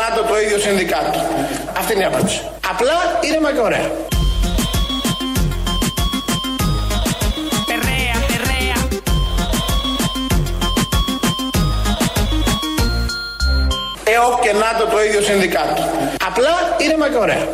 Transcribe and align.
ΝΑΤΟ 0.00 0.20
το 0.28 0.40
ίδιο 0.44 0.58
συνδικάτο. 0.58 1.18
Αυτή 1.78 1.92
είναι 1.92 2.02
η 2.02 2.06
απάντηση. 2.06 2.40
Απλά 2.70 2.96
ήρεμα 3.28 3.52
και 3.52 3.60
ωραία. 3.60 3.86
Perrea, 7.68 8.16
perrea. 8.30 8.78
ΕΟΚ 14.14 14.40
και 14.44 14.52
ΝΑΤΟ 14.52 14.84
το 14.90 15.02
ίδιο 15.06 15.20
συνδικάτο. 15.20 15.82
Απλά 16.28 16.54
ήρεμα 16.78 17.08
και 17.10 17.16
ωραία. 17.16 17.44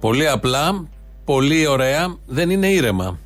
Πολύ 0.00 0.28
απλά, 0.28 0.86
πολύ 1.24 1.66
ωραία, 1.66 2.16
δεν 2.26 2.50
είναι 2.50 2.66
ήρεμα. 2.66 3.18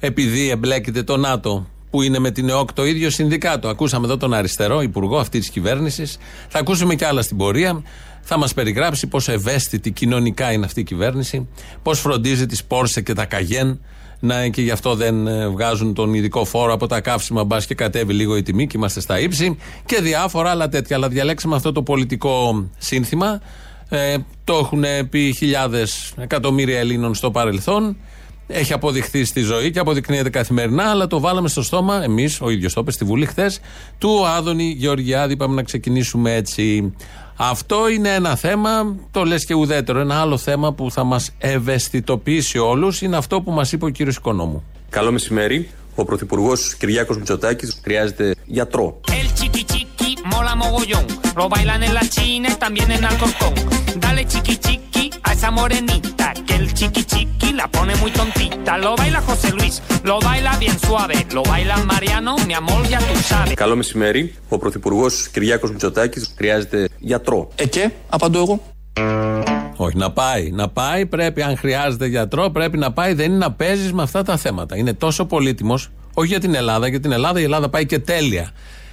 Επειδή 0.00 0.50
εμπλέκεται 0.50 1.02
το 1.02 1.16
ΝΑΤΟ 1.16 1.66
που 1.90 2.02
είναι 2.02 2.18
με 2.18 2.30
την 2.30 2.48
ΕΟΚ 2.48 2.72
το 2.72 2.86
ίδιο 2.86 3.10
συνδικάτο. 3.10 3.68
Ακούσαμε 3.68 4.06
εδώ 4.06 4.16
τον 4.16 4.34
αριστερό 4.34 4.82
υπουργό 4.82 5.18
αυτής 5.18 5.40
της 5.40 5.50
κυβέρνησης. 5.50 6.18
Θα 6.48 6.58
ακούσουμε 6.58 6.94
κι 6.94 7.04
άλλα 7.04 7.22
στην 7.22 7.36
πορεία. 7.36 7.82
Θα 8.22 8.38
μας 8.38 8.54
περιγράψει 8.54 9.06
πόσο 9.06 9.32
ευαίσθητη 9.32 9.90
κοινωνικά 9.90 10.52
είναι 10.52 10.64
αυτή 10.64 10.80
η 10.80 10.84
κυβέρνηση, 10.84 11.48
πώς 11.82 12.00
φροντίζει 12.00 12.46
τις 12.46 12.64
Πόρσε 12.64 13.00
και 13.00 13.12
τα 13.12 13.24
Καγέν 13.24 13.80
να, 14.20 14.48
και 14.48 14.62
γι' 14.62 14.70
αυτό 14.70 14.94
δεν 14.94 15.26
ε, 15.26 15.48
βγάζουν 15.48 15.94
τον 15.94 16.14
ειδικό 16.14 16.44
φόρο 16.44 16.72
από 16.72 16.86
τα 16.86 17.00
καύσιμα, 17.00 17.44
μπας 17.44 17.66
και 17.66 17.74
κατέβει 17.74 18.12
λίγο 18.12 18.36
η 18.36 18.42
τιμή 18.42 18.66
και 18.66 18.76
είμαστε 18.76 19.00
στα 19.00 19.20
ύψη 19.20 19.56
και 19.84 20.00
διάφορα 20.00 20.50
άλλα 20.50 20.68
τέτοια. 20.68 20.96
Αλλά 20.96 21.08
διαλέξαμε 21.08 21.56
αυτό 21.56 21.72
το 21.72 21.82
πολιτικό 21.82 22.68
σύνθημα. 22.78 23.40
Ε, 23.88 24.16
το 24.44 24.54
έχουν 24.54 24.84
πει 25.10 25.34
χιλιάδες 25.36 26.12
εκατομμύρια 26.16 26.78
Ελλήνων 26.78 27.14
στο 27.14 27.30
παρελθόν. 27.30 27.96
Έχει 28.52 28.72
αποδειχθεί 28.72 29.24
στη 29.24 29.40
ζωή 29.40 29.70
και 29.70 29.78
αποδεικνύεται 29.78 30.30
καθημερινά, 30.30 30.90
αλλά 30.90 31.06
το 31.06 31.20
βάλαμε 31.20 31.48
στο 31.48 31.62
στόμα, 31.62 32.02
εμείς, 32.02 32.40
ο 32.40 32.50
ίδιος 32.50 32.72
το 32.72 32.80
είπε 32.80 32.90
στη 32.90 33.04
Βουλή 33.04 33.26
χθες, 33.26 33.60
του 33.98 34.26
Άδωνη 34.26 34.74
Γεωργιάδη. 34.78 35.32
Είπαμε 35.32 35.54
να 35.54 35.62
ξεκινήσουμε 35.62 36.34
έτσι. 36.34 36.94
Αυτό 37.36 37.88
είναι 37.88 38.14
ένα 38.14 38.36
θέμα, 38.36 38.96
το 39.10 39.24
λες 39.24 39.44
και 39.44 39.54
ουδέτερο. 39.54 40.00
Ένα 40.00 40.20
άλλο 40.20 40.36
θέμα 40.36 40.72
που 40.72 40.90
θα 40.90 41.04
μας 41.04 41.30
ευαισθητοποιήσει 41.38 42.58
όλους 42.58 43.02
είναι 43.02 43.16
αυτό 43.16 43.40
που 43.40 43.50
μας 43.50 43.72
είπε 43.72 43.84
ο 43.84 43.88
κύριος 43.88 44.16
Οικονόμου. 44.16 44.64
Καλό 44.90 45.12
μεσημέρι. 45.12 45.70
Ο 45.94 46.04
Πρωθυπουργός 46.04 46.74
Κυριάκος 46.74 47.16
Μητσοτάκης 47.16 47.80
χρειάζεται 47.82 48.34
γιατρό. 48.44 49.00
El 49.06 49.28
chiqui 49.38 49.62
chiqui 49.72 50.10
mola 50.32 50.54
mogollón. 50.62 51.04
Lo 51.38 51.48
bailan 51.54 51.82
en 51.88 51.92
la 51.98 52.04
China 52.14 52.48
y 52.54 52.56
también 52.64 52.88
en 52.96 53.02
Alcorcón. 53.10 53.54
Dale 54.04 54.22
chiqui 54.32 54.54
chiqui 54.64 54.88
a 54.88 54.89
esa 55.40 55.50
morenita. 55.60 56.26
Que 56.46 56.54
el 56.60 56.66
chiqui 56.78 57.02
chiqui 57.12 57.48
la 57.60 57.66
pone 57.76 57.92
muy 58.02 58.10
tontita. 58.20 58.72
Lo 58.84 58.90
baila 59.00 59.20
José 59.28 59.48
Luis, 59.58 59.74
lo 60.08 60.16
baila 60.26 60.52
bien 60.62 60.76
suave. 60.86 61.16
Lo 61.36 61.42
baila 61.50 61.76
Mariano, 61.92 62.32
mi 62.48 62.54
amor, 62.62 62.82
ya 62.92 62.98
tú 63.08 63.14
sabes. 63.30 63.54
Καλό 63.54 63.76
μεσημέρι. 63.76 64.34
Ο 64.48 64.58
Πρωθυπουργός 64.58 65.28
Κυριάκος 65.28 65.70
Μητσοτάκης 65.70 66.34
χρειάζεται 66.36 66.88
γιατρό. 66.98 67.48
Ε, 67.54 67.66
και, 67.66 67.90
απαντώ 68.08 68.38
εγώ. 68.38 68.62
Όχι, 69.76 69.96
να 69.96 70.10
πάει. 70.10 70.50
Να 70.50 70.68
πάει, 70.68 71.06
πρέπει, 71.06 71.42
αν 71.42 71.56
χρειάζεται 71.56 72.06
γιατρό, 72.06 72.50
πρέπει 72.50 72.78
να 72.78 72.92
πάει. 72.92 73.14
Δεν 73.14 73.26
είναι 73.26 73.36
να 73.36 73.52
παίζεις 73.52 73.92
με 73.92 74.02
αυτά 74.02 74.22
τα 74.22 74.36
θέματα. 74.36 74.76
Είναι 74.76 74.92
τόσο 74.92 75.24
πολύτιμος, 75.24 75.90
όχι 76.14 76.28
για 76.28 76.40
την 76.40 76.54
Ελλάδα. 76.54 76.88
Για 76.88 77.00
την 77.00 77.12
Ελλάδα 77.12 77.40
η 77.40 77.42
Ελλάδα 77.42 77.68
πάει 77.68 77.86
και 77.86 77.98
τέλεια. 77.98 78.50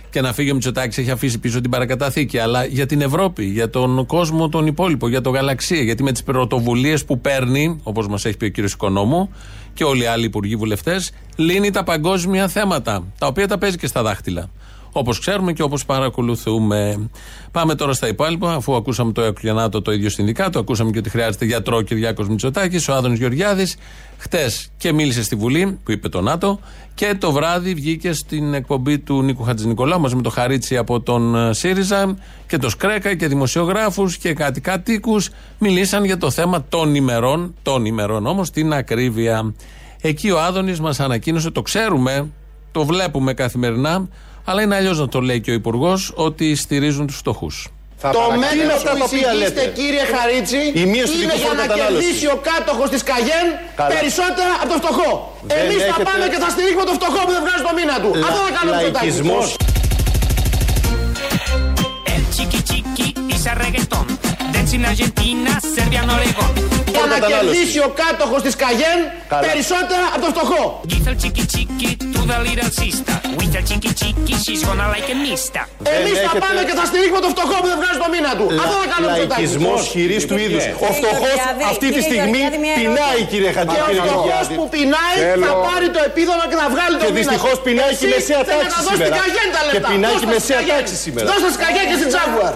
Και 0.10 0.22
να 0.22 0.34
φύγει 0.34 0.52
ο 0.52 0.54
Μητσοτάκης 0.54 0.98
έχει 0.98 1.12
αφήσει 1.12 1.40
πίσω 1.40 1.62
την 1.62 1.70
παρακαταθήκη. 1.70 2.38
Αλλά 2.38 2.66
για 2.66 2.86
την 2.86 3.02
Ευρώπη, 3.02 3.46
για 3.46 3.70
τον 3.70 4.06
κόσμο 4.06 4.50
τον 4.50 4.68
υπόλοιπο, 4.68 5.08
για 5.08 5.22
το 5.22 5.30
γαλαξία. 5.30 5.82
Γιατί 5.82 6.04
με 6.04 6.12
τις 6.12 6.24
πρωτοβουλίες 6.24 7.06
που 7.06 7.20
παίρνει, 7.20 7.80
όπως 7.84 8.08
μας 8.08 8.26
έχει 8.26 8.38
πει 8.38 8.46
ο 8.46 8.50
κύριος 8.50 8.74
Οικονόμου 8.74 9.30
και 9.74 9.84
όλοι 9.84 10.04
οι 10.04 10.06
άλλοι 10.06 10.26
υπουργοί 10.26 10.56
βουλευτές, 10.56 11.12
λύνει 11.36 11.72
τα 11.72 11.84
παγκόσμια 11.84 12.48
θέματα. 12.48 13.04
Τα 13.18 13.28
οποία 13.28 13.48
τα 13.48 13.58
παίζει 13.58 13.78
και 13.78 13.88
στα 13.88 14.04
δάχτυλα. 14.04 14.50
Όπως 15.00 15.20
ξέρουμε 15.20 15.54
και 15.54 15.62
όπως 15.64 15.86
παρακολουθούμε. 15.86 17.10
Πάμε 17.52 17.76
τώρα 17.76 17.94
στα 17.94 18.08
υπόλοιπα, 18.08 18.54
αφού 18.54 18.76
ακούσαμε 18.76 19.12
το 19.12 19.22
ΕΚΟ 19.22 19.82
το 19.82 19.92
ίδιο 19.92 20.10
συνδικάτο, 20.10 20.60
ακούσαμε 20.60 20.92
και 20.92 20.98
ότι 20.98 21.10
χρειάζεται 21.10 21.46
γιατρό 21.46 21.82
Κυριάκος 21.82 22.30
Μητσοτάκης, 22.30 22.88
ο 22.88 22.94
Άδωνο 22.94 23.14
Γεωργιάδης. 23.14 23.78
Χτες 24.18 24.70
και 24.78 24.94
μίλησε 24.94 25.24
στη 25.24 25.36
Βουλή, 25.36 25.80
που 25.84 25.92
είπε 25.92 26.10
το 26.10 26.22
ΝΑΤΟ, 26.22 26.60
και 26.94 27.16
το 27.20 27.32
βράδυ 27.32 27.74
βγήκε 27.74 28.14
στην 28.14 28.54
εκπομπή 28.54 29.00
του 29.00 29.22
Νίκου 29.22 29.44
Χατζηνικολάου 29.44 30.00
μαζί 30.00 30.16
με 30.16 30.22
το 30.22 30.30
Χαρίτσι 30.30 30.78
από 30.78 31.02
τον 31.02 31.36
ε, 31.36 31.54
ΣΥΡΙΖΑ 31.54 32.18
και 32.48 32.58
το 32.58 32.70
Σκρέκα 32.70 33.16
και 33.16 33.28
δημοσιογράφους 33.28 34.18
και 34.18 34.34
κάτι 34.34 34.62
κατοίκου. 34.62 35.22
Μιλήσαν 35.60 36.06
για 36.06 36.18
το 36.18 36.32
θέμα 36.32 36.66
των 36.70 36.96
ημερών, 36.96 37.54
των 37.62 37.86
ημερών 37.86 38.26
όμως, 38.26 38.50
την 38.50 38.74
ακρίβεια. 38.74 39.54
Εκεί 40.02 40.32
ο 40.32 40.40
Άδωνης 40.40 40.80
μας 40.80 41.00
ανακοίνωσε, 41.00 41.52
το 41.52 41.62
ξέρουμε, 41.62 42.30
το 42.72 42.86
βλέπουμε 42.86 43.34
καθημερινά, 43.34 44.08
αλλά 44.50 44.62
είναι 44.62 44.76
αλλιώς 44.76 44.98
να 45.00 45.08
το 45.08 45.20
λέει 45.22 45.40
και 45.42 45.52
ο 45.52 45.54
Υπουργός 45.54 46.12
ότι 46.16 46.56
στηρίζουν 46.56 47.08
τους 47.08 47.18
φτωχούς. 47.18 47.56
το 48.02 48.22
μέτρο 48.44 48.76
που 48.84 49.06
εισηγείστε 49.06 49.62
κύριε 49.80 50.06
Χαρίτσι 50.14 50.62
Η 50.82 50.86
μείωση 50.94 51.12
του 51.14 51.22
είναι 51.22 51.34
δικού 51.34 51.38
για 51.38 51.48
φόρου 51.48 51.56
να 51.62 51.66
κατανάλωσης. 51.68 52.06
κερδίσει 52.06 52.28
ο 52.36 52.38
κάτοχος 52.50 52.90
της 52.94 53.02
Καγέν 53.10 53.48
Καλά. 53.80 53.90
περισσότερα 53.96 54.54
από 54.62 54.70
το 54.74 54.78
φτωχό. 54.82 55.10
Δεν 55.52 55.58
Εμείς 55.64 55.82
θα 55.82 55.84
έχετε- 55.92 56.08
πάμε 56.10 56.26
και 56.32 56.40
θα 56.44 56.50
στηρίξουμε 56.54 56.86
το 56.90 56.94
φτωχό 57.00 57.20
που 57.26 57.32
δεν 57.36 57.42
βγάζει 57.46 57.64
το 57.70 57.74
μήνα 57.80 57.96
του. 58.04 58.12
Αυτό 58.28 58.40
θα 58.48 58.52
κάνουμε 58.58 58.76
στο 58.82 58.90
Λαϊκισμός. 58.98 59.48
El 62.16 62.24
chiqui 62.36 62.60
chiqui 64.70 64.76
dice 64.76 64.76
reggaetón. 64.76 64.76
Dance 64.76 64.76
in 64.78 64.86
Argentina, 64.92 65.52
Serbia, 65.76 66.02
Oregón. 66.16 66.54
Για 66.94 67.06
να 67.06 67.16
κατανάλωσης. 67.20 67.58
κερδίσει 67.58 67.80
ο 67.88 67.90
κάτοχος 68.02 68.42
της 68.46 68.56
Καγέν 68.64 69.00
Καλά. 69.32 69.42
περισσότερα 69.48 70.06
από 70.16 70.22
το 70.26 70.30
φτωχό. 70.34 70.64
Give 70.92 71.08
el 71.12 71.16
chiqui 71.24 71.44
chiqui 71.54 71.90
to 72.16 72.22
the 72.32 72.38
little 72.48 72.72
sister. 72.82 73.16
With 73.40 73.52
the 73.56 73.62
chiqui 73.70 73.92
chiqui, 74.02 74.34
she's 74.44 74.62
gonna 74.68 74.88
like 74.96 75.10
a 75.16 75.18
mister. 75.28 75.64
Εμεί 75.98 76.12
θα 76.22 76.24
έχετε- 76.26 76.44
πάμε 76.46 76.62
και 76.68 76.76
θα 76.80 76.86
στηρίξουμε 76.90 77.22
το 77.26 77.30
φτωχό 77.36 77.56
που 77.62 77.68
δεν 77.72 77.78
βγάζει 77.82 78.00
το 78.04 78.08
μήνα 78.14 78.32
του. 78.40 78.46
Αυτό 78.64 78.76
θα 78.84 78.88
κάνουμε 78.94 79.12
στο 79.18 79.26
Λαϊκισμός 79.32 79.80
χειρής 79.94 80.24
του 80.30 80.36
είδους. 80.44 80.64
Ο 80.88 80.90
φτωχός 81.00 81.36
Γεωργιάδη, 81.38 81.64
αυτή 81.72 81.86
τη 81.88 81.94
κύριε 81.94 82.08
στιγμή 82.10 82.40
Γεωργιάδη, 82.44 82.58
μια 82.66 82.76
πεινάει, 82.80 83.20
κύριε 83.32 83.52
Και 83.56 83.60
ο 83.60 83.64
φτωχός 83.66 83.82
Χατζηγεωργιάδη. 83.88 84.54
που 84.60 84.66
πεινάει 84.76 85.16
θα 85.24 85.28
Θέλω- 85.32 85.58
πάρει 85.70 85.88
το 85.96 86.02
επίδομα 86.10 86.44
και 86.50 86.58
θα 86.62 86.68
βγάλει 86.74 86.96
το 87.00 87.04
Και 87.06 87.12
μήνα. 87.12 87.20
δυστυχώς 87.20 87.56
του. 87.60 87.66
πεινάει 87.68 87.92
και 88.00 88.06
η 88.08 88.10
Εσύ 88.10 88.14
μεσαία 88.14 88.42
θέλει 88.50 88.62
τάξη 88.64 88.76
να 88.76 88.80
δώσει 88.88 88.96
σήμερα. 89.00 89.16
την 89.16 89.22
Καγέν 89.22 89.48
τα 89.56 89.62
Και 89.64 89.68
λεφτά. 89.70 89.88
πεινάει 89.92 90.12
Δώστε 90.14 90.26
και 90.32 90.38
η 90.40 90.42
στην 90.44 90.52
μεσαία 90.52 90.60
Καγέν. 90.62 90.78
τάξη 90.80 90.96
σήμερα. 91.06 91.26
Δώστε 91.32 91.48
στην 91.54 91.62
Καγέν 91.66 91.86
και 91.90 91.98
στην 92.02 92.10
Τζάγκουαρ. 92.14 92.54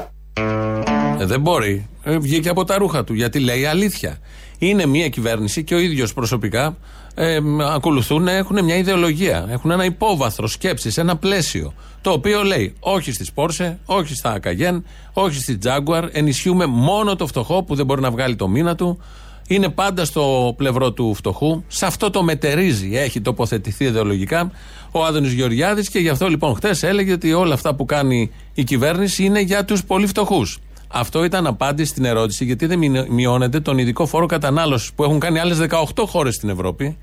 Ε, 1.22 1.26
δεν 1.34 1.42
μπορεί. 1.48 1.76
Ε, 2.04 2.18
βγήκε 2.18 2.50
από 2.50 2.64
τα 2.64 2.78
ρούχα 2.78 3.04
του 3.04 3.14
γιατί 3.14 3.40
λέει 3.40 3.66
αλήθεια. 3.66 4.18
Είναι 4.58 4.86
μια 4.86 5.10
κυβέρνηση 5.10 5.64
και 5.64 5.76
ο 5.76 5.80
ίδιος 5.80 6.14
προσωπικά 6.14 6.78
ε, 7.16 7.40
μ, 7.40 7.62
ακολουθούν, 7.62 8.28
έχουν 8.28 8.64
μια 8.64 8.78
ιδεολογία. 8.78 9.46
Έχουν 9.50 9.72
ένα 9.72 9.86
υπόβαθρο 9.86 10.48
σκέψης, 10.48 10.98
ένα 10.98 11.18
πλαίσιο. 11.18 11.74
Το 12.02 12.12
οποίο 12.12 12.44
λέει 12.44 12.74
όχι 12.80 13.12
στις 13.12 13.32
Πόρσε, 13.32 13.80
όχι 13.86 14.16
στα 14.16 14.40
Καγέν, 14.40 14.86
όχι 15.14 15.40
στη 15.40 15.58
Τζάγκουαρ. 15.58 16.06
Ενισχύουμε 16.12 16.66
μόνο 16.66 17.16
το 17.16 17.28
φτωχό 17.28 17.64
που 17.64 17.76
δεν 17.76 17.86
μπορεί 17.86 18.02
να 18.02 18.12
βγάλει 18.12 18.36
το 18.36 18.48
μήνα 18.48 18.76
του. 18.76 19.00
Είναι 19.48 19.70
πάντα 19.70 20.06
στο 20.06 20.54
πλευρό 20.58 20.92
του 20.92 21.14
φτωχού. 21.14 21.64
Σε 21.68 21.86
αυτό 21.86 22.10
το 22.10 22.24
μετερίζει, 22.24 22.98
έχει 22.98 23.22
τοποθετηθεί 23.22 23.86
ιδεολογικά 23.86 24.52
ο 24.92 25.04
Άδωνης 25.06 25.32
Γεωργιάδης 25.32 25.90
και 25.90 26.00
γι' 26.00 26.10
αυτό 26.10 26.28
λοιπόν 26.28 26.56
χτε 26.56 26.76
έλεγε 26.82 27.12
ότι 27.12 27.34
όλα 27.34 27.54
αυτά 27.54 27.76
που 27.76 27.86
κάνει 27.86 28.32
η 28.54 28.64
κυβέρνηση 28.64 29.24
είναι 29.24 29.40
για 29.40 29.66
τους 29.66 29.84
πολύ 29.84 30.08
φτωχούς. 30.08 30.60
Αυτό 30.94 31.24
ήταν 31.24 31.47
απάντηση 31.47 31.90
στην 31.90 32.06
ερώτηση 32.06 32.46
γιατί 32.46 32.66
δεν 32.66 32.78
μειω- 32.78 33.07
μειώνεται 33.09 33.59
τον 33.59 33.78
ειδικό 33.78 34.06
φόρο 34.06 34.25
κατανάλωσης 34.25 34.94
που 34.94 35.03
έχουν 35.03 35.19
κάνει 35.19 35.40
άλλες 35.40 35.57
18 35.57 36.06
χώρες 36.07 36.35
στην 36.35 36.50
Ευρώπη 36.50 36.97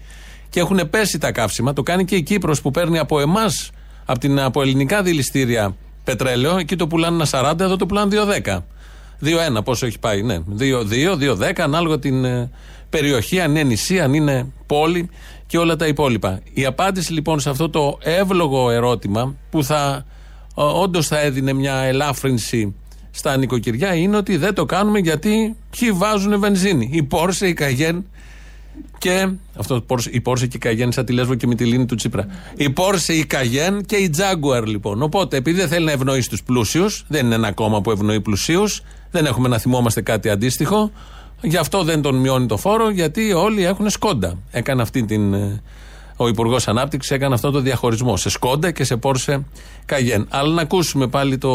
και 0.51 0.61
έχουν 0.61 0.91
πέσει 0.91 1.19
τα 1.19 1.33
καύσιμα. 1.33 1.73
Το 1.73 1.83
κάνει 1.83 2.05
και 2.05 2.17
η 2.17 2.23
Κύπρος 2.23 2.61
που 2.61 2.71
παίρνει 2.71 2.99
από 2.99 3.21
εμάς, 3.21 3.71
από, 4.05 4.19
την, 4.19 4.41
από 4.41 4.63
ελληνικά 4.63 5.03
δηληστήρια 5.03 5.77
πετρέλαιο. 6.05 6.59
Εκεί 6.59 6.77
το 6.77 6.87
πουλάνε 6.87 7.15
ένα 7.33 7.53
40, 7.53 7.61
εδώ 7.61 7.77
το 7.77 7.87
πουλάνε 7.87 8.17
2,10. 8.45 8.59
2-1, 9.59 9.65
πόσο 9.65 9.87
έχει 9.87 9.99
πάει, 9.99 10.23
ναι. 10.23 10.39
2-2, 10.59 11.17
2-10, 11.17 11.53
ανάλογα 11.57 11.99
την 11.99 12.25
ε, 12.25 12.51
περιοχή, 12.91 13.41
αν 13.41 13.51
είναι 13.51 13.63
νησί, 13.63 14.01
αν 14.01 14.15
είναι 14.15 14.53
πόλη 14.67 15.09
και 15.47 15.59
όλα 15.59 15.77
τα 15.77 15.87
υπόλοιπα. 15.87 16.41
Η 16.53 16.65
απάντηση 16.65 17.13
λοιπόν 17.13 17.41
σε 17.41 17.51
αυτό 17.51 17.71
το 17.71 17.99
εύλογο 18.03 18.71
ερώτημα 18.71 19.35
που 19.51 19.65
θα 19.65 20.05
όντως 20.55 21.07
θα 21.07 21.21
έδινε 21.21 21.53
μια 21.53 21.75
ελάφρυνση 21.75 22.75
στα 23.19 23.37
νοικοκυριά 23.37 23.95
είναι 23.95 24.17
ότι 24.17 24.37
δεν 24.37 24.55
το 24.55 24.65
κάνουμε 24.65 24.99
γιατί 24.99 25.57
ποιοι 25.79 25.93
βάζουν 25.93 26.41
βενζίνη. 26.41 26.91
Η 26.93 27.03
Πόρσε, 27.03 27.49
η 27.49 27.53
Καγέν 27.53 28.05
και. 28.99 29.29
Αυτό, 29.57 29.83
η 30.11 30.21
Πόρσε 30.21 30.47
και 30.47 30.57
η 30.57 30.61
Καγέν, 30.61 30.93
σαν 30.93 31.05
τη 31.05 31.13
Λέσβο 31.13 31.35
και 31.35 31.47
με 31.47 31.55
τη 31.55 31.65
Λίνη 31.65 31.87
του 31.87 31.95
Τσίπρα. 31.95 32.27
Η 32.57 32.71
Πόρσε, 32.71 33.13
η 33.13 33.25
Καγέν 33.25 33.85
και 33.85 33.97
η 33.97 34.11
Τζάγκουαρ 34.11 34.67
λοιπόν. 34.67 35.03
Οπότε, 35.03 35.37
επειδή 35.37 35.59
δεν 35.59 35.69
θέλει 35.69 35.85
να 35.85 35.93
ευνοήσει 35.93 36.29
τους 36.29 36.43
πλούσιους, 36.43 37.05
δεν 37.09 37.27
είναι 37.27 37.35
ένα 37.35 37.53
κόμμα 37.53 37.81
που 37.81 37.91
ευνοεί 37.91 38.21
πλουσίους, 38.21 38.83
δεν 39.11 39.27
έχουμε 39.27 39.49
να 39.49 39.59
θυμόμαστε 39.59 40.01
κάτι 40.01 40.29
αντίστοιχο. 40.29 40.91
Γι' 41.43 41.57
αυτό 41.57 41.83
δεν 41.83 42.03
τον 42.03 42.15
μειώνει 42.15 42.47
το 42.47 42.57
φόρο, 42.57 42.91
γιατί 42.91 43.33
όλοι 43.33 43.65
έχουν 43.65 43.91
σκόντα. 43.91 44.39
Έκανε 44.51 44.83
αυτή 44.83 45.05
την. 45.05 45.35
Ε, 46.19 46.23
Ο 46.23 46.29
Υπουργός 46.29 46.69
Ανάπτυξης 46.69 47.11
έκανε 47.11 47.35
αυτό 47.35 47.51
το 47.51 47.61
διαχωρισμό 47.61 48.17
σε 48.17 48.31
σκόντα 48.31 48.71
και 48.71 48.85
σε 48.85 48.97
Πόρσε 48.97 49.45
Καγέν. 49.87 50.29
Αλλά 50.31 50.55
να 50.55 50.63
ακούσουμε 50.63 51.07
πάλι 51.07 51.39
το. 51.39 51.49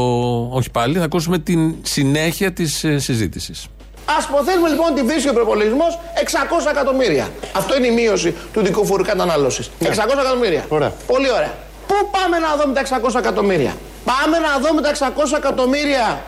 Όχι 0.51 0.71
πάλι, 0.71 0.98
θα 0.98 1.04
ακούσουμε 1.04 1.39
την 1.39 1.75
συνέχεια 1.81 2.54
της 2.54 2.86
συζήτησης. 2.95 3.68
Α 4.06 4.13
υποθέσουμε 4.30 4.69
λοιπόν 4.69 4.92
ότι 4.92 5.01
βρίσκει 5.04 5.30
ο 5.30 5.33
προπολογισμός 5.33 6.00
600 6.65 6.71
εκατομμύρια. 6.71 7.30
Αυτό 7.54 7.77
είναι 7.77 7.88
η 7.88 7.92
μείωση 7.92 8.36
του 8.54 8.62
δικού 8.62 8.86
φόρου 8.86 9.04
κατανάλωση. 9.04 9.63
600 9.80 9.88
εκατομμύρια. 10.21 10.65
Ωραία. 10.69 10.94
Πολύ 11.07 11.31
ωραία. 11.31 11.54
Πού 11.88 11.95
πάμε 12.12 12.38
να 12.39 12.50
δούμε 12.57 12.74
τα 12.74 12.81
600 13.12 13.19
εκατομμύρια; 13.19 13.75
Πάμε 14.06 14.38
να 14.39 14.68
δούμε 14.68 14.81
τα 14.81 14.92
600 14.92 15.38
εκατομμύρια 15.38 16.21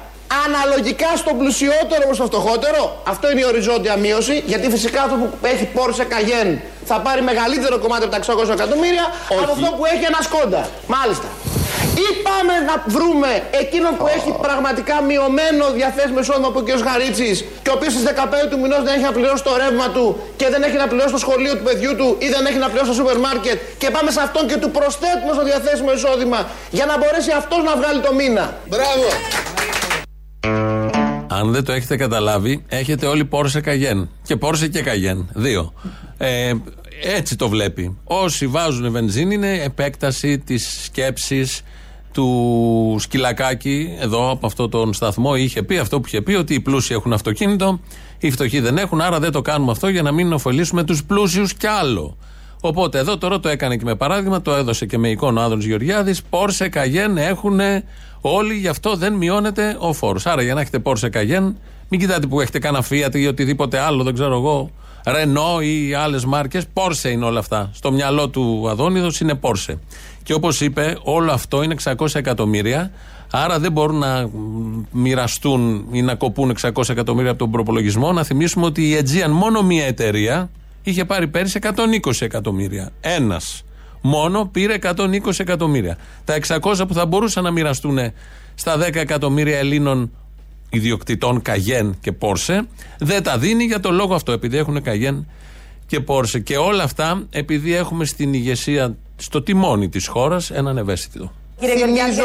αναλογικά 0.45 1.11
στον 1.15 1.37
πλουσιότερο 1.37 2.03
προς 2.05 2.17
το 2.17 2.25
φτωχότερο. 2.25 3.01
Αυτό 3.07 3.31
είναι 3.31 3.39
η 3.39 3.45
οριζόντια 3.45 3.95
μείωση, 3.95 4.43
γιατί 4.45 4.69
φυσικά 4.69 5.01
αυτό 5.01 5.15
που 5.15 5.29
έχει 5.41 5.69
Porsche 5.75 6.05
Cayenne 6.13 6.57
θα 6.85 6.99
πάρει 6.99 7.21
μεγαλύτερο 7.21 7.77
κομμάτι 7.77 8.03
από 8.03 8.13
τα 8.15 8.19
600 8.45 8.49
εκατομμύρια 8.49 9.05
από 9.29 9.51
αυτό 9.51 9.67
που 9.77 9.85
έχει 9.85 10.03
ένα 10.11 10.21
σκόντα. 10.21 10.69
Μάλιστα. 10.87 11.27
Ή 12.05 12.07
πάμε 12.27 12.53
να 12.69 12.75
βρούμε 12.95 13.29
εκείνον 13.61 13.93
που 13.97 14.07
έχει 14.15 14.31
πραγματικά 14.41 14.95
μειωμένο 15.09 15.63
διαθέσιμο 15.77 16.19
εισόδημα 16.19 16.47
από 16.47 16.59
ο 16.59 16.63
κ. 16.67 16.69
Χαρίτση 16.87 17.31
και 17.63 17.69
ο 17.69 17.73
οποίος 17.77 17.91
στις 17.93 18.05
15 18.09 18.49
του 18.49 18.59
μηνός 18.59 18.81
δεν 18.85 18.93
έχει 18.95 19.05
να 19.09 19.11
πληρώσει 19.17 19.43
το 19.43 19.53
ρεύμα 19.61 19.87
του 19.95 20.05
και 20.35 20.47
δεν 20.53 20.61
έχει 20.63 20.77
να 20.83 20.87
πληρώσει 20.87 21.13
το 21.17 21.21
σχολείο 21.25 21.53
του 21.57 21.63
παιδιού 21.63 21.95
του 21.95 22.07
ή 22.19 22.27
δεν 22.35 22.45
έχει 22.45 22.59
να 22.65 22.69
πληρώσει 22.69 22.89
το 22.89 22.95
σούπερ 22.99 23.17
μάρκετ 23.17 23.57
και 23.77 23.89
πάμε 23.95 24.11
σε 24.11 24.21
αυτόν 24.21 24.47
και 24.47 24.57
του 24.57 24.69
προσθέτουμε 24.77 25.31
στο 25.33 25.43
διαθέσιμο 25.43 25.91
εισόδημα 25.93 26.39
για 26.77 26.85
να 26.85 26.97
μπορέσει 26.97 27.31
αυτός 27.41 27.63
να 27.63 27.75
βγάλει 27.79 27.99
το 28.07 28.13
μήνα. 28.13 28.45
Μπράβο! 28.71 29.07
Αν 31.27 31.51
δεν 31.51 31.63
το 31.63 31.71
έχετε 31.71 31.95
καταλάβει, 31.95 32.63
έχετε 32.67 33.05
όλοι 33.05 33.27
Porsche 33.31 33.61
Cayenne. 33.65 34.07
Και 34.23 34.37
Porsche 34.41 34.69
και 34.71 34.83
Cayenne. 34.85 35.25
Δύο. 35.33 35.73
Ε, 36.17 36.53
έτσι 37.03 37.35
το 37.35 37.49
βλέπει. 37.49 37.97
Όσοι 38.03 38.47
βάζουν 38.47 38.91
βενζίνη 38.91 39.33
είναι 39.33 39.53
επέκταση 39.63 40.39
της 40.39 40.83
σκέψης 40.83 41.61
του 42.11 42.95
Σκυλακάκη 42.99 43.95
εδώ 43.99 44.29
από 44.31 44.45
αυτό 44.45 44.69
τον 44.69 44.93
σταθμό 44.93 45.35
είχε 45.35 45.63
πει 45.63 45.77
αυτό 45.77 45.99
που 45.99 46.07
είχε 46.07 46.21
πει 46.21 46.33
ότι 46.33 46.53
οι 46.53 46.59
πλούσιοι 46.59 46.93
έχουν 46.93 47.13
αυτοκίνητο, 47.13 47.79
οι 48.17 48.31
φτωχοί 48.31 48.59
δεν 48.59 48.77
έχουν, 48.77 49.01
άρα 49.01 49.19
δεν 49.19 49.31
το 49.31 49.41
κάνουμε 49.41 49.71
αυτό 49.71 49.87
για 49.87 50.01
να 50.01 50.11
μην 50.11 50.33
ωφελήσουμε 50.33 50.83
τους 50.83 51.03
πλούσιους 51.03 51.53
κι 51.53 51.67
άλλο. 51.67 52.17
Οπότε 52.61 52.99
εδώ 52.99 53.17
τώρα 53.17 53.39
το 53.39 53.49
έκανε 53.49 53.77
και 53.77 53.85
με 53.85 53.95
παράδειγμα, 53.95 54.41
το 54.41 54.53
έδωσε 54.53 54.85
και 54.85 54.97
με 54.97 55.09
εικόνα 55.09 55.41
ο 55.41 55.43
Άδωνος 55.43 55.65
Γεωργιάδης, 55.65 56.21
Πόρσε 56.29 56.69
Καγέν 56.69 57.17
έχουν 57.17 57.59
όλοι, 58.33 58.53
γι' 58.53 58.67
αυτό 58.67 58.95
δεν 58.95 59.13
μειώνεται 59.13 59.75
ο 59.79 59.93
φόρος. 59.93 60.25
Άρα 60.25 60.41
για 60.41 60.53
να 60.53 60.61
έχετε 60.61 60.79
Πόρσε 60.79 61.09
Καγέν, 61.09 61.57
μην 61.89 61.99
κοιτάτε 61.99 62.27
που 62.27 62.41
έχετε 62.41 62.59
κανένα 62.59 62.85
Fiat 62.89 63.15
ή 63.15 63.27
οτιδήποτε 63.27 63.79
άλλο, 63.79 64.03
δεν 64.03 64.13
ξέρω 64.13 64.35
εγώ, 64.35 64.71
Ρενό 65.05 65.61
ή 65.61 65.93
άλλες 65.93 66.25
μάρκες, 66.25 66.67
Πόρσε 66.73 67.09
είναι 67.09 67.25
όλα 67.25 67.39
αυτά. 67.39 67.69
Στο 67.73 67.91
μυαλό 67.91 68.29
του 68.29 68.67
Αδόνιδος 68.69 69.19
είναι 69.19 69.35
Πόρσε. 69.35 69.79
Και 70.23 70.33
όπως 70.33 70.61
είπε, 70.61 70.97
όλο 71.03 71.31
αυτό 71.31 71.63
είναι 71.63 71.75
600 71.83 72.15
εκατομμύρια. 72.15 72.91
Άρα 73.31 73.59
δεν 73.59 73.71
μπορούν 73.71 73.97
να 73.97 74.29
μοιραστούν 74.91 75.85
ή 75.91 76.01
να 76.01 76.15
κοπούν 76.15 76.55
600 76.61 76.89
εκατομμύρια 76.89 77.29
από 77.29 77.39
τον 77.39 77.51
προπολογισμό. 77.51 78.11
Να 78.11 78.23
θυμίσουμε 78.23 78.65
ότι 78.65 78.89
η 78.89 78.97
Aegean 78.99 79.29
μόνο 79.29 79.61
μία 79.61 79.85
εταιρεία 79.85 80.49
είχε 80.83 81.05
πάρει 81.05 81.27
πέρυσι 81.27 81.59
120 81.61 82.11
εκατομμύρια. 82.19 82.91
Ένας 83.01 83.63
μόνο 84.05 84.45
πήρε 84.51 84.75
120 84.81 85.07
εκατομμύρια. 85.37 85.97
Τα 86.25 86.37
600 86.47 86.87
που 86.87 86.93
θα 86.93 87.05
μπορούσαν 87.05 87.43
να 87.43 87.51
μοιραστούν 87.51 87.99
στα 88.55 88.77
10 88.77 88.95
εκατομμύρια 88.95 89.57
Ελλήνων 89.57 90.11
ιδιοκτητών 90.69 91.41
Καγέν 91.41 91.97
και 92.01 92.11
Πόρσε, 92.11 92.67
δεν 92.99 93.23
τα 93.23 93.37
δίνει 93.37 93.63
για 93.63 93.79
το 93.79 93.91
λόγο 93.91 94.15
αυτό, 94.15 94.31
επειδή 94.31 94.57
έχουν 94.57 94.81
Καγέν 94.81 95.27
και 95.87 95.99
Πόρσε. 95.99 96.39
Και 96.39 96.57
όλα 96.57 96.83
αυτά 96.83 97.23
επειδή 97.29 97.73
έχουμε 97.75 98.05
στην 98.05 98.33
ηγεσία, 98.33 98.95
στο 99.15 99.41
τιμόνι 99.41 99.89
της 99.89 100.07
χώρας, 100.07 100.51
έναν 100.51 100.77
ευαίσθητο. 100.77 101.31
Κύριε 101.59 101.75
Θυμίζω 101.85 102.23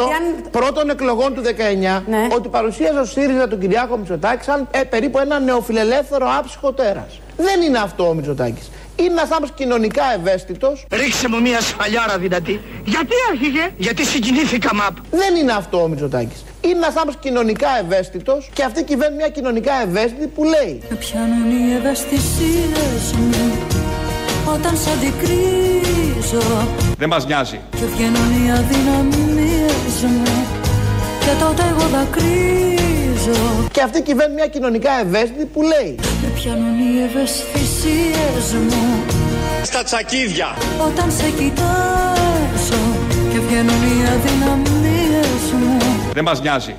πρώτων 0.51 0.89
εκλογών 0.89 1.33
του 1.33 1.41
19 1.41 2.03
Ναι. 2.09 2.27
ότι 2.35 2.49
παρουσίαζε 2.49 2.99
ο 2.99 3.05
ΣΥΡΙΖΑ 3.05 3.47
τον 3.47 3.59
Κυριάκο 3.59 3.97
Μητσοτάκη 3.97 4.43
σαν 4.43 4.67
ε, 4.71 4.83
περίπου 4.83 5.19
ένα 5.19 5.39
νεοφιλελεύθερο 5.39 6.27
άψυχο 6.39 6.71
τέρας. 6.73 7.19
Δεν 7.37 7.61
είναι 7.61 7.77
αυτό 7.77 8.07
ο 8.09 8.13
Μητσοτάκης. 8.13 8.69
Είναι 9.01 9.11
ένας 9.11 9.23
άνθρωπος 9.23 9.51
κοινωνικά 9.55 10.03
ευαίσθητος. 10.17 10.85
Ρίξε 10.91 11.27
μου 11.27 11.41
μια 11.41 11.61
σφαλιάρα 11.61 12.17
δυνατή. 12.17 12.61
Γιατί 12.85 13.13
άρχιγε; 13.29 13.69
Γιατί 13.77 14.05
συγκινήθηκα 14.05 14.75
μαπ. 14.75 14.95
Δεν 15.11 15.35
είναι 15.35 15.51
αυτό 15.51 15.83
ο 15.83 15.87
Μητσοτάκης. 15.87 16.43
Είναι 16.61 16.73
ένας 16.75 16.87
άνθρωπος 16.95 17.15
κοινωνικά 17.19 17.67
ευαίσθητος 17.83 18.49
και 18.53 18.63
αυτή 18.63 18.83
κυβέρνει 18.83 19.15
μια 19.15 19.29
κοινωνικά 19.29 19.73
ευαίσθητη 19.81 20.27
που 20.27 20.43
λέει 20.43 20.81
Με 20.89 20.95
πιάνουν 20.95 21.49
οι 21.51 21.73
ευαισθησίες 21.73 23.13
μου 23.17 23.53
Όταν 24.53 24.77
σ' 24.77 24.87
αντικρίζω 24.87 26.67
Δεν 26.97 27.09
μας 27.09 27.25
νοιάζει. 27.25 27.59
Και 27.71 27.85
βγαίνουν 27.95 28.45
οι 28.45 28.51
αδυναμίες 28.51 30.01
μου 30.01 30.60
Και 31.31 31.37
τότε 31.37 31.63
εγώ 31.69 31.87
δακρύζω 31.87 33.67
και 33.71 33.81
αυτή 33.81 34.01
κυβέρνει 34.01 34.33
μια 34.33 34.47
κοινωνικά 34.47 34.91
ευαίσθητη 35.01 35.45
που 35.45 35.61
λέει 35.61 35.95
Με 36.21 36.29
πιάνουν 36.35 36.79
οι 36.79 37.03
ευαισθησίες 37.03 38.53
μου 38.53 39.03
Στα 39.63 39.83
τσακίδια. 39.83 40.47
Όταν 40.87 41.11
σε 41.11 41.23
κοιτάζω 41.29 42.81
Και 43.31 43.39
βγαίνουν 43.39 43.81
οι 43.81 44.07
αδυναμίες 44.13 45.51
μου 45.59 45.77
Δεν 46.13 46.23
μας 46.23 46.41
νοιάζει. 46.41 46.75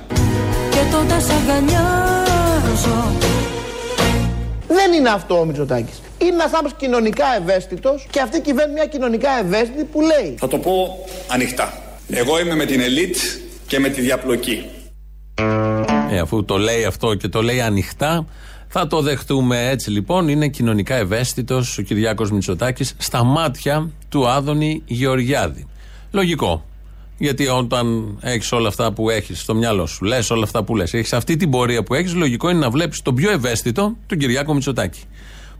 Και 0.69 0.79
τότε 0.91 1.19
σ' 1.19 1.29
αγκαλιάζω 1.29 3.11
Δεν 4.67 4.93
είναι 4.93 5.09
αυτό 5.09 5.39
ο 5.39 5.45
Μητσοτάκης. 5.45 6.01
Είναι 6.17 6.33
ένας 6.33 6.45
άνθρωπος 6.45 6.73
κοινωνικά 6.77 7.25
ευαίσθητος 7.41 8.07
και 8.09 8.19
αυτή 8.19 8.41
κυβέρνει 8.41 8.73
μια 8.73 8.85
κοινωνικά 8.85 9.29
ευαίσθητη 9.39 9.83
που 9.83 10.01
λέει 10.01 10.35
Θα 10.39 10.47
το 10.47 10.57
πω 10.57 11.05
ανοιχτά. 11.27 11.73
Εγώ 12.09 12.39
είμαι 12.39 12.55
με 12.55 12.65
την 12.65 12.81
ελίτ 12.81 13.15
και 13.73 13.79
με 13.79 13.89
τη 13.89 14.01
διαπλοκή. 14.01 14.65
Ε, 16.09 16.19
αφού 16.19 16.45
το 16.45 16.57
λέει 16.57 16.85
αυτό 16.85 17.15
και 17.15 17.27
το 17.27 17.41
λέει 17.41 17.61
ανοιχτά, 17.61 18.25
θα 18.67 18.87
το 18.87 19.01
δεχτούμε 19.01 19.69
έτσι 19.69 19.89
λοιπόν. 19.89 20.27
Είναι 20.27 20.47
κοινωνικά 20.47 20.95
ευαίσθητος 20.95 21.77
ο 21.77 21.81
Κυριάκος 21.81 22.31
Μητσοτάκης 22.31 22.95
στα 22.97 23.23
μάτια 23.23 23.89
του 24.09 24.27
Άδωνη 24.27 24.81
Γεωργιάδη. 24.85 25.67
Λογικό. 26.11 26.65
Γιατί 27.17 27.47
όταν 27.47 28.17
έχεις 28.21 28.51
όλα 28.51 28.67
αυτά 28.67 28.91
που 28.91 29.09
έχεις 29.09 29.41
στο 29.41 29.55
μυαλό 29.55 29.85
σου, 29.85 30.05
λες 30.05 30.29
όλα 30.29 30.43
αυτά 30.43 30.63
που 30.63 30.75
λες, 30.75 30.93
έχεις 30.93 31.13
αυτή 31.13 31.35
την 31.35 31.49
πορεία 31.49 31.83
που 31.83 31.93
έχεις, 31.93 32.13
λογικό 32.13 32.49
είναι 32.49 32.59
να 32.59 32.69
βλέπεις 32.69 33.01
τον 33.01 33.15
πιο 33.15 33.31
ευαίσθητο, 33.31 33.97
τον 34.05 34.17
Κυριάκο 34.17 34.53
Μητσοτάκη. 34.53 35.01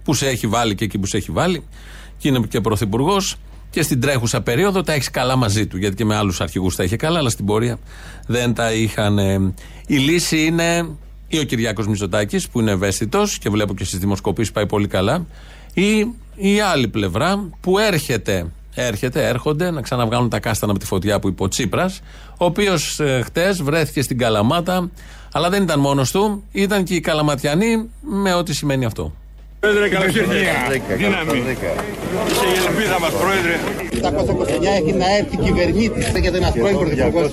Που 0.03 0.13
σε 0.13 0.27
έχει 0.27 0.47
βάλει 0.47 0.75
και 0.75 0.83
εκεί 0.83 0.97
που 0.97 1.05
σε 1.05 1.17
έχει 1.17 1.31
βάλει, 1.31 1.63
και 2.17 2.27
είναι 2.27 2.39
και 2.49 2.61
πρωθυπουργός, 2.61 3.35
και 3.73 3.81
στην 3.81 4.01
τρέχουσα 4.01 4.41
περίοδο 4.41 4.81
τα 4.81 4.93
έχεις 4.93 5.09
καλά 5.09 5.35
μαζί 5.35 5.67
του. 5.67 5.77
Γιατί 5.77 5.95
και 5.95 6.05
με 6.05 6.15
άλλους 6.15 6.41
αρχηγούς 6.41 6.75
τα 6.75 6.83
είχε 6.83 6.95
καλά, 6.95 7.19
αλλά 7.19 7.29
στην 7.29 7.45
πορεία 7.45 7.77
δεν 8.27 8.53
τα 8.53 8.73
είχαν. 8.73 9.17
ε. 9.17 9.53
Η 9.87 9.97
λύση 9.97 10.45
είναι 10.45 10.89
ή 11.27 11.39
ο 11.39 11.43
Κυριάκος 11.43 11.87
Μητσοτάκης, 11.87 12.49
που 12.49 12.59
είναι 12.59 12.71
ευαίσθητος 12.71 13.37
και 13.37 13.49
βλέπω 13.49 13.73
και 13.73 13.83
στις 13.83 13.99
δημοσκοπήσεις 13.99 14.51
πάει 14.51 14.65
πολύ 14.65 14.87
καλά, 14.87 15.25
ή 15.73 15.97
η 16.35 16.59
άλλη 16.59 16.87
πλευρά 16.87 17.49
που 17.61 17.77
έρχεται, 17.77 18.45
έρχεται, 18.73 19.27
έρχονται 19.27 19.71
να 19.71 19.81
ξαναβγάλουν 19.81 20.29
τα 20.29 20.39
κάστανα 20.39 20.71
από 20.71 20.81
τη 20.81 20.87
φωτιά 20.87 21.19
που 21.19 21.27
είπε 21.27 21.43
ο 21.43 21.47
Τσίπρας, 21.47 21.99
ο 22.37 22.45
οποίος 22.45 22.99
ε, 22.99 23.21
χτες 23.25 23.61
βρέθηκε 23.61 24.01
στην 24.01 24.17
Καλαμάτα, 24.17 24.89
αλλά 25.31 25.49
δεν 25.49 25.63
ήταν 25.63 25.79
μόνος 25.79 26.11
του, 26.11 26.43
ήταν 26.51 26.83
και 26.83 26.95
οι 26.95 26.99
Καλαματιανοί 26.99 27.89
με 28.01 28.33
ό,τι 28.33 28.53
σημαίνει 28.53 28.85
αυτό. 28.85 29.13
Πρόεδρε, 29.63 29.89
καλώς 29.89 30.15
ήρθατε. 30.15 30.39
Δύναμη. 30.97 31.37
Είσαι 32.31 32.47
η 32.53 32.65
ελπίδα 32.67 32.97
μας, 33.03 33.11
Πρόεδρε. 33.21 33.55
729 33.91 34.71
έχει 34.79 34.93
να 35.01 35.07
έρθει 35.17 35.37
κυβερνήτης 35.45 36.05
γιατί 36.21 36.37
ένας 36.37 36.51
πρώην 36.51 36.77
πρωθυπουργός. 36.77 37.31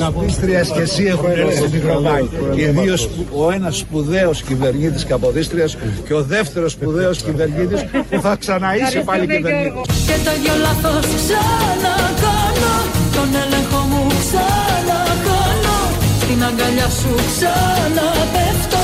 Καποδίστρια 0.00 0.60
και 0.74 0.80
εσύ 0.80 1.04
έχουν 1.04 1.30
έρθει 1.30 1.56
στο 1.56 1.68
Μικροβάκι. 1.72 2.28
Και 2.56 2.66
δύο, 2.66 2.96
σπου- 2.96 3.26
ο 3.36 3.50
ένας 3.50 3.76
σπουδαίος 3.76 4.42
κυβερνήτης 4.42 5.04
Καποδίστριας 5.04 5.76
και 6.06 6.14
ο 6.14 6.22
δεύτερος 6.22 6.72
σπουδαίος 6.72 7.22
κυβερνήτης 7.22 7.80
που 8.10 8.20
θα 8.20 8.36
ξαναείσει 8.40 8.98
πάλι 9.08 9.26
κυβερνήτη. 9.26 9.80
Και 10.08 10.16
το 10.24 10.30
ίδιο 10.38 10.54
λάθος 10.66 11.04
ξανακάνω 11.20 12.74
Τον 13.16 13.28
έλεγχο 13.44 13.80
μου 13.90 14.02
ξανακάνω 14.22 15.76
Στην 16.22 16.40
αγκαλιά 16.48 16.88
σου 16.98 17.10
ξαναπέφτω 17.30 18.83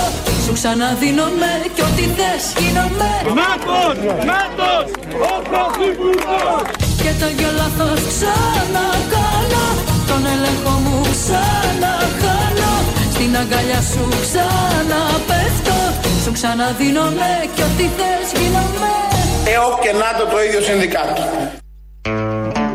Σου 0.50 0.56
ξαναδίνομαι 0.56 1.52
κι 1.74 1.82
ό,τι 1.88 2.04
θες 2.16 2.44
γίνομαι 2.58 3.10
Νάτος! 3.38 3.96
Νάτος! 4.30 4.86
Ο 5.30 5.34
Πρωθυπουργός! 5.48 6.62
Και 7.02 7.12
το 7.20 7.26
ίδιο 7.32 7.50
λάθος 7.60 8.00
ξανακάνω 8.12 9.64
Τον 10.08 10.22
έλεγχο 10.34 10.74
μου 10.84 10.98
ξανακάνω 11.14 12.72
Στην 13.14 13.30
αγκαλιά 13.40 13.80
σου 13.90 14.04
ξαναπέφτω 14.24 15.78
Σου 16.24 16.32
ξαναδίνομαι 16.38 17.30
κι 17.54 17.62
ό,τι 17.68 17.86
θες 17.96 18.28
γίνομαι 18.38 18.92
ΕΟΚ 19.54 19.80
και 19.84 19.92
ΝΑΤΟ 20.02 20.22
το 20.32 20.42
ίδιο 20.46 20.60
συνδικάτο. 20.60 21.22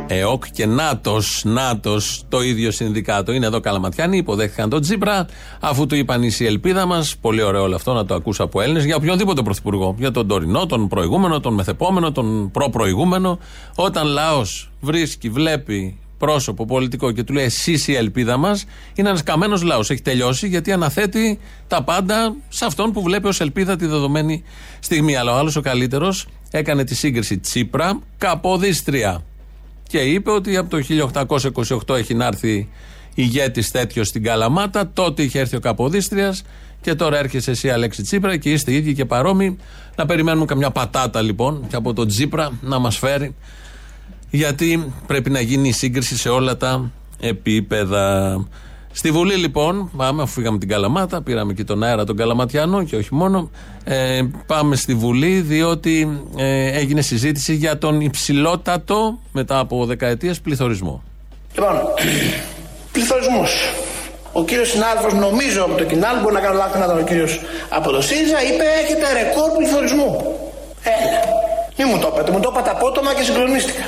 ΕΟΚ 0.07 0.43
και 0.51 0.65
ΝΑΤΟ, 0.65 1.21
ΝΑΤΟ 1.43 1.97
το 2.29 2.43
ίδιο 2.43 2.71
συνδικάτο. 2.71 3.31
Είναι 3.31 3.45
εδώ 3.45 3.59
Καλαματιάνοι, 3.59 4.17
υποδέχτηκαν 4.17 4.69
τον 4.69 4.81
Τσίπρα, 4.81 5.27
αφού 5.59 5.85
του 5.85 5.95
είπαν 5.95 6.23
είσαι 6.23 6.43
η 6.43 6.47
ελπίδα 6.47 6.85
μας. 6.85 7.15
Πολύ 7.21 7.41
ωραίο 7.41 7.61
όλο 7.61 7.75
αυτό 7.75 7.93
να 7.93 8.05
το 8.05 8.13
ακούσει 8.13 8.41
από 8.41 8.61
Έλληνες 8.61 8.85
για 8.85 8.95
οποιονδήποτε 8.95 9.41
πρωθυπουργό. 9.41 9.95
Για 9.97 10.11
τον 10.11 10.27
τωρινό, 10.27 10.65
τον 10.65 10.87
προηγούμενο, 10.87 11.39
τον 11.39 11.53
μεθεπόμενο, 11.53 12.11
τον 12.11 12.51
προπροηγούμενο. 12.51 13.39
Όταν 13.75 14.07
λαός 14.07 14.71
βρίσκει, 14.79 15.29
βλέπει 15.29 15.99
πρόσωπο 16.17 16.65
πολιτικό 16.65 17.11
και 17.11 17.23
του 17.23 17.33
λέει 17.33 17.45
εσύ 17.45 17.71
είσαι 17.71 17.91
η 17.91 17.95
ελπίδα 17.95 18.37
μας, 18.37 18.65
είναι 18.95 19.09
ένας 19.09 19.23
καμένος 19.23 19.61
λαός. 19.61 19.89
Έχει 19.89 20.01
τελειώσει 20.01 20.47
γιατί 20.47 20.71
αναθέτει 20.71 21.39
τα 21.67 21.83
πάντα 21.83 22.35
σε 22.49 22.65
αυτόν 22.65 22.91
που 22.91 23.01
βλέπει 23.01 23.27
ως 23.27 23.39
ελπίδα 23.41 23.75
τη 23.75 23.85
δεδομένη 23.85 24.43
στιγμή. 24.79 25.15
Αλλά 25.15 25.33
ο 25.33 25.37
άλλος 25.37 25.55
ο 25.55 25.61
καλύτερος 25.61 26.27
έκανε 26.51 26.83
τη 26.83 26.95
σύγκριση 26.95 27.37
Τσίπρα 27.37 27.99
Καποδίστρια 28.17 29.23
και 29.87 29.97
είπε 29.97 30.31
ότι 30.31 30.57
από 30.57 30.69
το 30.69 30.83
1828 31.87 31.95
έχει 31.95 32.13
να 32.13 32.25
έρθει 32.25 32.69
ηγέτης 33.15 33.71
τέτοιος 33.71 34.07
στην 34.07 34.23
Καλαμάτα. 34.23 34.89
Τότε 34.93 35.23
είχε 35.23 35.39
έρθει 35.39 35.55
ο 35.55 35.59
Καποδίστριας 35.59 36.43
και 36.81 36.95
τώρα 36.95 37.17
έρχεσαι 37.17 37.51
εσύ, 37.51 37.69
Αλέξη 37.69 38.01
Τσίπρα, 38.01 38.37
και 38.37 38.51
είστε 38.51 38.73
ίδιοι 38.73 38.93
και 38.93 39.05
παρόμοιοι. 39.05 39.57
Να 39.95 40.05
περιμένουμε 40.05 40.45
καμιά 40.45 40.71
πατάτα 40.71 41.21
λοιπόν 41.21 41.65
και 41.67 41.75
από 41.75 41.93
τον 41.93 42.07
Τσίπρα 42.07 42.51
να 42.61 42.79
μας 42.79 42.97
φέρει. 42.97 43.35
Γιατί 44.29 44.93
πρέπει 45.07 45.29
να 45.29 45.39
γίνει 45.39 45.67
η 45.67 45.71
σύγκριση 45.71 46.17
σε 46.17 46.29
όλα 46.29 46.57
τα 46.57 46.91
επίπεδα. 47.19 48.35
Στη 48.97 49.11
Βουλή 49.11 49.35
λοιπόν, 49.35 49.91
πάμε, 49.97 50.21
αφού 50.21 50.33
φύγαμε 50.33 50.57
την 50.57 50.69
Καλαμάτα, 50.69 51.21
πήραμε 51.21 51.53
και 51.53 51.63
τον 51.63 51.83
αέρα 51.83 52.03
τον 52.03 52.15
Καλαματιανό 52.15 52.83
και 52.83 52.95
όχι 52.95 53.13
μόνο. 53.15 53.49
Ε, 53.83 54.21
πάμε 54.45 54.75
στη 54.75 54.93
Βουλή 54.93 55.41
διότι 55.41 56.21
ε, 56.37 56.79
έγινε 56.79 57.01
συζήτηση 57.01 57.53
για 57.53 57.77
τον 57.77 58.01
υψηλότατο 58.01 59.19
μετά 59.31 59.59
από 59.59 59.85
δεκαετίες 59.85 60.41
πληθωρισμό. 60.41 61.03
Λοιπόν, 61.53 61.75
πληθωρισμός. 62.93 63.51
Ο 64.31 64.43
κύριος 64.43 64.69
συνάδελφος, 64.69 65.13
νομίζω 65.13 65.63
από 65.63 65.75
το 65.75 65.83
Κινάλ, 65.83 66.21
μπορεί 66.21 66.33
να 66.33 66.39
κάνω 66.39 66.57
λάθος 66.57 66.79
να 66.79 66.85
ήταν 66.85 66.97
ο 66.97 67.03
κύριος 67.03 67.39
από 67.69 67.91
το 67.91 68.01
ΣΥΡΙΖΑ, 68.01 68.43
είπε 68.43 68.63
έχετε 68.83 69.05
ρεκόρ 69.13 69.57
πληθωρισμού. 69.57 70.09
Έλα. 70.83 71.19
Μη 71.77 71.85
μου 71.85 71.99
το 71.99 72.11
είπατε, 72.13 72.31
μου 72.31 72.39
το 72.39 72.49
είπατε 72.51 72.69
απότομα 72.69 73.13
και 73.13 73.23
συγκλονίστηκα. 73.23 73.83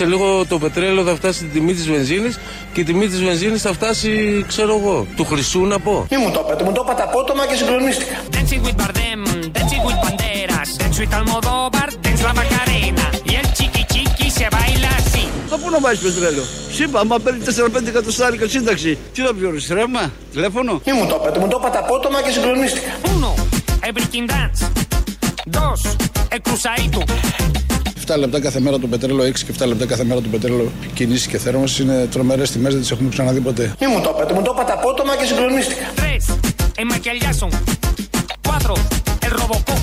Dancing 0.00 0.12
with 0.12 0.22
Alonso, 0.22 0.40
dancing 0.40 0.40
with 0.40 0.40
Gasol, 0.40 0.40
dancing 0.40 0.40
with 0.40 0.40
your 0.40 0.40
brothers. 0.40 0.40
Σε 0.40 0.44
λίγο 0.44 0.46
το 0.46 0.58
πετρέλαιο 0.58 1.04
θα 1.04 1.14
φτάσει 1.14 1.38
στην 1.38 1.52
τιμή 1.52 1.74
της 1.74 1.88
βενζίνης 1.88 2.38
και 2.72 2.80
η 2.80 2.84
τιμή 2.84 3.08
της 3.08 3.22
βενζίνης 3.22 3.62
θα 3.62 3.72
φτάσει, 3.72 4.44
ξέρω 4.48 4.78
εγώ, 4.78 5.06
του 5.16 5.24
χρυσού 5.24 5.60
να 5.60 5.78
πω. 5.78 6.06
Μη 6.10 6.16
μου 6.16 6.30
το 6.30 6.42
είπατε, 6.46 6.64
μου 6.64 6.72
το 6.72 6.82
είπατε 6.84 7.02
απότομα 7.02 7.46
και 7.46 7.54
συγκλονίστηκα. 7.54 8.14
Dancing 8.30 8.62
with 8.66 8.76
Bardem, 8.82 9.20
dancing 9.56 9.82
with 9.86 9.98
Banderas, 10.04 10.70
dance 10.78 10.98
with 11.00 11.14
Almodóvar, 11.18 11.88
dance 12.04 12.22
la 12.22 12.32
Macarena. 12.32 13.06
Y 13.30 13.34
el 13.40 13.46
chiqui 13.56 13.82
chiqui 13.92 14.30
se 14.30 14.46
baila 14.56 14.90
así. 15.00 15.24
Θα 15.48 15.58
πού 15.58 15.70
να 15.70 15.80
πάει 15.80 15.96
πετρέλαιο; 15.96 16.44
Σύμπα, 16.72 17.00
άμα 17.00 17.18
παίρνει 17.18 17.42
4-5 17.44 17.86
εκατοστάρικα 17.86 18.48
σύνταξη, 18.48 18.98
τι 19.14 19.22
να 19.22 19.34
πληρώσει, 19.34 19.74
ρεύμα, 19.74 20.12
τηλέφωνο; 20.32 20.80
Μη 20.86 20.92
μου 20.92 21.06
το 21.06 21.18
είπατε, 21.20 21.38
μου 21.38 21.48
το 21.48 21.58
είπατε 21.60 21.78
απότομα 21.78 22.22
και 22.22 22.30
συγκλονίστηκα. 22.30 22.90
Uno, 23.04 23.30
el 23.86 23.92
breaking 23.92 24.26
dance. 24.32 24.62
Dos, 25.56 25.80
el 26.34 26.40
cruzadito. 26.46 27.00
7 28.14 28.18
λεπτά 28.18 28.40
κάθε 28.40 28.60
μέρα 28.60 28.78
το 28.78 28.86
πετρέλαιο 28.86 29.28
6 29.28 29.32
και 29.32 29.52
7 29.58 29.66
λεπτά 29.66 29.86
κάθε 29.86 30.04
μέρα 30.04 30.20
το 30.20 30.28
πετρέλαιο 30.28 30.72
κινήσει 30.94 31.28
και 31.28 31.38
θέρμανσης 31.38 31.78
είναι 31.78 32.06
τρομερές 32.10 32.50
τιμές, 32.50 32.72
δεν 32.72 32.80
τις 32.80 32.90
έχουμε 32.90 33.08
ξαναδεί 33.08 33.40
ποτέ. 33.40 33.74
Μη 33.80 33.86
μου 33.86 34.00
το 34.00 34.14
είπατε, 34.16 34.34
μου 34.34 34.42
το 34.42 34.52
είπατε 34.54 34.72
απότομα 34.72 35.16
και 35.16 35.24
συγκλονίστηκα. 35.24 35.84
Tres, 35.96 36.34
el 36.80 36.86
Michael 36.92 37.18
Jackson. 37.24 37.50
Cuatro, 38.48 38.74
el 39.26 39.32
Robocop. 39.40 39.80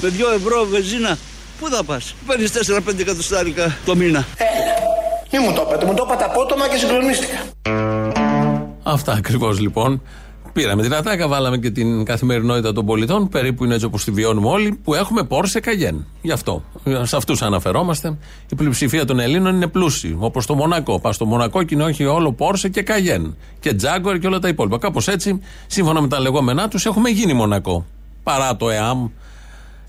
Με 0.00 0.08
2 0.08 0.34
ευρώ 0.36 0.64
βενζίνα, 0.70 1.18
πού 1.60 1.68
θα 1.68 1.84
πας; 1.84 2.14
Παίρνεις 2.26 2.52
4-5 2.52 3.00
εκατοστάρικα 3.00 3.76
το 3.84 3.96
μήνα. 3.96 4.26
Έλα. 4.36 4.74
Μη 5.32 5.48
μου 5.48 5.54
το 5.54 5.66
είπατε, 5.68 5.86
μου 5.86 5.94
το 5.94 6.04
είπατε 6.06 6.24
απότομα 6.24 6.68
και 6.68 6.76
συγκλονίστηκα. 6.76 7.38
Αυτά 8.82 9.12
ακριβώς 9.12 9.60
λοιπόν. 9.60 10.02
Πήραμε 10.54 10.82
την 10.82 10.94
ατάκα, 10.94 11.28
βάλαμε 11.28 11.58
και 11.58 11.70
την 11.70 12.04
καθημερινότητα 12.04 12.72
των 12.72 12.86
πολιτών, 12.86 13.28
περίπου 13.28 13.64
είναι 13.64 13.74
έτσι 13.74 13.86
όπως 13.86 14.04
τη 14.04 14.10
βιώνουμε 14.10 14.48
όλοι, 14.48 14.78
που 14.84 14.94
έχουμε 14.94 15.22
Porsche 15.28 15.58
Cayenne. 15.58 16.04
Γι' 16.22 16.32
αυτό. 16.32 16.62
Σε 17.02 17.16
αυτούς 17.16 17.42
αναφερόμαστε. 17.42 18.16
Η 18.50 18.54
πλειοψηφία 18.54 19.04
των 19.04 19.18
Ελλήνων 19.18 19.54
είναι 19.54 19.66
πλούσιοι, 19.66 20.16
όπως 20.18 20.46
το 20.46 20.54
Μονακό. 20.54 21.00
Πας 21.00 21.14
στο 21.14 21.24
Μονακό 21.24 21.62
και 21.62 21.74
είναι 21.74 21.84
όχι 21.84 22.04
όλο 22.04 22.34
Porsche 22.38 22.70
και 22.70 22.84
Cayenne. 22.86 23.32
Και 23.60 23.76
Jaguar 23.80 24.18
και 24.20 24.26
όλα 24.26 24.38
τα 24.38 24.48
υπόλοιπα. 24.48 24.78
Κάπως 24.78 25.08
έτσι, 25.08 25.40
σύμφωνα 25.66 26.00
με 26.00 26.08
τα 26.08 26.20
λεγόμενά 26.20 26.68
τους, 26.68 26.86
έχουμε 26.86 27.08
γίνει 27.08 27.32
Μονακό. 27.32 27.86
Παρά 28.22 28.56
το 28.56 28.70
ΕΑΜ 28.70 29.08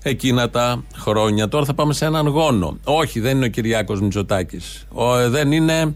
εκείνα 0.02 0.50
τα 0.50 0.84
χρόνια. 0.96 1.48
Τώρα 1.48 1.64
θα 1.64 1.74
πάμε 1.74 1.92
σε 1.92 2.04
έναν 2.04 2.26
γόνο. 2.26 2.78
Όχι, 2.84 3.20
δεν 3.20 3.36
είναι 3.36 3.44
ο 3.44 3.48
Κυριάκος 3.48 4.00
Μητσοτάκης. 4.00 4.86
Δεν 5.28 5.52
είναι. 5.52 5.94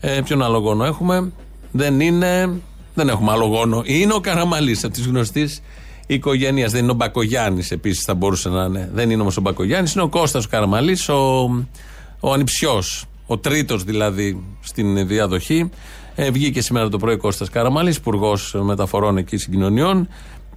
Ε, 0.00 0.20
ποιον 0.24 0.42
άλλο 0.42 0.58
γόνο 0.58 0.84
έχουμε; 0.84 1.32
Δεν 1.72 2.00
είναι. 2.00 2.60
Δεν 2.98 3.08
έχουμε 3.08 3.32
άλλο 3.32 3.44
γόνο. 3.44 3.82
Είναι 3.84 4.14
ο 4.14 4.20
Καραμαλής 4.20 4.84
από 4.84 4.94
τη 4.94 5.02
γνωστή 5.02 5.48
οικογένεια. 6.06 6.68
Δεν 6.68 6.82
είναι 6.82 6.90
ο 6.90 6.94
Μπακογιάννης 6.94 7.70
επίσης, 7.70 8.04
θα 8.04 8.14
μπορούσε 8.14 8.48
να 8.48 8.64
είναι. 8.64 8.90
Δεν 8.92 9.10
είναι 9.10 9.20
όμως 9.20 9.36
ο 9.36 9.40
Μπακογιάννης, 9.40 9.94
είναι 9.94 10.02
ο 10.02 10.08
Κώστας 10.08 10.46
Καραμαλής, 10.46 11.08
ο, 11.08 11.42
ο 12.20 12.32
ανιψιός. 12.32 13.04
Ο 13.26 13.38
τρίτος 13.38 13.84
δηλαδή 13.84 14.42
στην 14.60 15.06
διαδοχή. 15.06 15.70
Ε, 16.14 16.30
βγήκε 16.30 16.60
σήμερα 16.60 16.88
το 16.88 16.98
πρωί 16.98 17.16
Κώστας 17.16 17.50
Καραμαλής, 17.50 17.96
υπουργός 17.96 18.56
μεταφορών 18.60 19.16
εκεί 19.16 19.36
συγκοινωνιών 19.36 20.08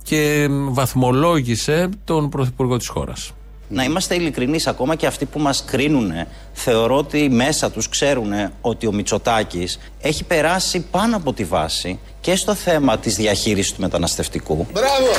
και 0.04 0.48
βαθμολόγησε 0.50 1.90
τον 2.04 2.30
πρωθυπουργό 2.30 2.78
της 2.78 2.88
χώρας. 2.88 3.34
Να 3.72 3.84
είμαστε 3.84 4.16
ειλικρινείς, 4.16 4.68
ακόμα 4.68 4.96
και 4.96 5.06
αυτοί 5.06 5.26
που 5.26 5.40
μας 5.40 5.64
κρίνουν, 5.66 6.12
θεωρώ 6.54 6.96
ότι 6.96 7.30
μέσα 7.30 7.72
τους 7.72 7.90
ξέρουν 7.90 8.32
ότι 8.62 8.88
ο 8.88 8.92
Μητσοτάκης 8.92 9.80
έχει 10.02 10.24
περάσει 10.24 10.80
πάνω 10.92 11.16
από 11.16 11.34
τη 11.34 11.44
βάση 11.44 12.00
και 12.22 12.36
στο 12.36 12.54
θέμα 12.56 12.98
της 12.98 13.16
διαχείρισης 13.16 13.74
του 13.74 13.82
μεταναστευτικού. 13.82 14.68
Μπράβο! 14.74 15.12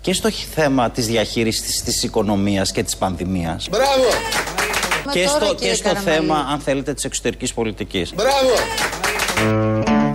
Και 0.00 0.12
στο 0.12 0.30
θέμα 0.30 0.90
της 0.90 1.06
διαχείρισης 1.06 1.82
της 1.82 2.02
οικονομίας 2.02 2.72
και 2.72 2.82
της 2.82 2.96
πανδημίας. 2.96 3.68
Μπράβο! 3.70 4.08
Και 5.12 5.26
στο, 5.26 5.54
και 5.54 5.74
στο 5.74 5.96
θέμα, 5.96 6.46
αν 6.52 6.58
θέλετε, 6.58 6.94
της 6.94 7.04
εξωτερικής 7.04 7.54
πολιτικής. 7.54 8.14
Μπράβο! 8.14 8.54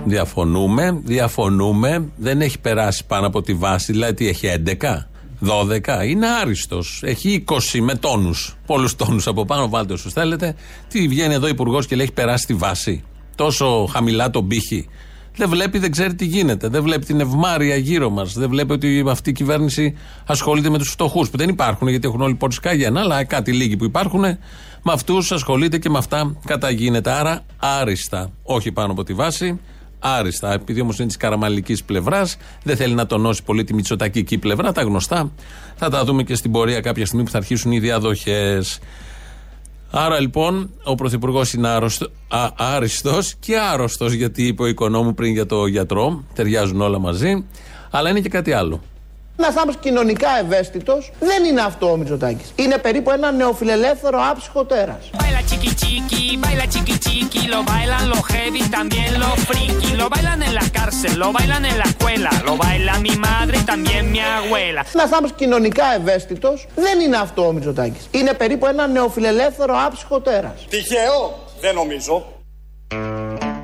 Διαφωνούμε, 0.04 1.00
διαφωνούμε. 1.04 2.08
Δεν 2.16 2.40
έχει 2.40 2.58
περάσει 2.58 3.04
πάνω 3.06 3.26
από 3.26 3.42
τη 3.42 3.54
βάση, 3.54 3.92
δηλαδή 3.92 4.14
τι 4.14 4.28
έχει 4.28 4.62
11. 4.80 5.06
12. 5.40 6.04
Είναι 6.06 6.26
άριστος. 6.28 7.00
Έχει 7.04 7.44
20 7.48 7.80
με 7.80 7.94
τόνους. 7.94 8.56
Πολλούς 8.66 8.96
τόνους 8.96 9.26
από 9.26 9.44
πάνω, 9.44 9.68
βάλτε 9.68 9.92
όσους 9.92 10.12
θέλετε. 10.12 10.54
Τι 10.88 11.08
βγαίνει 11.08 11.34
εδώ 11.34 11.48
υπουργός 11.48 11.86
και 11.86 11.96
λέει 11.96 12.04
έχει 12.04 12.14
περάσει 12.14 12.46
τη 12.46 12.54
βάση. 12.54 13.02
Τόσο 13.34 13.88
χαμηλά 13.92 14.30
τον 14.30 14.48
πύχη. 14.48 14.88
Δεν 15.36 15.48
βλέπει, 15.48 15.78
δεν 15.78 15.90
ξέρει 15.90 16.14
τι 16.14 16.24
γίνεται. 16.24 16.68
Δεν 16.68 16.82
βλέπει 16.82 17.04
την 17.04 17.20
ευμάρεια 17.20 17.76
γύρω 17.76 18.10
μας. 18.10 18.32
Δεν 18.32 18.48
βλέπει 18.48 18.72
ότι 18.72 19.04
αυτή 19.08 19.30
η 19.30 19.32
κυβέρνηση 19.32 19.96
ασχολείται 20.26 20.68
με 20.70 20.78
τους 20.78 20.90
φτωχούς 20.90 21.30
που 21.30 21.36
δεν 21.36 21.48
υπάρχουν 21.48 21.88
γιατί 21.88 22.06
έχουν 22.08 22.20
όλοι 22.20 22.34
πόρτες 22.34 22.60
καγένα. 22.60 23.00
Αλλά 23.00 23.24
κάτι 23.24 23.52
λίγοι 23.52 23.76
που 23.76 23.84
υπάρχουν, 23.84 24.20
με 24.82 24.92
αυτούς 24.92 25.32
ασχολείται 25.32 25.78
και 25.78 25.90
με 25.90 25.98
αυτά 25.98 26.36
καταγίνεται. 26.46 27.10
Άρα 27.10 27.40
άριστα. 27.58 28.30
Όχι 28.42 28.72
πάνω 28.72 28.92
από 28.92 29.04
τη 29.04 29.14
βάση 29.14 29.58
άριστα. 29.98 30.52
Επειδή 30.52 30.80
όμως 30.80 30.98
είναι 30.98 31.06
της 31.06 31.16
καραμαλικής 31.16 31.84
πλευράς, 31.84 32.36
δεν 32.62 32.76
θέλει 32.76 32.94
να 32.94 33.06
τονώσει 33.06 33.42
πολύ 33.42 33.64
τη 33.64 33.74
μυτσοτακική 33.74 34.38
πλευρά. 34.38 34.72
Τα 34.72 34.82
γνωστά 34.82 35.30
θα 35.76 35.90
τα 35.90 36.04
δούμε 36.04 36.22
και 36.22 36.34
στην 36.34 36.52
πορεία 36.52 36.80
κάποια 36.80 37.06
στιγμή 37.06 37.24
που 37.24 37.30
θα 37.30 37.38
αρχίσουν 37.38 37.72
οι 37.72 37.78
διαδοχές. 37.78 38.78
Άρα 39.90 40.20
λοιπόν 40.20 40.70
ο 40.84 40.94
Πρωθυπουργός 40.94 41.52
είναι 41.52 41.68
άριστος 42.56 43.34
και 43.40 43.58
άρρωστος, 43.58 44.12
γιατί 44.12 44.46
είπε 44.46 44.62
ο 44.62 44.66
οικονόμου 44.66 45.14
πριν 45.14 45.32
για 45.32 45.46
το 45.46 45.66
γιατρό. 45.66 46.24
Ταιριάζουν 46.34 46.80
όλα 46.80 46.98
μαζί. 46.98 47.44
Αλλά 47.90 48.10
είναι 48.10 48.20
και 48.20 48.28
κάτι 48.28 48.52
άλλο. 48.52 48.82
Ένας 49.40 49.56
άνθρωπος 49.56 49.76
κοινωνικά 49.80 50.28
ευαίσθητος 50.40 51.12
δεν 51.20 51.44
είναι 51.44 51.60
αυτό 51.60 51.90
ο 51.90 51.96
Μητσοτάκης. 51.96 52.52
Είναι 52.56 52.78
περίπου 52.78 53.10
ένα 53.10 53.32
νεοφιλελεύθερο 53.32 54.18
άψυχο 54.30 54.64
τέρας. 54.64 55.10
Baila 55.18 55.40
chiqui 55.50 55.70
chiqui, 55.82 56.24
baila 56.44 56.66
chiqui 56.72 56.96
chiqui, 57.06 57.42
lo 57.54 57.60
bailan 57.70 58.04
los 58.12 58.22
heavy, 58.32 58.62
también 58.78 59.10
los 59.22 59.36
friki, 59.48 59.90
lo 60.00 60.06
bailan 60.14 60.40
en 60.48 60.52
la 60.60 60.66
cárcel, 60.76 61.12
lo 61.22 61.28
bailan 61.36 61.64
en 61.70 61.76
la 61.82 61.86
escuela, 61.92 62.30
lo 62.48 62.54
baila 62.64 62.94
mi 63.06 63.14
madre 63.28 63.54
y 63.62 63.64
también 63.72 64.04
mi 64.12 64.20
abuela. 64.38 64.82
Ένας 64.94 65.12
άνθρωπος 65.12 65.32
κοινωνικά 65.36 65.94
ευαίσθητος 65.94 66.66
δεν 66.74 67.00
είναι 67.00 67.16
αυτό 67.16 67.46
ο 67.46 67.52
Μητσοτάκης. 67.52 68.08
Είναι 68.10 68.34
περίπου 68.34 68.66
ένα 68.66 68.86
νεοφιλελεύθερο 68.86 69.74
άψυχο 69.86 70.20
τέρας. 70.20 70.66
Τυχαίο, 70.68 71.44
δεν 71.60 71.74
νομίζω. 71.74 72.26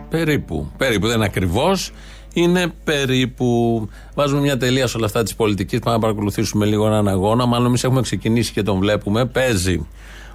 Περίπου. 0.09 0.73
Περίπου 0.77 1.07
δεν 1.07 1.17
είναι 1.17 1.25
ακριβώς. 1.25 1.93
Είναι 2.35 2.73
περίπου. 2.85 3.89
Βάζουμε 4.15 4.41
μια 4.41 4.57
τελεία 4.57 4.87
σε 4.87 4.97
όλα 4.97 5.07
αυτά 5.07 5.23
της 5.23 5.35
πολιτικής. 5.35 5.79
Πάμε 5.79 5.97
να 5.97 6.03
παρακολουθήσουμε 6.03 6.67
λίγο 6.67 6.87
έναν 6.87 7.09
αγώνα. 7.09 7.47
Μάλλον 7.47 7.67
εμείς 7.67 7.85
έχουμε 7.85 8.01
ξεκινήσει 8.01 8.53
και 8.53 8.63
τον 8.63 8.79
βλέπουμε. 8.79 9.25
Παίζει 9.25 9.87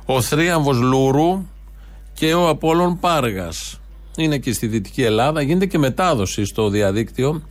ο 0.06 0.22
Θρίαμβος 0.22 0.80
Λούρου 0.82 1.46
και 2.14 2.34
ο 2.34 2.50
Απόλων 2.50 3.00
Πάργας. 3.00 3.80
Είναι 4.18 4.36
εκεί 4.36 4.54
στη 4.54 4.68
Δυτική 4.68 5.02
Ελλάδα. 5.04 5.42
Γίνεται 5.42 5.66
και 5.66 5.78
μετάδοση 5.78 6.46
στο 6.46 6.70
διαδίκτυο. 6.70 7.42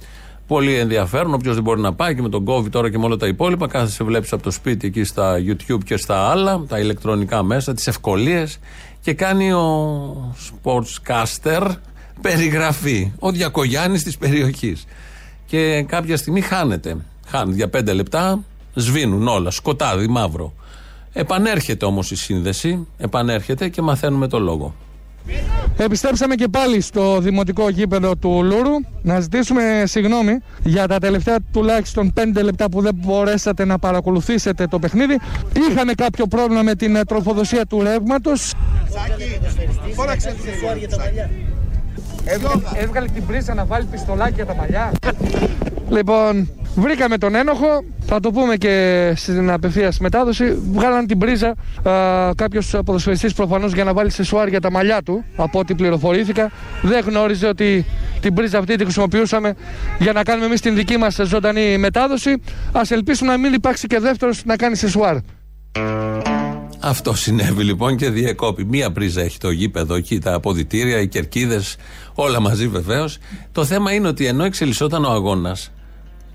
Πολύ 0.47 0.75
ενδιαφέρον. 0.75 1.35
Όποιος 1.35 1.55
δεν 1.55 1.63
μπορεί 1.63 1.81
να 1.81 1.95
πάει 1.95 2.15
και 2.15 2.23
με 2.23 2.29
τον 2.29 2.45
COVID 2.49 2.71
τώρα 2.71 2.91
και 2.91 2.99
με 2.99 3.05
όλα 3.05 3.17
τα 3.17 3.27
υπόλοιπα, 3.27 3.69
κάθεσαι 3.69 4.05
βλέπεις 4.05 4.33
από 4.33 4.43
το 4.43 4.51
σπίτι 4.51 4.87
εκεί 4.87 5.05
στα 5.05 5.37
YouTube 5.47 5.85
και 5.85 5.97
στα 5.97 6.31
άλλα, 6.31 6.65
τα 6.69 6.79
ηλεκτρονικά 6.79 7.43
μέσα, 7.43 7.75
τις 7.75 7.87
ευκολίες 7.87 8.59
και 9.01 9.13
κάνει 9.13 9.53
ο 9.53 10.35
sportscaster 10.63 11.71
περιγραφή. 12.21 13.13
Ο 13.19 13.31
Διακογιάννης 13.31 14.03
της 14.03 14.19
περιοχής. 14.19 14.85
Και 15.47 15.83
κάποια 15.83 16.17
στιγμή 16.17 16.41
χάνεται. 16.41 16.97
Χάνεται 17.27 17.57
για 17.57 17.69
πέντε 17.69 17.93
λεπτά, 17.93 18.45
σβήνουν 18.75 19.29
όλα. 19.29 19.51
Σκοτάδι, 19.51 20.09
μαύρο. 20.09 20.53
Επανέρχεται 21.13 21.85
όμως 21.85 22.11
η 22.11 22.17
σύνδεση, 22.17 22.87
επανέρχεται 22.99 23.69
και 23.69 23.83
μαθαίνουμε 23.83 24.29
το 24.29 24.39
λόγο. 24.39 24.75
Επιστρέψαμε 25.77 26.35
και 26.35 26.49
πάλι 26.49 26.81
στο 26.81 27.19
δημοτικό 27.21 27.69
γήπεδο 27.69 28.17
του 28.17 28.43
Λούρου 28.45 28.75
να 29.03 29.21
ζητήσουμε 29.21 29.83
συγγνώμη 29.87 30.39
για 30.63 30.87
τα 30.87 30.99
τελευταία 30.99 31.37
τουλάχιστον 31.53 32.13
5 32.17 32.43
λεπτά 32.43 32.69
που 32.69 32.81
δεν 32.81 32.95
μπορέσατε 32.95 33.65
να 33.65 33.79
παρακολουθήσετε 33.79 34.67
το 34.67 34.79
παιχνίδι. 34.79 35.19
Είχαμε 35.71 35.93
κάποιο 35.93 36.27
πρόβλημα 36.27 36.63
με 36.63 36.75
την 36.75 36.97
ε, 36.97 37.05
τροφοδοσία 37.05 37.67
του 37.67 37.83
ρεύματος. 37.83 38.55
Εδώ. 42.31 42.63
Έβγαλε 42.75 43.07
την 43.07 43.27
πρίζα 43.27 43.55
να 43.55 43.65
βάλει 43.65 43.85
πιστολάκι 43.85 44.35
για 44.35 44.47
τα 44.47 44.55
μαλλιά. 44.55 44.93
Λοιπόν, 45.89 46.51
βρήκαμε 46.77 47.19
τον 47.19 47.35
ένοχο. 47.35 47.85
Θα 48.07 48.21
το 48.21 48.31
πούμε 48.31 48.57
και 48.57 49.13
στην 49.17 49.51
απευθείας 49.51 49.99
μετάδοση. 49.99 50.59
Βγάλαν 50.73 51.07
την 51.07 51.19
πρίζα 51.19 51.55
κάποιος 52.37 52.77
ποδοσφαιριστής 52.85 53.35
προφανώς 53.35 53.73
για 53.73 53.85
να 53.85 53.93
βάλει 53.93 54.11
σε 54.11 54.25
σουάρ 54.25 54.49
για 54.49 54.61
τα 54.61 54.71
μαλλιά 54.71 55.03
του. 55.03 55.25
Από 55.37 55.59
ό,τι 55.59 55.75
πληροφορήθηκα. 55.75 56.51
Δεν 56.83 57.05
γνώριζε 57.05 57.47
ότι 57.47 57.85
την 58.21 58.35
πρίζα 58.35 58.59
αυτή 58.59 58.77
τη 58.77 58.83
χρησιμοποιούσαμε 58.83 59.55
για 59.99 60.13
να 60.13 60.23
κάνουμε 60.23 60.47
εμείς 60.47 60.61
την 60.61 60.75
δική 60.75 60.97
μας 60.97 61.15
ζωντανή 61.25 61.79
μετάδοση. 61.79 62.31
Α 62.73 62.81
ελπίσουμε 62.89 63.31
να 63.31 63.39
μην 63.39 63.53
υπάρξει 63.53 63.87
και 63.87 63.99
δεύτερος 63.99 64.45
να 64.45 64.57
κάνει 64.57 64.77
σε 64.77 64.89
σουάρ. 64.89 65.17
Αυτό 66.81 67.15
συνέβη 67.15 67.63
λοιπόν 67.65 67.97
και 67.97 68.11
διεκόπη. 68.11 68.65
Μία 68.65 68.93
πρίζα 68.93 69.21
έχει 69.21 69.39
το 69.39 69.51
γήπεδο 69.51 69.95
εκεί, 69.95 70.19
τα 70.19 70.35
αποδητήρια, 70.35 71.01
οι 71.01 71.09
κερκίδες, 71.09 71.77
όλα 72.15 72.41
μαζί 72.41 72.69
βεβαίως. 72.69 73.19
Το 73.53 73.65
θέμα 73.65 73.93
είναι 73.93 74.09
ότι 74.09 74.27
ενώ 74.27 74.45
εξελισσόταν 74.45 75.05
ο 75.05 75.11
αγώνας, 75.11 75.71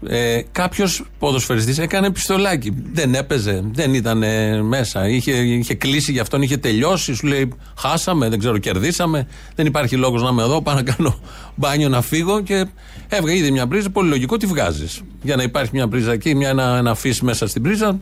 ε, 0.08 0.42
κάποιος 0.52 1.06
ποδοσφαιριστής 1.20 1.78
έκανε 1.78 2.12
πιστολάκι. 2.12 2.74
Δεν 2.92 3.14
έπαιζε, 3.14 3.64
δεν 3.72 3.94
ήταν 3.94 4.24
μέσα. 4.68 5.08
Είχε, 5.08 5.32
είχε 5.32 5.74
κλείσει 5.74 6.12
γι' 6.12 6.20
αυτόν, 6.20 6.42
είχε 6.42 6.58
τελειώσει. 6.58 7.14
Σου 7.14 7.28
λέει: 7.28 7.54
Χάσαμε, 7.78 8.30
δεν 8.30 8.40
ξέρω, 8.40 8.58
κερδίσαμε. 8.58 9.28
Δεν 9.56 9.66
υπάρχει 9.66 9.96
λόγος 9.96 10.22
να 10.22 10.30
είμαι 10.30 10.44
εδώ. 10.44 10.62
Πάω 10.62 10.76
να 10.76 10.84
κάνω 10.84 11.20
μπάνιο 11.56 11.90
να 11.90 12.02
φύγω. 12.02 12.42
Και 12.42 12.66
έβγα 13.08 13.34
ήδη 13.34 13.52
μια 13.52 13.68
πρίζα. 13.68 13.90
Πολύ 13.90 14.10
λογικό 14.10 14.38
τι 14.38 14.46
βγάζεις. 14.46 15.02
Για 15.22 15.36
να 15.36 15.44
υπάρχει 15.44 15.72
μια 15.74 15.88
πρίζα 15.88 16.12
εκεί, 16.12 16.36
μια, 16.36 16.50
ένα, 16.50 16.78
ένα 16.78 16.98
μέσα 17.22 17.48
στην 17.48 17.62
πρίζα. 17.62 18.00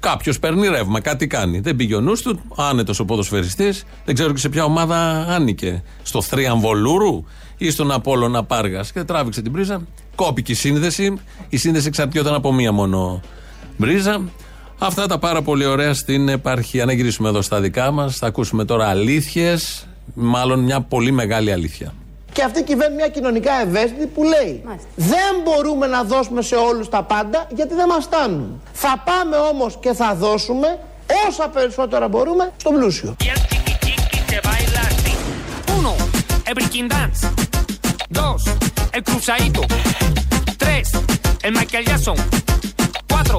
Κάποιος 0.00 0.38
παίρνει 0.38 0.68
ρεύμα, 0.68 1.00
κάτι 1.00 1.26
κάνει. 1.26 1.60
Δεν 1.60 1.76
πήγε 1.76 1.94
ο 1.94 2.00
νους 2.00 2.22
του, 2.22 2.40
άνετος 2.56 3.00
ο 3.00 3.04
ποδοσφαιριστής. 3.04 3.84
Δεν 4.04 4.14
ξέρω 4.14 4.32
και 4.32 4.38
σε 4.38 4.48
ποια 4.48 4.64
ομάδα 4.64 5.26
άνοικε. 5.28 5.82
Στο 6.02 6.22
Θρίαμβολούρου 6.22 7.24
ή 7.56 7.70
στον 7.70 7.90
Απόλωνα 7.90 8.44
Πάργας. 8.44 8.92
Και 8.92 9.04
τράβηξε 9.04 9.42
την 9.42 9.52
πρίζα. 9.52 9.82
Κόπηκε 10.14 10.52
η 10.52 10.54
σύνδεση. 10.54 11.20
Η 11.48 11.56
σύνδεση 11.56 11.86
εξαρτιόταν 11.86 12.34
από 12.34 12.52
μία 12.52 12.72
μόνο 12.72 13.20
μπρίζα. 13.76 14.20
Αυτά 14.78 15.06
τα 15.06 15.18
πάρα 15.18 15.42
πολύ 15.42 15.64
ωραία 15.64 15.94
στην 15.94 16.28
επαρχία. 16.28 16.84
Να 16.84 16.92
γυρίσουμε 16.92 17.28
εδώ 17.28 17.42
στα 17.42 17.60
δικά 17.60 17.90
μας. 17.90 18.16
Θα 18.16 18.26
ακούσουμε 18.26 18.64
τώρα 18.64 18.86
αλήθειες. 18.88 19.86
Μάλλον 20.14 20.60
μια 20.60 20.80
πολύ 20.80 21.10
μεγάλη 21.10 21.52
αλήθεια. 21.52 21.94
Και 22.32 22.42
αυτή 22.42 22.62
κυβέρνει 22.62 22.94
μια 22.94 23.08
κοινωνικά 23.08 23.52
ευαίσθητη 23.60 24.06
που 24.06 24.22
λέει 24.22 24.64
Δεν 24.94 25.34
μπορούμε 25.44 25.86
να 25.86 26.02
δώσουμε 26.02 26.42
σε 26.42 26.54
όλους 26.54 26.88
τα 26.88 27.02
πάντα 27.02 27.46
γιατί 27.48 27.74
δεν 27.74 27.86
μας 27.88 28.04
φτάνουν. 28.04 28.62
Θα 28.72 29.02
πάμε 29.04 29.36
όμως 29.36 29.78
και 29.80 29.92
θα 29.92 30.14
δώσουμε 30.14 30.78
όσα 31.28 31.48
περισσότερα 31.48 32.08
μπορούμε 32.08 32.52
στον 32.56 32.74
πλούσιο. 32.74 33.16
Uno, 35.76 35.94
el 36.48 36.54
breaking 36.58 36.88
dance. 36.94 37.20
Dos, 38.18 38.42
el 38.96 39.02
cruzadito. 39.08 39.62
Tres, 40.62 40.86
el 41.46 41.52
Michael 41.58 41.84
Jackson. 41.90 42.16
Cuatro, 43.12 43.38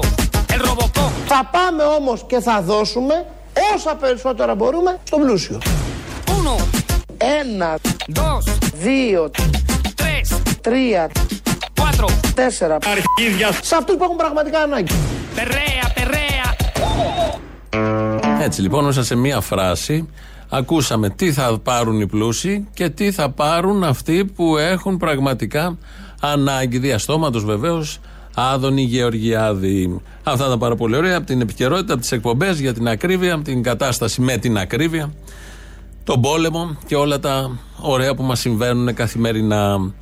el 0.54 0.60
Robocop. 0.68 1.10
Θα 1.26 1.48
πάμε 1.52 1.82
όμως 1.82 2.24
και 2.26 2.40
θα 2.40 2.62
δώσουμε 2.62 3.26
όσα 3.74 3.94
περισσότερα 3.94 4.54
μπορούμε 4.54 4.98
στον 5.04 5.20
πλούσιο. 5.20 5.60
Uno, 6.26 6.81
Ένα, 7.22 7.78
dos, 8.14 8.44
δύο, 8.74 9.30
tres, 9.96 10.40
τρία, 10.60 11.10
cuatro. 11.80 12.08
τέσσερα. 12.34 12.74
Αρχίδια. 12.74 13.52
Σε 13.62 13.76
αυτούς 13.76 13.96
που 13.96 14.04
έχουν 14.04 14.16
πραγματικά 14.16 14.58
ανάγκη. 14.58 14.92
Perrea, 15.36 15.86
perrea. 15.98 16.54
Έτσι 18.42 18.60
λοιπόν, 18.60 18.84
μέσα 18.84 19.04
σε 19.04 19.14
μία 19.14 19.40
φράση, 19.40 20.08
ακούσαμε 20.48 21.10
τι 21.10 21.32
θα 21.32 21.58
πάρουν 21.62 22.00
οι 22.00 22.06
πλούσιοι 22.06 22.68
και 22.74 22.88
τι 22.88 23.12
θα 23.12 23.30
πάρουν 23.30 23.84
αυτοί 23.84 24.24
που 24.24 24.56
έχουν 24.56 24.96
πραγματικά 24.96 25.78
ανάγκη. 26.20 26.78
Διαστόματος 26.78 27.44
βεβαίως, 27.44 28.00
Άδωνη 28.34 28.82
Γεωργιάδη. 28.82 30.00
Αυτά 30.22 30.48
τα 30.48 30.58
πάρα 30.58 30.74
πολύ 30.76 30.96
ωραία 30.96 31.16
από 31.16 31.26
την 31.26 31.40
επικαιρότητα, 31.40 31.92
από 31.92 32.02
τις 32.02 32.12
εκπομπές 32.12 32.60
για 32.60 32.74
την 32.74 32.88
ακρίβεια, 32.88 33.34
από 33.34 33.44
την 33.44 33.62
κατάσταση 33.62 34.20
με 34.20 34.36
την 34.36 34.58
ακρίβεια, 34.58 35.12
τον 36.04 36.20
πόλεμο 36.20 36.76
και 36.86 36.96
όλα 36.96 37.20
τα 37.20 37.58
ωραία 37.80 38.14
που 38.14 38.22
μας 38.22 38.40
συμβαίνουν 38.40 38.94
καθημερινά. 38.94 39.92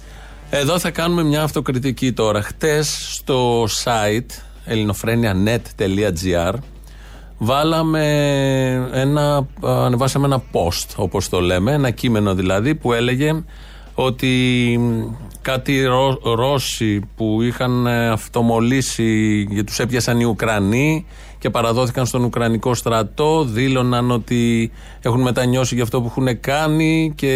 Εδώ 0.50 0.78
θα 0.78 0.90
κάνουμε 0.90 1.22
μια 1.22 1.42
αυτοκριτική 1.42 2.12
τώρα. 2.12 2.42
Χτες 2.42 3.08
στο 3.12 3.64
site 3.64 4.30
ελληνοφρένια.net.gr 4.64 6.54
βάλαμε 7.38 8.04
ένα, 8.92 9.46
ανεβάσαμε 9.62 10.26
ένα 10.26 10.42
post 10.52 10.86
όπως 10.96 11.28
το 11.28 11.40
λέμε, 11.40 11.72
ένα 11.72 11.90
κείμενο 11.90 12.34
δηλαδή 12.34 12.74
που 12.74 12.92
έλεγε 12.92 13.44
ότι 14.04 14.80
κάτι 15.42 15.82
Ρώ- 15.84 16.20
Ρώσοι 16.22 17.00
που 17.16 17.42
είχαν 17.42 17.86
ε, 17.86 18.08
αυτομολύσει 18.08 19.46
και 19.54 19.62
τους 19.62 19.78
έπιασαν 19.78 20.20
οι 20.20 20.24
Ουκρανοί 20.24 21.06
και 21.38 21.50
παραδόθηκαν 21.50 22.06
στον 22.06 22.24
Ουκρανικό 22.24 22.74
στρατό 22.74 23.44
δήλωναν 23.44 24.10
ότι 24.10 24.70
έχουν 25.00 25.20
μετανιώσει 25.20 25.74
για 25.74 25.84
αυτό 25.84 26.00
που 26.00 26.06
έχουν 26.06 26.40
κάνει 26.40 27.12
και 27.16 27.28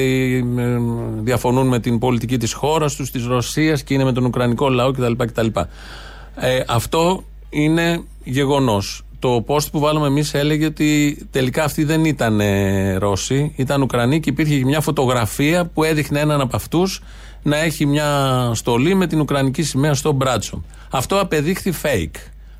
ε, 0.57 0.79
διαφωνούν 1.21 1.67
με 1.67 1.81
την 1.81 1.99
πολιτική 1.99 2.39
της 2.39 2.53
χώρας 2.53 2.95
τους, 2.95 3.11
της 3.11 3.27
Ρωσίας 3.27 3.83
και 3.83 3.95
είναι 3.95 4.05
με 4.05 4.13
τον 4.13 4.25
Ουκρανικό 4.25 4.69
λαό 4.69 4.91
κτλ. 4.91 5.13
κτλ. 5.17 5.47
Ε, 6.37 6.63
αυτό 6.69 7.25
είναι 7.51 8.03
γεγονός. 8.25 9.04
Το 9.25 9.45
post 9.47 9.71
που 9.73 9.79
βάλαμε 9.79 10.07
εμείς 10.07 10.35
έλεγε 10.35 10.67
ότι 10.67 11.19
τελικά 11.31 11.65
αυτοί 11.65 11.85
δεν 11.85 12.05
ήταν 12.05 12.41
ε, 12.41 12.95
Ρώσοι, 12.95 13.53
ήταν 13.57 13.83
Ουκρανοί 13.83 14.21
και 14.21 14.31
υπήρχε 14.31 14.59
και 14.59 14.65
μια 14.65 14.81
φωτογραφία 14.81 15.67
που 15.67 15.85
έδειχνε 15.85 16.21
έναν 16.21 16.41
από 16.41 16.57
αυτούς 16.57 17.03
να 17.43 17.57
έχει 17.57 17.87
μια 17.87 18.51
στολή 18.55 18.95
με 18.95 19.07
την 19.07 19.21
Ουκρανική 19.21 19.63
σημαία 19.63 19.95
στο 19.95 20.13
μπράτσο. 20.13 20.65
Αυτό 20.91 21.21
απεδείχθη 21.21 21.73
fake. 21.83 22.17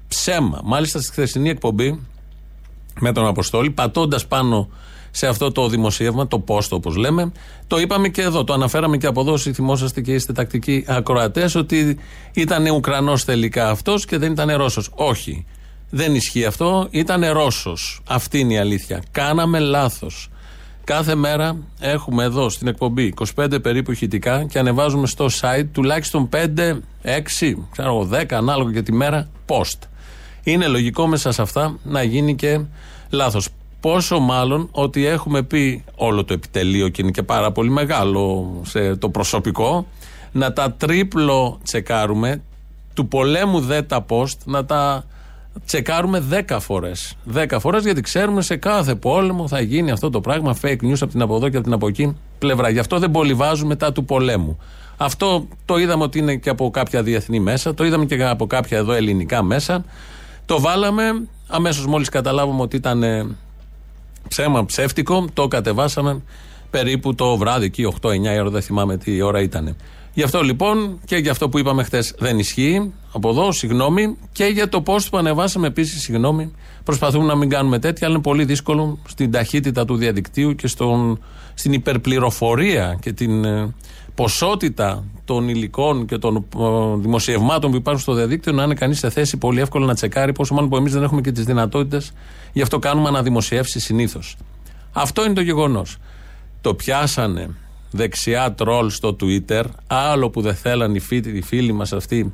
Ψέμα. 0.09 0.61
Μάλιστα 0.65 1.01
στη 1.01 1.11
χθεσινή 1.11 1.49
εκπομπή 1.49 2.01
με 3.01 3.13
τον 3.13 3.27
Αποστόλη, 3.27 3.71
πατώντας 3.71 4.27
πάνω 4.27 4.69
σε 5.11 5.27
αυτό 5.27 5.53
το 5.53 5.69
δημοσίευμα, 5.69 6.29
το 6.29 6.45
post 6.47 6.69
όπως 6.71 6.97
λέμε, 6.97 7.33
το 7.67 7.79
είπαμε 7.79 8.09
και 8.09 8.23
εδώ. 8.23 8.45
Το 8.45 8.53
αναφέραμε 8.53 8.97
και 8.97 9.07
από 9.07 9.21
εδώ. 9.21 9.33
Όσοι 9.33 9.53
θυμόσαστε 9.53 10.01
και 10.01 10.15
είστε 10.15 10.33
τακτικοί 10.33 10.85
ακροατές, 10.89 11.55
ότι 11.55 11.99
ήταν 12.33 12.67
Ουκρανός 12.67 13.25
τελικά 13.25 13.71
αυτός 13.71 14.05
και 14.05 14.19
δεν 14.19 14.33
ήταν 14.33 14.57
Ρώσος. 14.57 14.91
Όχι. 14.95 15.47
Δεν 15.97 16.15
ισχύει 16.15 16.45
αυτό. 16.45 16.87
Ήταν 16.91 17.25
Ρώσος. 17.33 18.01
Αυτή 18.09 18.39
είναι 18.39 18.53
η 18.53 18.59
αλήθεια. 18.59 19.03
Κάναμε 19.11 19.59
λάθος. 19.59 20.29
Κάθε 20.85 21.15
μέρα 21.15 21.57
έχουμε 21.81 22.25
εδώ 22.25 22.49
στην 22.49 22.67
εκπομπή 22.67 23.15
25 23.37 23.63
περίπου 23.63 23.91
ηχητικά 23.91 24.45
και 24.45 24.59
ανεβάζουμε 24.59 25.07
στο 25.07 25.27
site 25.41 25.67
τουλάχιστον 25.73 26.29
5, 26.33 26.81
6, 27.03 27.55
ξέρω 27.71 27.89
εγώ, 27.89 28.09
10 28.13 28.25
ανάλογα 28.31 28.71
για 28.71 28.83
τη 28.83 28.93
μέρα 28.93 29.29
post. 29.47 29.79
Είναι 30.43 30.67
λογικό 30.67 31.07
μέσα 31.07 31.33
σε 31.33 31.43
αυτά 31.43 31.79
να 31.83 32.03
γίνει 32.03 32.35
και 32.35 32.61
λάθος. 33.11 33.49
Πόσο 33.81 34.19
μάλλον 34.19 34.69
ότι 34.71 35.07
έχουμε 35.07 35.43
πει 35.43 35.85
όλο 35.97 36.25
το 36.25 36.33
επιτελείο 36.33 36.89
και 36.89 37.03
είναι 37.03 37.11
και 37.11 37.23
πάρα 37.23 37.53
πολύ 37.53 37.71
μεγάλο 37.71 38.53
σε 38.67 38.97
το 38.97 39.09
προσωπικό 39.09 39.87
να 40.33 40.53
τα 40.53 40.73
τρίπλο 40.73 41.59
τσεκάρουμε 41.63 42.43
του 42.95 43.09
πολέμου 43.09 43.61
δε 43.61 43.83
τα 43.83 44.07
post 44.09 44.39
να 44.45 44.65
τα 44.65 45.05
τσεκάρουμε 45.67 46.23
10 46.49 46.57
φορές. 46.61 47.17
10 47.35 47.57
φορές 47.61 47.85
γιατί 47.85 48.01
ξέρουμε 48.01 48.43
σε 48.43 48.57
κάθε 48.57 48.95
πόλεμο 48.95 49.49
θα 49.49 49.61
γίνει 49.61 49.91
αυτό 49.91 50.11
το 50.11 50.21
πράγμα. 50.21 50.57
Fake 50.63 50.83
news 50.83 50.97
από 51.01 51.11
την 51.11 51.23
από 51.23 51.37
εδώ 51.37 51.49
και 51.49 51.57
από 51.57 51.65
την 51.65 51.75
από 51.75 51.89
εκεί 51.89 52.17
πλευρά. 52.39 52.69
Γι' 52.69 52.79
αυτό 52.79 52.99
δεν 52.99 53.11
πολυβάζουμε 53.11 53.69
μετά 53.69 53.93
του 53.93 54.05
πολέμου. 54.05 54.59
Αυτό 54.97 55.49
το 55.65 55.77
είδαμε 55.77 56.03
ότι 56.03 56.19
είναι 56.19 56.37
και 56.37 56.51
από 56.51 56.71
κάποια 56.71 57.03
διεθνή 57.03 57.41
μέσα. 57.41 57.75
Το 57.75 57.85
είδαμε 57.85 58.05
και 58.05 58.25
από 58.25 58.47
κάποια 58.47 58.79
εδώ 58.79 58.93
ελληνικά 58.93 59.43
μέσα. 59.43 59.85
Το 60.47 60.61
βάλαμε. 60.61 61.05
Αμέσως 61.49 61.87
μόλις 61.87 62.09
καταλάβαμε 62.09 62.63
ότι 62.63 62.77
ήταν 62.77 63.03
ε, 63.03 63.27
ψέμα 64.29 64.67
ψεύτικο, 64.67 65.25
το 65.33 65.49
κατεβάσαμε 65.49 66.23
περίπου 66.71 67.15
το 67.15 67.37
βράδυ 67.37 67.65
εκεί, 67.65 67.95
8-9 68.01 68.13
η 68.15 68.39
ώρα, 68.39 68.51
δεν 68.51 68.63
θυμάμαι 68.63 68.97
τι 68.97 69.23
ώρα 69.23 69.41
ήταν. 69.41 69.77
Γι' 70.15 70.23
αυτό 70.23 70.43
λοιπόν 70.43 71.01
και 71.05 71.17
για 71.17 71.31
αυτό 71.31 71.49
που 71.49 71.59
είπαμε 71.59 71.83
χθες 71.83 72.15
δεν 72.19 72.39
ισχύει. 72.39 72.93
Από 73.13 73.29
εδώ, 73.29 73.53
συγγνώμη. 73.53 74.17
Και 74.33 74.45
για 74.45 74.69
το 74.69 74.83
post 74.87 75.07
που 75.11 75.17
ανεβάσαμε 75.17 75.67
επίσης, 75.67 76.03
συγγνώμη. 76.03 76.53
Προσπαθούμε 76.85 77.25
να 77.25 77.35
μην 77.35 77.49
κάνουμε 77.49 77.79
τέτοια, 77.79 78.07
αλλά 78.07 78.15
είναι 78.15 78.25
πολύ 78.25 78.45
δύσκολο 78.45 78.99
στην 79.09 79.31
ταχύτητα 79.31 79.85
του 79.85 79.97
διαδικτύου 79.97 80.55
και 80.55 80.67
στον, 80.67 81.19
στην 81.55 81.73
υπερπληροφορία 81.73 82.99
και 83.01 83.13
την 83.13 83.45
ε, 83.45 83.75
ποσότητα 84.15 85.05
των 85.25 85.49
υλικών 85.49 86.07
και 86.07 86.19
των 86.19 86.37
ε, 86.37 86.41
δημοσιευμάτων 86.97 87.71
που 87.71 87.77
υπάρχουν 87.77 88.03
στο 88.03 88.15
διαδίκτυο 88.15 88.53
να 88.53 88.63
είναι 88.63 88.75
κανείς 88.75 88.99
σε 88.99 89.11
θέση 89.11 89.37
πολύ 89.37 89.61
εύκολα 89.61 89.87
να 89.87 89.95
τσεκάρει, 89.95 90.33
πόσο 90.33 90.55
μάλλον 90.55 90.71
που 90.71 90.77
εμείς 90.77 90.93
δεν 90.93 91.03
έχουμε 91.03 91.21
και 91.21 91.33
τις 91.33 91.45
δυνατότητες. 91.45 92.13
Γι' 92.53 92.63
αυτό 92.63 92.79
κάνουμε 92.79 93.09
αναδημοσιεύσεις 93.09 93.85
συνήθως. 93.85 94.37
Αυτό 94.93 95.25
είναι 95.25 95.35
το 95.35 95.41
γεγονός. 95.41 95.97
Το 96.61 96.75
πιάσανε 96.75 97.51
δεξιά 97.95 98.53
τρόλ 98.53 98.91
στο 98.91 99.17
Twitter, 99.21 99.65
άλλο 99.87 100.31
που 100.31 100.41
δεν 100.41 100.55
θέλαν 100.55 100.95
οι 100.95 101.01
φίλοι, 101.01 101.37
οι 101.37 101.43
φίλοι 101.43 101.73
μας 101.73 101.93
αυτοί 101.93 102.33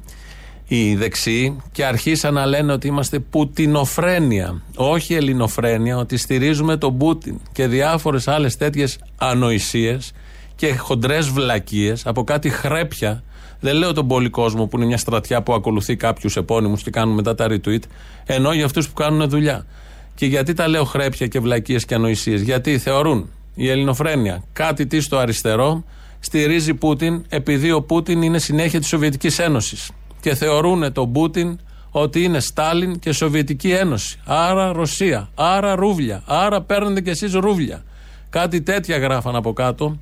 οι 0.72 0.94
δεξιοί 0.94 1.56
και 1.72 1.84
αρχίσαν 1.84 2.34
να 2.34 2.46
λένε 2.46 2.72
ότι 2.72 2.86
είμαστε 2.86 3.18
πουτινοφρένια, 3.18 4.62
όχι 4.76 5.14
ελληνοφρένια, 5.14 5.96
ότι 5.96 6.16
στηρίζουμε 6.16 6.76
τον 6.76 6.98
Πούτιν 6.98 7.40
και 7.52 7.66
διάφορες 7.66 8.28
άλλες 8.28 8.56
τέτοιες 8.56 8.98
ανοησίες 9.16 10.12
και 10.56 10.76
χοντρές 10.76 11.28
βλακίες 11.28 12.06
από 12.06 12.24
κάτι 12.24 12.50
χρέπια. 12.50 13.22
Δεν 13.60 13.76
λέω 13.76 13.92
τον 13.92 14.06
πολύ 14.08 14.28
κόσμο 14.28 14.66
που 14.66 14.76
είναι 14.76 14.86
μια 14.86 14.98
στρατιά 14.98 15.42
που 15.42 15.52
ακολουθεί 15.52 15.96
κάποιους 15.96 16.36
επώνυμους 16.36 16.82
και 16.82 16.90
κάνουν 16.90 17.14
μετά 17.14 17.34
τα 17.34 17.46
retweet, 17.50 17.82
ενώ 18.26 18.52
για 18.52 18.64
αυτούς 18.64 18.88
που 18.88 18.94
κάνουν 18.94 19.28
δουλειά. 19.28 19.66
Και 20.14 20.26
γιατί 20.26 20.52
τα 20.52 20.68
λέω 20.68 20.84
χρέπια 20.84 21.26
και 21.26 21.40
βλακίες 21.40 21.84
και 21.84 21.94
ανοησίες, 21.94 22.40
Γιατί 22.40 22.78
θεωρούν 22.78 23.28
η 23.54 23.68
ελληνοφρένεια 23.68 24.42
κάτι 24.52 24.86
τι 24.86 25.00
στο 25.00 25.18
αριστερό 25.18 25.84
στηρίζει 26.20 26.74
Πούτιν 26.74 27.24
επειδή 27.28 27.70
ο 27.70 27.82
Πούτιν 27.82 28.22
είναι 28.22 28.38
συνέχεια 28.38 28.78
της 28.78 28.88
Σοβιετικής 28.88 29.38
Ένωσης. 29.38 29.90
Και 30.20 30.34
θεωρούν 30.34 30.92
τον 30.92 31.12
Πούτιν 31.12 31.58
ότι 31.90 32.22
είναι 32.22 32.40
Στάλιν 32.40 32.98
και 32.98 33.12
Σοβιετική 33.12 33.70
Ένωση. 33.70 34.18
Άρα 34.24 34.72
Ρωσία. 34.72 35.30
Άρα 35.34 35.74
ρούβλια. 35.74 36.22
Άρα 36.26 36.62
παίρνετε 36.62 37.00
κι 37.00 37.10
εσείς 37.10 37.32
ρούβλια. 37.32 37.84
Κάτι 38.30 38.62
τέτοια 38.62 38.98
γράφαν 38.98 39.36
από 39.36 39.52
κάτω. 39.52 39.98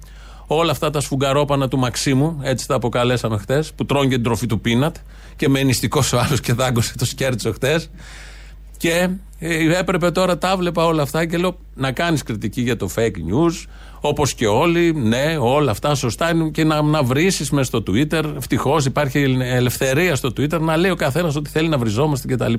Όλα 0.47 0.71
αυτά 0.71 0.91
τα 0.91 1.01
σφουγγαρόπανα 1.01 1.69
του 1.69 1.79
Μαξίμου, 1.79 2.39
έτσι 2.43 2.67
τα 2.67 2.75
αποκαλέσαμε 2.75 3.39
χτες, 3.39 3.73
που 3.73 3.87
τρώνε 3.87 4.07
και 4.07 4.15
την 4.15 4.25
τροφή 4.25 4.47
του 4.47 4.61
πίνατ 4.61 4.97
και 5.37 5.49
με 5.49 5.63
νηστικό 5.63 6.03
ο 6.15 6.19
άλλος 6.19 6.41
και 6.41 6.53
δάγκωσε 6.53 6.97
το 6.97 7.05
σκέρτσο 7.05 7.53
χτες. 7.53 7.91
Και 8.79 9.09
ε, 9.38 9.79
έπρεπε 9.79 10.11
τώρα 10.11 10.38
τα 10.38 10.57
βλέπα 10.57 10.85
όλα 10.85 11.03
αυτά 11.03 11.27
και 11.27 11.37
λέω 11.37 11.57
να 11.75 11.93
κάνεις 11.93 12.23
κριτική 12.23 12.61
για 12.61 12.77
το 12.77 12.88
fake 12.97 13.01
news, 13.01 13.67
όπως 14.01 14.35
και 14.35 14.47
όλοι. 14.47 14.93
Ναι, 14.93 15.37
όλα 15.41 15.71
αυτά 15.71 15.95
σωστά 15.95 16.31
είναι 16.31 16.49
και 16.49 16.64
να, 16.64 16.83
να 16.83 17.03
βρει 17.03 17.31
μες 17.51 17.67
στο 17.67 17.83
Twitter. 17.87 18.25
Ευτυχώς 18.37 18.85
υπάρχει 18.85 19.37
ελευθερία 19.41 20.17
στο 20.17 20.29
Twitter 20.29 20.61
να 20.61 20.77
λέει 20.77 20.91
ο 20.91 20.97
καθένας 20.97 21.37
ότι 21.37 21.51
θέλει 21.51 21.69
να 21.69 21.79
βριζόμαστε 21.79 22.35
κτλ. 22.35 22.53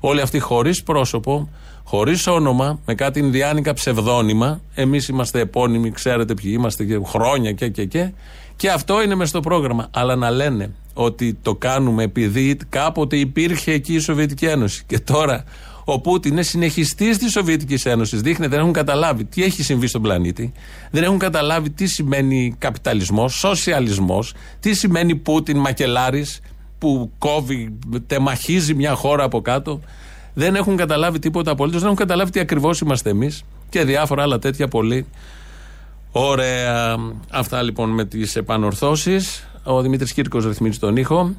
Όλοι 0.00 0.20
αυτοί 0.20 0.38
χωρίς 0.38 0.82
πρόσωπο, 0.82 1.48
χωρίς 1.84 2.26
όνομα, 2.26 2.80
με 2.86 2.94
κάτι 2.94 3.18
Ινδιάνικα 3.18 3.72
ψευδόνυμα. 3.72 4.60
Εμείς 4.74 5.08
είμαστε 5.08 5.40
επώνυμοι, 5.40 5.90
ξέρετε 5.90 6.34
ποιοι 6.34 6.52
είμαστε 6.54 6.84
και 6.84 7.00
χρόνια 7.04 7.52
και 7.52 7.68
και 7.68 7.84
και. 7.84 8.12
Και 8.60 8.70
αυτό 8.70 9.02
είναι 9.02 9.14
μες 9.14 9.28
στο 9.28 9.40
πρόγραμμα. 9.40 9.88
Αλλά 9.90 10.16
να 10.16 10.30
λένε 10.30 10.74
ότι 10.94 11.38
το 11.42 11.54
κάνουμε 11.54 12.02
επειδή 12.02 12.56
κάποτε 12.68 13.16
υπήρχε 13.16 13.72
εκεί 13.72 13.94
η 13.94 13.98
Σοβιετική 13.98 14.46
Ένωση. 14.46 14.82
Και 14.86 14.98
τώρα 14.98 15.44
ο 15.84 16.00
Πούτιν 16.00 16.32
είναι 16.32 16.42
συνεχιστής 16.42 17.18
της 17.18 17.32
Σοβιετικής 17.32 17.86
Ένωσης. 17.86 18.20
Δείχνει 18.20 18.46
δεν 18.46 18.58
έχουν 18.58 18.72
καταλάβει 18.72 19.24
τι 19.24 19.42
έχει 19.42 19.62
συμβεί 19.62 19.86
στον 19.86 20.02
πλανήτη. 20.02 20.52
Δεν 20.90 21.02
έχουν 21.02 21.18
καταλάβει 21.18 21.70
τι 21.70 21.86
σημαίνει 21.86 22.54
καπιταλισμός, 22.58 23.34
σοσιαλισμός, 23.34 24.34
τι 24.60 24.74
σημαίνει 24.74 25.14
Πούτιν 25.14 25.58
μακελάρης 25.58 26.40
που 26.78 27.12
κόβει, 27.18 27.78
τεμαχίζει 28.06 28.74
μια 28.74 28.94
χώρα 28.94 29.24
από 29.24 29.40
κάτω. 29.40 29.80
Δεν 30.34 30.54
έχουν 30.54 30.76
καταλάβει 30.76 31.18
τίποτα 31.18 31.50
απολύτως. 31.50 31.80
Δεν 31.80 31.90
έχουν 31.90 32.00
καταλάβει 32.00 32.30
τι 32.30 32.40
ακριβώς 32.40 32.80
είμαστε 32.80 33.10
εμείς 33.10 33.44
και 33.68 33.84
διάφορα 33.84 34.22
άλλα 34.22 34.38
τέτοια 34.38 34.68
πολύ 34.68 35.06
ωραία. 36.12 36.96
Αυτά 37.30 37.62
λοιπόν 37.62 37.90
με 37.90 38.04
τις 38.04 38.36
επανορθώσεις. 38.36 39.50
Ο 39.64 39.80
Δημήτρης 39.80 40.12
Κύρκος 40.12 40.46
ρυθμίζει 40.46 40.78
τον 40.78 40.96
ήχο. 40.96 41.34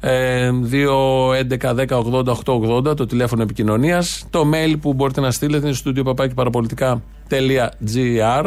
2-11-10-80-8-80 0.00 2.96
το 2.96 3.06
τηλέφωνο 3.06 3.42
επικοινωνίας. 3.42 4.26
Το 4.30 4.50
mail 4.54 4.74
που 4.80 4.94
μπορείτε 4.94 5.20
να 5.20 5.30
στείλετε 5.30 5.66
είναι 5.66 5.74
στο 5.74 5.92
παραπολιτικά.gr. 6.34 8.44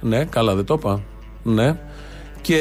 Ναι, 0.00 0.24
καλά 0.24 0.54
δεν 0.54 0.64
το 0.64 0.74
είπα. 0.74 1.02
Ναι. 1.42 1.78
Και 2.40 2.60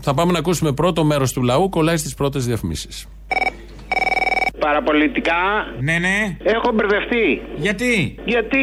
θα 0.00 0.14
πάμε 0.14 0.32
να 0.32 0.38
ακούσουμε 0.38 0.72
πρώτο 0.72 1.04
μέρος 1.04 1.32
του 1.32 1.42
λαού. 1.42 1.68
Κολλάει 1.68 1.96
στις 1.96 2.14
πρώτες 2.14 2.46
διαφημίσεις. 2.46 3.06
Παραπολιτικά. 4.58 5.42
Ναι, 5.80 5.96
ναι. 6.06 6.16
Έχω 6.42 6.68
μπερδευτεί. 6.74 7.40
Γιατί; 7.56 8.14
Γιατί 8.24 8.58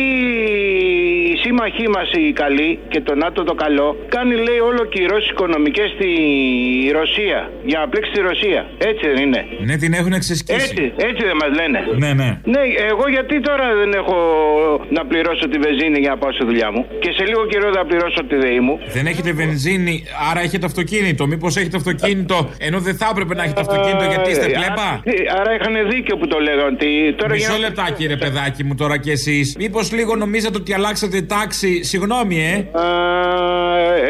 οι 1.32 1.38
σύμμαχοί 1.44 1.88
μας 1.96 2.10
οι 2.12 2.34
καλοί 2.34 2.80
και 2.88 3.02
το 3.02 3.16
ΝΑΤΟ 3.16 3.44
το 3.44 3.54
καλό 3.54 3.98
κάνει 4.10 4.36
λέει 4.36 4.60
όλο 4.70 4.86
κυρώσεις 4.86 5.30
οικονομικές 5.30 5.90
στη 5.96 6.10
Ρωσία. 7.00 7.52
Για 7.66 7.80
να 7.80 7.88
πλέξει 7.88 8.12
τη 8.12 8.20
Ρωσία. 8.22 8.62
Έτσι 8.78 9.04
δεν 9.08 9.18
είναι. 9.26 9.42
Ναι, 9.68 9.76
την 9.78 9.94
έχουν 9.94 10.14
εξεσκίσει. 10.14 10.70
Έτσι, 10.72 10.94
έτσι 11.10 11.22
δεν 11.30 11.38
μας 11.42 11.52
λένε. 11.60 11.80
Ναι, 12.04 12.14
ναι. 12.14 12.30
Ναι, 12.54 12.62
εγώ 12.92 13.06
γιατί 13.10 13.36
τώρα 13.42 13.66
δεν 13.82 13.94
έχω 13.94 14.18
να 14.90 15.06
πληρώσω 15.06 15.46
τη 15.52 15.58
βενζίνη 15.58 16.00
για 16.00 16.10
να 16.10 16.18
πάω 16.18 16.32
στη 16.32 16.46
δουλειά 16.46 16.72
μου; 16.72 16.86
Και 17.00 17.12
σε 17.18 17.24
λίγο 17.26 17.46
καιρό 17.46 17.74
θα 17.74 17.86
πληρώσω 17.86 18.22
τη 18.30 18.36
ΔΕΗ 18.36 18.60
μου. 18.60 18.80
Δεν 18.94 19.06
έχετε 19.06 19.32
βενζίνη, 19.32 20.04
άρα 20.30 20.40
έχετε 20.48 20.66
αυτοκίνητο. 20.66 21.28
Μήπως 21.28 21.58
έχετε 21.58 21.78
αυτοκίνητο, 21.78 22.50
ενώ 22.60 22.80
δεν 22.80 22.96
θα 22.96 23.08
έπρεπε 23.12 23.34
να 23.36 23.44
έχετε 23.44 23.62
αυτοκίνητο 23.62 24.06
γιατί 24.14 24.30
είστε 24.32 24.48
πλέμπα. 24.60 24.90
Άρα 25.40 25.52
είχαν 25.56 25.76
δίκιο 25.96 26.18
που 26.18 26.28
το 26.28 26.38
λέγανε. 26.40 26.64
Ότι 26.74 26.90
τώρα 27.18 27.34
Μισό 27.34 27.52
για... 27.52 27.68
λεπτάκι, 27.68 28.06
ρε 28.08 28.18
παιδάκι 28.18 28.64
μου, 28.64 28.76
τώρα 28.76 28.98
κι 28.98 29.12
εσείς. 29.12 29.56
Μήπως 29.58 29.92
λίγο 29.92 30.16
νομίζατε 30.16 30.58
ότι 30.58 30.74
αλλάξατε 30.74 31.22
τάξη; 31.22 31.84
Συγγνώμη, 31.84 32.38
ε. 32.52 32.80
Α, 32.80 32.86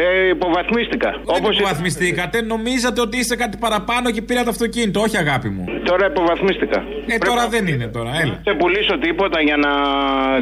ε, 0.02 0.28
υποβαθμίστηκα. 0.28 1.10
Δεν 1.10 1.36
Όπως 1.38 1.58
υποβαθμιστήκατε, 1.58 2.42
νομίζατε 2.42 3.00
ότι 3.00 3.16
είστε 3.18 3.36
κάτι 3.36 3.56
παραπάνω 3.56 4.10
και 4.10 4.22
πήρατε 4.22 4.50
αυτοκίνητο. 4.50 5.00
Όχι, 5.00 5.16
αγάπη 5.16 5.48
μου. 5.48 5.64
Τώρα 5.84 6.06
υποβαθμίστηκα. 6.06 6.78
Ε, 7.06 7.18
τώρα 7.18 7.48
δεν 7.48 7.66
είναι 7.66 7.86
τώρα, 7.86 8.10
έλα. 8.22 8.32
Δεν 8.32 8.40
ξεπουλήσω 8.44 8.98
τίποτα 8.98 9.40
για 9.40 9.56
να 9.56 9.72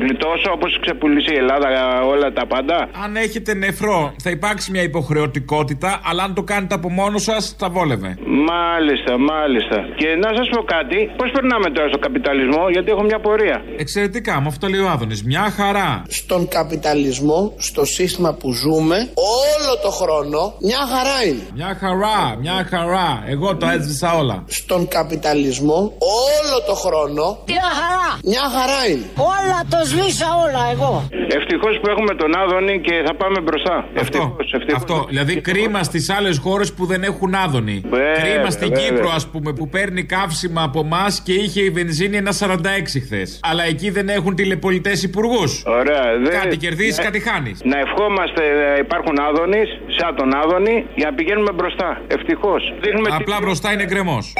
γλιτώσω 0.02 0.50
όπως 0.52 0.78
ξεπουλήσει 0.80 1.33
η 1.35 1.37
Ελλάδα 1.37 1.68
όλα 2.12 2.33
τα 2.33 2.46
πάντα. 2.46 2.88
Αν 3.04 3.16
έχετε 3.16 3.54
νεφρό, 3.54 4.14
θα 4.22 4.30
υπάρξει 4.30 4.70
μια 4.70 4.83
υποχρεωτικότητα, 4.83 6.00
αλλά 6.04 6.22
αν 6.22 6.35
το 6.35 6.42
κάνετε 6.42 6.74
από 6.74 6.90
μόνος 6.90 7.22
σας, 7.22 7.57
θα 7.59 7.68
βόλευε. 7.68 8.16
Μάλιστα, 8.26 9.18
μάλιστα. 9.18 9.76
Και 9.96 10.09
να 10.24 10.28
σας 10.37 10.48
πω 10.48 10.62
κάτι, 10.62 11.11
πώς 11.24 11.32
περνάμε 11.32 11.68
τώρα 11.76 11.88
στο 11.88 11.98
καπιταλισμό, 11.98 12.62
γιατί 12.74 12.90
έχω 12.90 13.02
μια 13.02 13.20
πορεία. 13.26 13.56
Εξαιρετικά, 13.76 14.40
με 14.40 14.46
αυτό 14.52 14.64
λέει 14.68 14.80
ο 14.80 14.88
Άδωνης. 14.94 15.22
Μια 15.24 15.46
χαρά. 15.58 16.02
Στον 16.08 16.48
καπιταλισμό, 16.48 17.54
στο 17.68 17.84
σύστημα 17.84 18.30
που 18.40 18.52
ζούμε, 18.52 18.96
όλο 19.40 19.72
το 19.82 19.90
χρόνο, 20.00 20.40
μια 20.68 20.82
χαρά 20.92 21.16
είναι. 21.28 21.44
Μια 21.54 21.76
χαρά, 21.80 22.18
μια 22.40 22.66
χαρά. 22.70 23.08
Εγώ 23.26 23.56
το 23.56 23.66
έζησα 23.66 24.08
όλα. 24.20 24.44
Στον 24.46 24.88
καπιταλισμό, 24.88 25.78
όλο 26.24 26.56
το 26.66 26.74
χρόνο, 26.74 27.24
Μια 27.46 27.68
χαρά. 27.80 28.08
μια 28.32 28.44
χαρά 28.56 28.80
είναι. 28.90 29.06
Όλα 29.16 29.58
το 29.72 29.78
σβήσα 29.90 30.26
όλα 30.44 30.62
εγώ. 30.72 31.08
Ευτυχώς 31.38 31.74
που 31.80 31.87
έχουμε 31.90 32.14
τον 32.14 32.30
Άδωνη 32.42 32.80
και 32.80 32.94
θα 33.06 33.14
πάμε 33.16 33.40
μπροστά. 33.40 33.76
Αυτό, 34.00 34.18
Ευτυχώς, 34.18 34.52
ευτυχώς. 34.52 34.74
αυτό. 34.80 35.04
Δηλαδή 35.08 35.40
κρίμα 35.40 35.82
στις 35.82 36.10
άλλες 36.10 36.38
χώρες 36.38 36.72
που 36.72 36.87
δεν 36.87 37.02
έχουν 37.02 37.34
άδωνη. 37.34 37.82
Βέβαια, 37.88 38.12
κρίμα 38.22 38.50
στην 38.50 38.68
βέβαια. 38.68 38.84
Κύπρο, 38.88 39.10
ας 39.14 39.26
πούμε, 39.26 39.52
που 39.52 39.68
παίρνει 39.68 40.02
καύσιμα 40.04 40.62
από 40.62 40.80
εμάς 40.80 41.13
και 41.20 41.33
είχε 41.33 41.61
η 41.62 41.70
βενζίνη 41.70 42.16
ένα 42.16 42.33
46 42.33 43.00
χθες. 43.00 43.40
Αλλά 43.42 43.64
εκεί 43.64 43.90
δεν 43.90 44.09
έχουν 44.09 44.35
τηλεπολιτές 44.35 45.03
υπουργούς. 45.03 45.62
Ωραία. 45.66 46.03
δεν- 46.22 46.40
Κάτι 46.40 46.57
κερδίζεις, 46.57 46.96
Ναι. 46.98 47.05
κάτι 47.05 47.20
χάνεις. 47.20 47.61
Να 47.64 47.79
ευχόμαστε 47.79 48.42
ε, 48.77 48.79
υπάρχουν 48.79 49.18
Άδωνης, 49.29 49.68
σαν 49.98 50.16
τον 50.16 50.35
Άδωνη, 50.35 50.87
για 50.94 51.07
να 51.11 51.14
πηγαίνουμε 51.14 51.53
μπροστά. 51.53 52.03
Ευτυχώς. 52.07 52.74
Απλά 53.11 53.38
μπροστά 53.40 53.72
είναι 53.72 53.85
γκρεμός. 53.85 54.33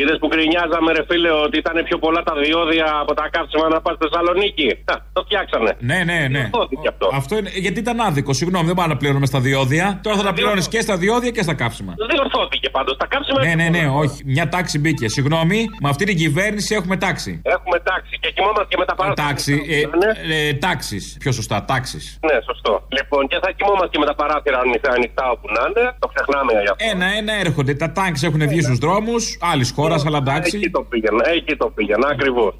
Είδες 0.00 0.16
που 0.20 0.28
γκρινιάζαμε, 0.32 0.88
ρε 0.96 1.02
φίλε, 1.08 1.30
ότι 1.46 1.56
ήταν 1.62 1.76
πιο 1.88 1.96
πολλά 2.04 2.20
τα 2.28 2.34
διόδια 2.42 2.88
από 3.02 3.12
τα 3.18 3.24
καύσιμα 3.34 3.66
να 3.74 3.78
πας 3.84 3.94
στη 3.96 4.02
Θεσσαλονίκη; 4.06 4.68
Α, 4.92 4.94
το 5.16 5.20
φτιάξανε. 5.26 5.70
Ναι, 5.90 5.98
ναι, 6.08 6.18
ναι. 6.34 6.42
Διορθώθηκε 6.44 6.88
αυτό. 6.92 7.06
Αυτό 7.20 7.32
είναι, 7.38 7.50
γιατί 7.64 7.78
ήταν 7.84 7.96
άδικο. 8.08 8.32
Συγγνώμη, 8.40 8.66
δεν 8.70 8.76
πάμε 8.78 8.88
να 8.94 8.98
πληρώνουμε 9.00 9.28
στα 9.32 9.40
διόδια. 9.46 9.86
Τώρα 10.02 10.16
θα 10.20 10.24
τα 10.28 10.32
πληρώνεις 10.36 10.66
και 10.72 10.80
στα 10.86 10.96
διόδια 11.02 11.30
και 11.36 11.42
στα 11.46 11.54
καύσιμα. 11.62 11.92
Διορθώθηκε 12.12 12.68
πάντως. 12.76 12.94
Τα 13.02 13.06
καύσιμα. 13.12 13.38
Ναι, 13.46 13.54
ναι, 13.60 13.68
ναι, 13.76 13.84
όχι. 14.02 14.18
Μια 14.34 14.46
τάξη 14.48 14.76
μπήκε. 14.78 15.06
Συγγνώμη, 15.16 15.58
με 15.84 15.88
αυτή 15.88 16.04
την 16.10 16.16
κυβέρνηση 16.22 16.70
έχουμε 16.74 16.96
τάξη. 16.96 17.32
Έχουμε 17.54 17.78
τάξη 17.90 18.14
και 18.22 18.30
κοιμόμαστε 18.34 18.66
και 18.68 18.76
με 18.78 18.84
τα 18.84 18.94
παράθυρα. 18.94 19.26
Τάξη, 19.26 19.54
ε, 19.68 20.48
ε, 20.48 20.52
τάξεις. 20.54 21.16
Πιο 21.22 21.32
σωστά, 21.32 21.64
τάξεις. 21.64 22.18
Ναι, 22.28 22.36
σωστό. 22.48 22.72
Λοιπόν, 22.96 23.22
και 23.30 23.38
θα 23.42 23.50
κοιμόμαστε 23.56 23.88
και 23.92 23.98
με 23.98 24.06
τα 24.10 24.14
παράθυρα 24.20 24.58
ανοιχτά, 24.58 24.90
ανοιχτά 24.98 25.24
όπου 25.34 25.46
να 25.56 25.62
είναι. 25.68 25.84
Το 25.98 26.06
ξεχνάμε 26.12 26.50
για 26.52 26.70
αυτό. 26.72 26.84
Ένα-ένα 26.92 27.32
έρχονται. 27.44 27.74
Τα 27.74 27.92
τάγκ 27.92 28.14
έχουν 28.28 28.42
βγει 28.48 28.60
στους 28.62 28.78
δρόμους 28.78 29.38
άλλη 29.52 29.66
χώρα, 29.76 29.87
αλλά 30.06 30.18
εντάξει. 30.24 30.56
Εκεί 30.56 30.70
το 30.70 30.82
πήγαινα, 30.90 31.24
εκεί 31.38 31.56
το 31.56 31.66
πήγαινα, 31.74 32.08
ακριβώς. 32.14 32.54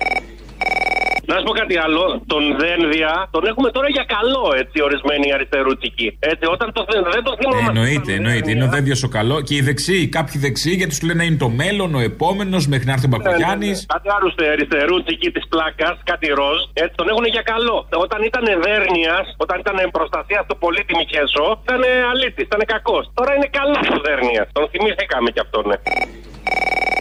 Να 1.30 1.36
σου 1.38 1.44
πω 1.48 1.52
κάτι 1.62 1.76
άλλο. 1.84 2.02
Τον 2.32 2.42
Δένδια 2.62 3.12
τον 3.34 3.42
έχουμε 3.50 3.68
τώρα 3.76 3.88
για 3.96 4.04
καλό, 4.16 4.44
έτσι, 4.62 4.76
ορισμένοι 4.88 5.26
αριστερούτσικοι. 5.36 6.08
Έτσι, 6.32 6.44
όταν 6.54 6.66
το, 6.76 6.80
δεν 7.16 7.22
το 7.28 7.32
Ε, 7.34 7.38
θυμόμαστε. 7.40 7.70
εννοείται, 7.72 8.12
εννοείται. 8.20 8.50
Είναι 8.52 8.64
ο 8.68 8.70
Δένδιος 8.74 9.00
ο 9.08 9.10
καλό. 9.18 9.36
Και 9.46 9.54
οι 9.58 9.62
δεξιοί, 9.68 10.02
κάποιοι 10.18 10.36
δεξιοί, 10.46 10.74
γιατί 10.80 10.92
του 10.98 11.06
λένε 11.08 11.22
είναι 11.28 11.40
το 11.46 11.48
μέλλον, 11.62 11.90
ο 12.00 12.00
επόμενος, 12.10 12.62
μέχρι 12.72 12.86
να 12.86 12.92
έρθει 12.96 13.06
ο 13.08 13.10
Μπακογιάννη. 13.12 13.70
Κάτι 13.94 14.08
άλλου 14.16 14.30
αριστερούτσικοι 14.54 15.28
της 15.36 15.44
πλάκας, 15.52 15.96
κάτι 16.10 16.26
ροζ, 16.40 16.58
έτσι 16.82 16.94
τον 17.00 17.06
έχουν 17.12 17.24
για 17.36 17.44
καλό. 17.52 17.76
Όταν 18.04 18.20
ήταν 18.30 18.44
δέρνεια, 18.66 19.16
όταν 19.44 19.56
ήταν 19.64 19.76
προστασία 19.96 20.40
του 20.48 20.56
πολίτη 20.64 20.92
Μιχέσο, 21.00 21.44
ήταν 21.64 21.80
αλήτης, 22.10 22.44
ήταν 22.50 22.62
κακός. 22.74 23.04
Τώρα 23.18 23.30
είναι 23.36 23.48
καλό 23.58 23.78
ο 23.96 23.98
δέρνεια. 24.06 24.42
Τον 24.56 24.64
θυμήθηκαμε 24.72 25.28
κι 25.34 25.40
αυτό, 25.46 25.58
ναι. 25.68 25.76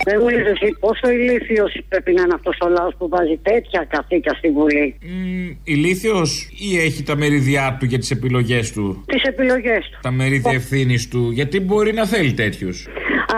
Δεν 0.07 0.19
μου 0.21 0.29
λες 0.29 0.45
εσύ 0.53 0.67
πόσο 0.79 1.09
ηλίθιος 1.09 1.71
πρέπει 1.89 2.11
να 2.13 2.21
είναι 2.21 2.33
αυτός 2.33 2.57
ο 2.65 2.67
λαός 2.69 2.93
που 2.97 3.07
βάζει 3.09 3.39
τέτοια 3.41 3.87
καθήκια 3.89 4.33
στη 4.37 4.49
Βουλή. 4.49 4.95
Ηλίθιος 5.63 6.49
ή 6.69 6.77
έχει 6.77 7.03
τα 7.03 7.15
μερίδια 7.15 7.77
του 7.79 7.85
για 7.85 7.99
τις 7.99 8.11
επιλογές 8.11 8.71
του; 8.71 9.03
Τις 9.07 9.23
επιλογές 9.23 9.89
του. 9.91 9.99
Τα 10.01 10.11
μερίδια 10.11 10.51
ευθύνης 10.51 11.07
του. 11.07 11.31
Γιατί 11.31 11.59
μπορεί 11.59 11.93
να 11.93 12.05
θέλει 12.05 12.33
τέτοιους; 12.33 12.87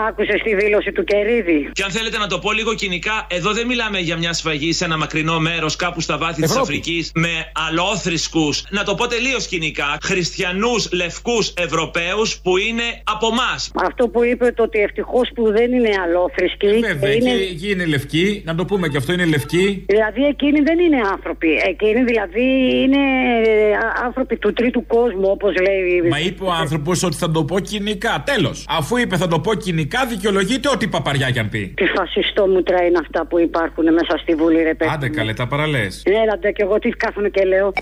Άκουσες 0.08 0.40
τη 0.42 0.54
δήλωση 0.54 0.92
του 0.92 1.04
Κερίδη; 1.04 1.70
Και 1.72 1.82
αν 1.82 1.90
θέλετε 1.90 2.18
να 2.18 2.26
το 2.26 2.38
πω 2.38 2.52
λίγο 2.52 2.74
κοινικά, 2.74 3.26
εδώ 3.30 3.52
δεν 3.52 3.66
μιλάμε 3.66 3.98
για 3.98 4.16
μια 4.16 4.32
σφαγή 4.32 4.72
σε 4.72 4.84
ένα 4.84 4.96
μακρινό 4.96 5.38
μέρος 5.38 5.76
κάπου 5.76 6.00
στα 6.00 6.18
βάθη 6.18 6.42
της 6.42 6.50
Ευρώπη. 6.50 6.62
Αφρικής 6.68 7.10
με 7.14 7.28
αλόθρησκους. 7.68 8.64
Να 8.70 8.84
το 8.84 8.94
πω 8.94 9.06
τελείω 9.06 9.38
κοινικά. 9.48 9.98
Χριστιανούς, 10.02 10.88
λευκούς 10.92 11.52
Ευρωπαίους 11.56 12.40
που 12.42 12.56
είναι 12.56 12.82
από 13.04 13.26
εμά. 13.26 13.52
Αυτό 13.86 14.08
που 14.08 14.24
είπε 14.24 14.52
το 14.52 14.62
ότι 14.62 14.78
ευτυχώς 14.78 15.30
που 15.34 15.52
δεν 15.52 15.72
είναι 15.72 15.90
αλόθρησκοι. 16.04 16.66
Βέβαια, 16.66 17.14
είναι... 17.14 17.30
εκεί, 17.30 17.42
εκεί 17.52 17.70
είναι 17.70 17.86
λευκή. 17.86 18.42
Να 18.44 18.54
το 18.54 18.64
πούμε 18.64 18.88
και 18.88 18.96
αυτό 18.96 19.12
είναι 19.12 19.24
λευκή. 19.24 19.84
Δηλαδή 19.86 20.24
εκείνοι 20.24 20.60
δεν 20.60 20.78
είναι 20.78 21.00
άνθρωποι. 21.12 21.48
Εκείνοι 21.68 22.04
δηλαδή 22.04 22.44
είναι 22.82 22.98
ε, 23.46 23.72
α- 23.74 24.04
άνθρωποι 24.04 24.36
του 24.36 24.52
τρίτου 24.52 24.86
κόσμου, 24.86 25.28
όπως 25.30 25.52
λέει. 25.66 26.08
Μα 26.10 26.18
είπε 26.20 26.44
ο 26.44 26.52
άνθρωπος 26.52 27.02
ότι 27.02 27.16
θα 27.16 27.30
το 27.30 27.44
πω 27.44 27.60
κοινικά. 27.60 28.22
Τέλος. 28.26 28.64
Αφού 28.68 28.96
είπε 28.96 29.16
θα 29.16 29.28
το 29.28 29.40
πω 29.40 29.54
κοινικά, 29.54 29.78
δικαιολογείται 30.06 30.68
ό,τι 30.68 30.88
παπαριά 30.88 31.30
κι 31.30 31.38
αν 31.38 31.48
πει. 31.48 31.72
Τι 31.76 31.84
φασιστό 31.84 32.46
μου 32.46 32.62
είναι 32.86 32.98
αυτά 33.00 33.26
που 33.26 33.38
υπάρχουν 33.38 33.92
μέσα 33.92 34.18
στη 34.22 34.34
Βουλή, 34.34 34.62
ρε 34.62 34.74
παιδί. 34.74 34.90
Άντε 34.94 35.08
καλέ, 35.08 35.32
τα 35.32 35.46
παραλέ. 35.46 35.86
Έλατε 36.02 36.50
και 36.52 36.62
εγώ 36.62 36.78
τι 36.78 36.88
κάθομαι 36.88 37.28
και 37.28 37.44
λέω. 37.44 37.72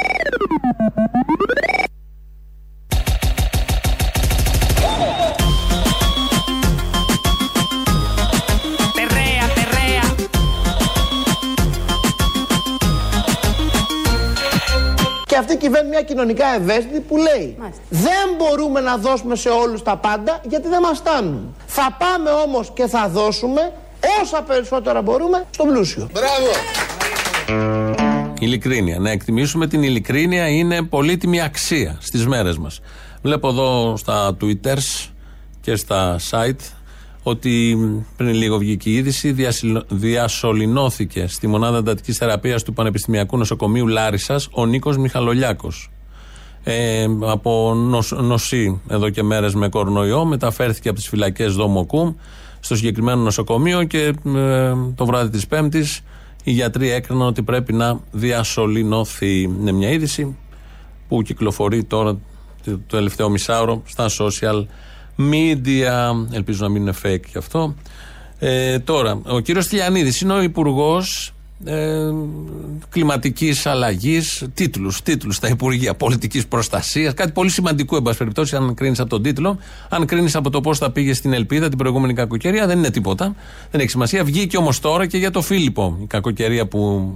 Αυτή 15.38 15.56
κυβέρνει 15.56 15.88
μια 15.88 16.02
κοινωνικά 16.02 16.54
ευαίσθητη 16.54 17.00
που 17.00 17.16
λέει 17.16 17.56
Δεν 17.88 18.28
μπορούμε 18.38 18.80
να 18.80 18.96
δώσουμε 18.96 19.36
σε 19.36 19.48
όλους 19.48 19.82
τα 19.82 19.96
πάντα 19.96 20.40
γιατί 20.48 20.68
δεν 20.68 20.80
μας 20.80 20.98
φτάνουν. 20.98 21.54
Θα 21.66 21.96
πάμε 21.98 22.30
όμως 22.30 22.70
και 22.74 22.86
θα 22.86 23.08
δώσουμε 23.08 23.72
όσα 24.22 24.42
περισσότερα 24.42 25.02
μπορούμε 25.02 25.44
στον 25.50 25.66
πλούσιο. 25.66 26.08
Μπράβο! 26.12 26.50
Ειλικρίνεια. 28.40 28.98
Να 28.98 29.10
εκτιμήσουμε 29.10 29.66
την 29.66 29.82
ειλικρίνεια 29.82 30.48
είναι 30.48 30.82
πολύτιμη 30.82 31.40
αξία 31.40 31.96
στις 32.00 32.26
μέρες 32.26 32.58
μας. 32.58 32.80
Βλέπω 33.22 33.48
εδώ 33.48 33.96
στα 33.96 34.36
twitters 34.40 35.08
και 35.60 35.76
στα 35.76 36.20
site 36.30 36.77
ότι 37.22 37.78
πριν 38.16 38.34
λίγο 38.34 38.58
βγήκε 38.58 38.90
η 38.90 38.94
είδηση, 38.94 39.32
διασυλ- 39.32 39.84
διασωληνώθηκε 39.88 41.26
στη 41.26 41.46
μονάδα 41.46 41.78
εντατική 41.78 42.12
θεραπείας 42.12 42.62
του 42.62 42.72
Πανεπιστημιακού 42.72 43.36
Νοσοκομείου 43.36 43.86
Λάρισας 43.86 44.48
ο 44.52 44.66
Νίκος 44.66 44.96
Μιχαλολιάκος. 44.96 45.90
Ε, 46.64 47.06
από 47.20 47.74
νοσ, 47.74 48.12
νοσή 48.12 48.80
εδώ 48.88 49.10
και 49.10 49.22
μέρες 49.22 49.54
με 49.54 49.68
κορονοϊό 49.68 50.24
μεταφέρθηκε 50.24 50.88
από 50.88 50.98
τις 50.98 51.08
φυλακές 51.08 51.54
Δομοκούμ 51.54 52.14
στο 52.60 52.76
συγκεκριμένο 52.76 53.22
νοσοκομείο 53.22 53.84
και 53.84 54.14
ε, 54.36 54.72
το 54.94 55.06
βράδυ 55.06 55.30
της 55.30 55.46
Πέμπτης 55.46 56.00
οι 56.44 56.50
γιατροί 56.50 56.90
έκριναν 56.90 57.26
ότι 57.26 57.42
πρέπει 57.42 57.72
να 57.72 58.00
διασωληνωθεί. 58.10 59.42
Είναι 59.42 59.72
μια 59.72 59.90
είδηση 59.90 60.36
που 61.08 61.22
κυκλοφορεί 61.22 61.84
τώρα 61.84 62.18
το 62.64 62.78
τελευταίο 62.86 63.28
μισάωρο 63.28 63.82
στα 63.86 64.08
social 64.08 64.64
media. 65.18 66.26
Ελπίζω 66.32 66.62
να 66.62 66.68
μην 66.68 66.82
είναι 66.82 66.94
fake 67.02 67.26
και 67.32 67.38
αυτό. 67.38 67.74
Ε, 68.38 68.78
τώρα, 68.78 69.20
ο 69.24 69.40
κύριος 69.40 69.66
Τηλιανίδης 69.66 70.20
είναι 70.20 70.32
ο 70.32 70.42
υπουργός 70.42 71.32
ε, 71.64 72.10
κλιματικής 72.88 73.66
αλλαγής, 73.66 74.46
τίτλους 74.54 75.02
τίτλους 75.02 75.36
στα 75.36 75.48
Υπουργεία 75.48 75.94
Πολιτικής 75.94 76.46
Προστασίας. 76.46 77.14
Κάτι 77.14 77.32
πολύ 77.32 77.50
σημαντικό, 77.50 77.96
εν 77.96 78.02
πάση 78.02 78.18
περιπτώσει, 78.18 78.56
αν 78.56 78.74
κρίνεις 78.74 79.00
από 79.00 79.08
τον 79.08 79.22
τίτλο. 79.22 79.58
Αν 79.88 80.06
κρίνεις 80.06 80.36
από 80.36 80.50
το 80.50 80.60
πώς 80.60 80.78
θα 80.78 80.90
πήγε 80.90 81.14
στην 81.14 81.32
Ελπίδα 81.32 81.68
την 81.68 81.78
προηγούμενη 81.78 82.14
κακοκαιρία, 82.14 82.66
δεν 82.66 82.78
είναι 82.78 82.90
τίποτα. 82.90 83.34
Δεν 83.70 83.80
έχει 83.80 83.90
σημασία. 83.90 84.24
Βγήκε 84.24 84.56
όμως 84.56 84.80
τώρα 84.80 85.06
και 85.06 85.18
για 85.18 85.30
το 85.30 85.42
Φίλιππο. 85.42 85.98
Η 86.02 86.06
κακοκαιρία 86.06 86.66
που. 86.66 87.12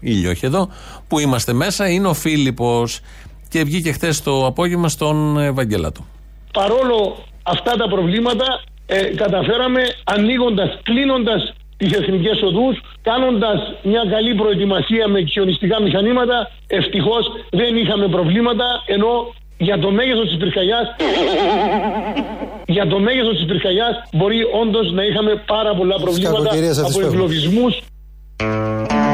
ήλιο 0.00 0.30
έχει 0.30 0.46
εδώ, 0.46 0.68
που 1.08 1.18
είμαστε 1.18 1.52
μέσα, 1.52 1.88
είναι 1.88 2.08
ο 2.08 2.14
Φίλιππος 2.14 3.00
και 3.48 3.64
βγήκε 3.64 3.92
χθες 3.92 4.22
το 4.22 4.46
απόγευμα 4.46 4.88
στον 4.88 5.38
Ευαγγέλατο. 5.38 6.06
παρόλο 6.52 7.16
αυτά 7.46 7.72
τα 7.76 7.88
προβλήματα 7.88 8.60
ε, 8.86 9.02
καταφέραμε 9.02 9.82
ανοίγοντας, 10.04 10.78
κλείνοντας 10.82 11.52
τις 11.76 11.92
εθνικές 11.92 12.42
οδούς, 12.42 12.80
κάνοντας 13.02 13.58
μια 13.82 14.04
καλή 14.10 14.34
προετοιμασία 14.34 15.08
με 15.08 15.20
χιονιστικά 15.20 15.82
μηχανήματα, 15.82 16.50
ευτυχώς 16.66 17.24
δεν 17.50 17.76
είχαμε 17.76 18.08
προβλήματα, 18.08 18.82
ενώ 18.86 19.34
για 19.58 19.78
το 19.78 19.90
μέγεθος 19.90 20.28
της 20.28 20.36
πυρκαγιάς 20.36 20.86
για 22.76 22.86
το 22.86 22.98
μέγεθος 22.98 23.36
της 23.36 23.46
πυρκαγιάς 23.46 23.94
μπορεί 24.12 24.40
όντως 24.62 24.92
να 24.92 25.02
είχαμε 25.04 25.42
πάρα 25.46 25.74
πολλά 25.74 25.96
προβλήματα 25.96 26.36
κακοκαιρίες 26.36 26.78
αυτές 26.78 26.84
από 26.84 26.92
που 26.92 27.00
έχουμε. 27.00 27.14
εγκλωβισμούς 27.14 27.80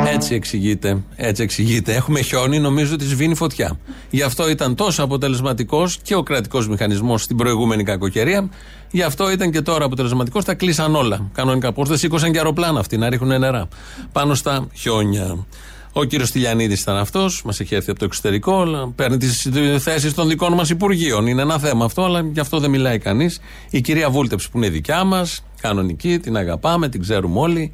Έτσι 0.07 0.35
εξηγείται. 0.35 1.03
Έτσι 1.17 1.43
εξηγείται. 1.43 1.95
Έχουμε 1.95 2.21
χιόνι, 2.21 2.59
νομίζω 2.59 2.95
ότι 2.95 3.05
σβήνει 3.05 3.35
φωτιά. 3.35 3.79
Γι' 4.11 4.23
αυτό 4.23 4.51
ήταν 4.51 4.75
τόσο 4.75 5.03
αποτελεσματικός 5.03 5.99
και 6.03 6.15
ο 6.15 6.23
κρατικός 6.23 6.69
μηχανισμός 6.69 7.23
στην 7.23 7.37
προηγούμενη 7.37 7.85
κακοκαιρία. 7.85 8.49
Γι' 8.91 9.03
αυτό 9.03 9.31
ήταν 9.31 9.51
και 9.51 9.61
τώρα 9.61 9.85
αποτελεσματικός. 9.85 10.45
Τα 10.45 10.55
κλείσαν 10.55 10.95
όλα. 10.95 11.31
Κανονικά. 11.33 11.73
Πώς 11.73 11.89
δεν 11.89 11.99
σήκωσαν 11.99 12.33
και 12.33 12.39
αεροπλάνα 12.39 12.81
αυτοί 12.81 12.97
να 12.97 13.09
ρίχνουν 13.09 13.39
νερά 13.39 13.69
πάνω 14.13 14.35
στα 14.35 14.67
χιόνια. 14.75 15.47
Ο 15.93 16.05
κύριος 16.05 16.31
Τηλιανίδη 16.31 16.75
ήταν 16.75 16.97
αυτός, 16.97 17.43
μας 17.45 17.61
έχει 17.61 17.75
έρθει 17.75 17.91
από 17.91 17.99
το 17.99 18.05
εξωτερικό, 18.05 18.61
αλλά 18.61 18.93
παίρνει 18.97 19.17
τις 19.17 19.49
θέσεις 19.79 20.15
των 20.15 20.29
δικών 20.29 20.53
μας 20.53 20.71
Υπουργείων. 20.71 21.27
Είναι 21.27 21.43
ένα 21.43 21.59
θέμα 21.59 21.85
αυτό, 21.85 22.05
αλλά 22.05 22.21
γι' 22.33 22.41
αυτό 22.41 22.59
δεν 22.59 22.71
μιλάει 22.71 22.99
κανείς. 22.99 23.41
Η 23.71 23.81
κυρία 23.81 24.11
Βούλτεψη 24.11 24.51
που 24.51 24.59
είναι 24.59 24.69
δικιά 24.69 25.05
μας, 25.05 25.45
κανονική, 25.61 26.19
την 26.19 26.37
αγαπάμε, 26.37 26.89
την 26.89 27.01
ξέρουμε 27.01 27.41
όλοι 27.41 27.73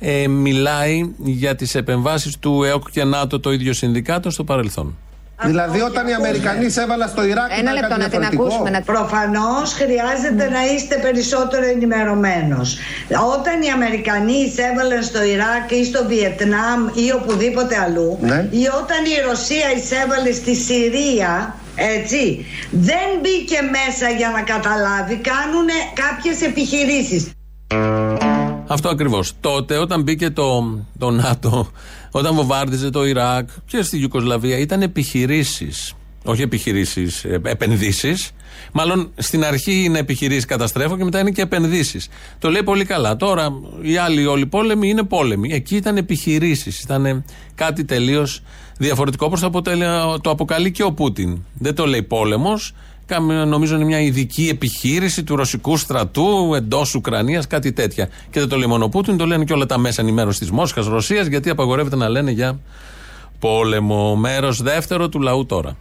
ε, 0.00 0.28
μιλάει 0.28 1.10
για 1.18 1.54
τις 1.54 1.74
επεμβάσεις 1.74 2.38
του 2.38 2.62
ΕΟΚ 2.64 2.90
και 2.90 3.04
ΝΑΤΟ 3.04 3.40
το 3.40 3.52
ίδιο 3.52 3.72
συνδικάτο 3.72 4.30
στο 4.30 4.44
παρελθόν. 4.44 4.96
Δηλαδή 5.44 5.80
όταν 5.80 6.06
οι 6.08 6.14
Αμερικανοί 6.14 6.66
έβαλαν 6.84 7.08
στο 7.08 7.24
Ιράκ 7.24 7.50
Ένα 7.50 7.60
ήταν 7.60 7.74
λεπτό 7.74 7.88
κάτι 7.88 8.00
να 8.00 8.08
την 8.08 8.18
διαφορετικό. 8.20 8.42
ακούσουμε. 8.44 8.70
Να... 8.70 8.80
Προφανώς 8.94 9.66
χρειάζεται 9.80 10.44
να 10.56 10.62
είστε 10.74 10.94
περισσότερο 11.06 11.64
ενημερωμένος. 11.74 12.68
Όταν 13.36 13.56
οι 13.64 13.70
Αμερικανοί 13.78 14.38
εισέβαλαν 14.46 15.02
στο 15.02 15.20
Ιράκ 15.34 15.66
ή 15.80 15.84
στο 15.90 16.00
Βιετνάμ 16.10 16.80
ή 17.04 17.06
οπουδήποτε 17.18 17.74
αλλού, 17.84 18.18
Ναι. 18.20 18.38
ή 18.62 18.64
όταν 18.82 19.00
η 19.14 19.16
Ρωσία 19.28 19.66
εισέβαλε 19.76 20.32
στη 20.40 20.54
Συρία, 20.66 21.32
έτσι, 21.96 22.22
δεν 22.88 23.08
μπήκε 23.20 23.58
μέσα 23.78 24.06
για 24.20 24.30
να 24.36 24.42
καταλάβει, 24.52 25.16
κάνουν 25.32 25.68
κάποιες 26.02 26.38
επιχειρήσεις. 26.50 27.22
Αυτό 28.72 28.88
ακριβώς. 28.88 29.32
Τότε, 29.40 29.76
όταν 29.76 30.02
μπήκε 30.02 30.30
το, 30.30 30.78
το 30.98 31.10
ΝΑΤΟ, 31.10 31.70
όταν 32.10 32.34
βομβάρδιζε 32.34 32.90
το 32.90 33.06
Ιράκ 33.06 33.48
και 33.66 33.82
στη 33.82 33.98
Ιουκοσλαβία, 33.98 34.58
ήταν 34.58 34.82
επιχειρήσεις. 34.82 35.94
Όχι 36.24 36.42
επιχειρήσεις, 36.42 37.24
επενδύσεις. 37.24 38.30
Μάλλον 38.72 39.10
στην 39.16 39.44
αρχή 39.44 39.84
είναι 39.84 39.98
επιχειρήσεις 39.98 40.44
καταστρέφω 40.44 40.96
και 40.96 41.04
μετά 41.04 41.20
είναι 41.20 41.30
και 41.30 41.42
επενδύσεις. 41.42 42.08
Το 42.38 42.50
λέει 42.50 42.62
πολύ 42.62 42.84
καλά. 42.84 43.16
Τώρα 43.16 43.48
οι 43.82 43.96
άλλοι 43.96 44.26
όλοι 44.26 44.46
πόλεμοι 44.46 44.88
είναι 44.88 45.02
πόλεμοι. 45.02 45.52
Εκεί 45.52 45.76
ήταν 45.76 45.96
επιχειρήσεις. 45.96 46.80
Ήταν 46.80 47.24
κάτι 47.54 47.84
τελείως 47.84 48.40
διαφορετικό. 48.78 49.26
Όπω 49.26 49.38
το, 49.40 49.46
αποτελε- 49.46 50.20
το 50.20 50.30
αποκαλεί 50.30 50.70
και 50.70 50.82
ο 50.82 50.92
Πούτιν. 50.92 51.38
Δεν 51.58 51.74
το 51.74 51.86
λέει 51.86 52.02
πόλεμος. 52.02 52.72
Νομίζω 53.18 53.74
είναι 53.74 53.84
μια 53.84 54.00
ειδική 54.00 54.48
επιχείρηση 54.48 55.24
του 55.24 55.36
ρωσικού 55.36 55.76
στρατού 55.76 56.54
εντός 56.54 56.94
Ουκρανίας, 56.94 57.46
κάτι 57.46 57.72
τέτοια. 57.72 58.08
Και 58.30 58.40
δεν 58.40 58.48
το 58.48 58.56
λέει 58.56 58.68
μόνο 58.68 58.84
ο 58.84 58.88
Πούτιν, 58.88 59.16
το 59.16 59.26
λένε 59.26 59.44
και 59.44 59.52
όλα 59.52 59.66
τα 59.66 59.78
μέσα 59.78 60.02
ενημέρωσης 60.02 60.40
της 60.40 60.50
Μόσχας, 60.50 60.86
Ρωσίας, 60.86 61.26
γιατί 61.26 61.50
απαγορεύεται 61.50 61.96
να 61.96 62.08
λένε 62.08 62.30
για 62.30 62.60
πόλεμο. 63.38 64.16
Μέρος 64.16 64.62
δεύτερο 64.62 65.08
του 65.08 65.20
λαού 65.20 65.46
τώρα. 65.46 65.76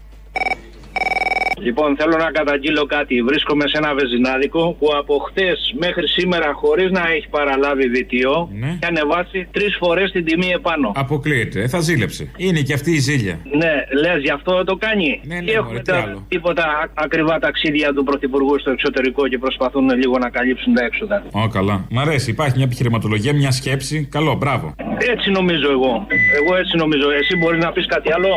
Λοιπόν, 1.67 1.95
θέλω 1.99 2.15
να 2.17 2.31
καταγγείλω 2.31 2.85
κάτι. 2.85 3.21
Βρίσκομαι 3.21 3.67
σε 3.67 3.77
ένα 3.77 3.93
βεζινάδικο 3.93 4.75
που 4.79 4.87
από 4.99 5.13
χτε 5.27 5.47
μέχρι 5.79 6.07
σήμερα, 6.07 6.49
χωρίς 6.53 6.91
να 6.91 7.03
έχει 7.15 7.27
παραλάβει 7.29 7.87
διτιό, 7.89 8.49
Ναι. 8.59 8.67
έχει 8.67 8.79
ανεβάσει 8.87 9.47
τρεις 9.51 9.75
φορές 9.79 10.11
την 10.11 10.25
τιμή 10.25 10.49
επάνω. 10.59 10.91
Αποκλείεται. 10.95 11.61
Ε, 11.61 11.67
θα 11.67 11.79
ζήλεψε. 11.79 12.31
Είναι 12.37 12.61
και 12.61 12.73
αυτή 12.73 12.91
η 12.91 12.99
ζήλια. 12.99 13.39
Ναι, 13.61 13.73
λες, 14.01 14.21
γι' 14.21 14.29
αυτό 14.31 14.63
το 14.63 14.75
κάνει. 14.75 15.21
Ναι, 15.23 15.35
ναι, 15.35 15.41
και 15.41 15.51
έχουμε 15.51 15.67
μωρέ, 15.67 15.79
τι 15.81 15.91
τα- 15.91 16.01
άλλο. 16.01 16.25
τίποτα 16.29 16.63
α- 16.63 16.89
ακριβά 16.93 17.39
ταξίδια 17.39 17.93
του 17.93 18.03
Πρωθυπουργού 18.03 18.59
στο 18.59 18.71
εξωτερικό 18.71 19.27
και 19.27 19.37
προσπαθούν 19.37 19.89
λίγο 20.01 20.17
να 20.17 20.29
καλύψουν 20.29 20.73
τα 20.73 20.83
έξοδα. 20.85 21.23
Ω, 21.31 21.47
καλά. 21.47 21.85
Μ' 21.89 21.99
αρέσει. 21.99 22.29
Υπάρχει 22.31 22.55
μια 22.55 22.65
επιχειρηματολογία, 22.65 23.33
μια 23.33 23.51
σκέψη. 23.51 24.07
Καλό, 24.11 24.35
μπράβο. 24.35 24.75
Έτσι 25.13 25.31
νομίζω 25.31 25.71
εγώ. 25.71 26.07
Εγώ 26.39 26.55
έτσι 26.57 26.77
νομίζω. 26.77 27.09
Εσύ 27.11 27.37
μπορεί 27.37 27.57
να 27.57 27.71
πεις 27.71 27.85
κάτι 27.85 28.09
άλλο; 28.13 28.27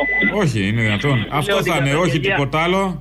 Όχι, 0.42 0.68
είναι 0.68 0.82
δυνατόν. 0.82 1.26
Αυτό 1.30 1.56
ότι 1.56 1.68
θα 1.70 1.76
είναι, 1.76 1.90
όχι 1.94 1.96
καταγγελία- 2.06 2.35
τίποτα 2.37 2.58
άλλο. 2.62 2.98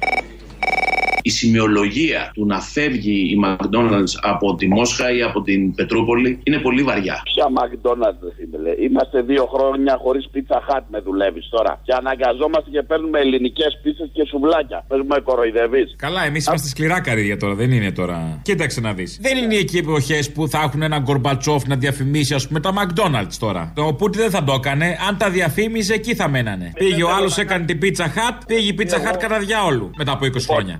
Η 1.21 1.29
σημειολογία 1.29 2.31
του 2.33 2.45
να 2.45 2.59
φεύγει 2.59 3.19
η 3.33 3.37
McDonald's 3.45 4.13
από 4.21 4.55
τη 4.55 4.67
Μόσχα 4.67 5.11
ή 5.15 5.21
από 5.21 5.41
την 5.41 5.75
Πετρούπολη 5.75 6.39
είναι 6.43 6.57
πολύ 6.57 6.83
βαριά. 6.83 7.21
Ποια 7.23 7.45
McDonald's 7.59 8.19
ρε 8.23 8.29
φίλε. 8.37 8.85
Είμαστε 8.87 9.21
δύο 9.21 9.45
χρόνια 9.53 9.99
χωρίς 10.03 10.29
πίτσα 10.31 10.63
χάτ 10.67 10.83
με 10.89 10.99
δουλεύεις 10.99 11.49
τώρα. 11.49 11.79
Και 11.83 11.93
αναγκαζόμαστε 11.93 12.69
και 12.69 12.81
παίρνουμε 12.81 13.19
ελληνικές 13.19 13.79
πίτσες 13.83 14.09
και 14.13 14.25
σουβλάκια. 14.29 14.85
Πε 14.87 14.95
με 14.95 15.19
κοροϊδεύεις. 15.23 15.95
Καλά, 15.97 16.25
εμείς 16.25 16.47
είμαστε 16.47 16.67
σκληρά 16.67 17.01
καρύδια 17.01 17.37
τώρα, 17.37 17.53
δεν 17.53 17.71
είναι 17.71 17.91
τώρα. 17.91 18.39
Κοίταξε 18.41 18.81
να 18.81 18.93
δεις. 18.93 19.19
Δεν 19.21 19.37
είναι 19.37 19.55
εκεί 19.55 19.77
εποχές 19.77 20.31
που 20.31 20.47
θα 20.47 20.61
έχουν 20.65 20.81
έναν 20.81 21.01
Γκορμπατσόφ 21.01 21.67
να 21.67 21.75
διαφημίσει, 21.75 22.33
ας 22.33 22.47
πούμε, 22.47 22.59
τα 22.59 22.73
McDonald's 22.79 23.35
τώρα. 23.39 23.71
Το 23.75 23.93
Πούτι 23.93 24.17
δεν 24.17 24.29
θα 24.29 24.43
το 24.43 24.53
έκανε. 24.53 24.97
Αν 25.07 25.17
τα 25.17 25.29
διαφήμιζε, 25.29 25.93
εκεί 25.93 26.15
θα 26.15 26.29
μένανε. 26.29 26.71
Πήγε 26.75 27.03
ο 27.03 27.09
άλλος, 27.09 27.37
έκανε 27.37 27.65
την 27.65 27.79
πίτσα 27.79 28.07
χατ, 28.07 28.41
πήγε 28.47 28.67
η 28.67 28.73
πίτσα 28.73 28.99
χατ 28.99 29.17
κατά 29.17 29.39
διάολου 29.39 29.91
μετά 29.97 30.11
από 30.11 30.25
20 30.25 30.29
χρόνια. 30.49 30.79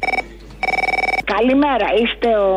you 0.61 1.00
Καλημέρα, 1.35 1.87
είστε 2.01 2.29
ο... 2.45 2.49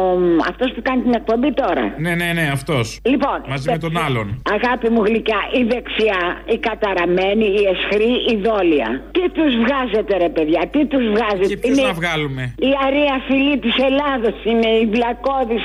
αυτός 0.50 0.68
που 0.74 0.82
κάνει 0.88 1.00
την 1.06 1.14
εκπομπή 1.20 1.50
τώρα. 1.62 1.84
Ναι, 2.04 2.12
ναι, 2.20 2.28
ναι, 2.38 2.46
αυτός. 2.58 2.86
Λοιπόν, 3.12 3.38
Μαζί 3.48 3.70
με 3.70 3.78
τον 3.86 3.94
άλλον. 4.06 4.26
Αγάπη 4.56 4.86
μου 4.92 5.02
γλυκιά, 5.08 5.40
η 5.60 5.62
δεξιά, 5.72 6.22
η 6.54 6.56
καταραμένη, 6.68 7.46
η 7.60 7.62
εσχρή, 7.74 8.12
η 8.32 8.34
δόλια. 8.46 8.88
Τι 9.16 9.24
τους 9.36 9.52
βγάζετε 9.64 10.12
ρε 10.24 10.30
παιδιά, 10.36 10.62
τι 10.72 10.80
τους 10.92 11.04
βγάζετε; 11.14 11.46
Και 11.52 11.56
ποιους 11.56 11.78
να 11.88 11.92
βγάλουμε; 12.00 12.42
Η 12.68 12.70
αρία 12.86 13.14
φυλή 13.28 13.56
της 13.64 13.74
Ελλάδος 13.88 14.36
είναι 14.50 14.68
η 14.82 14.84
Βλακώδης. 14.94 15.64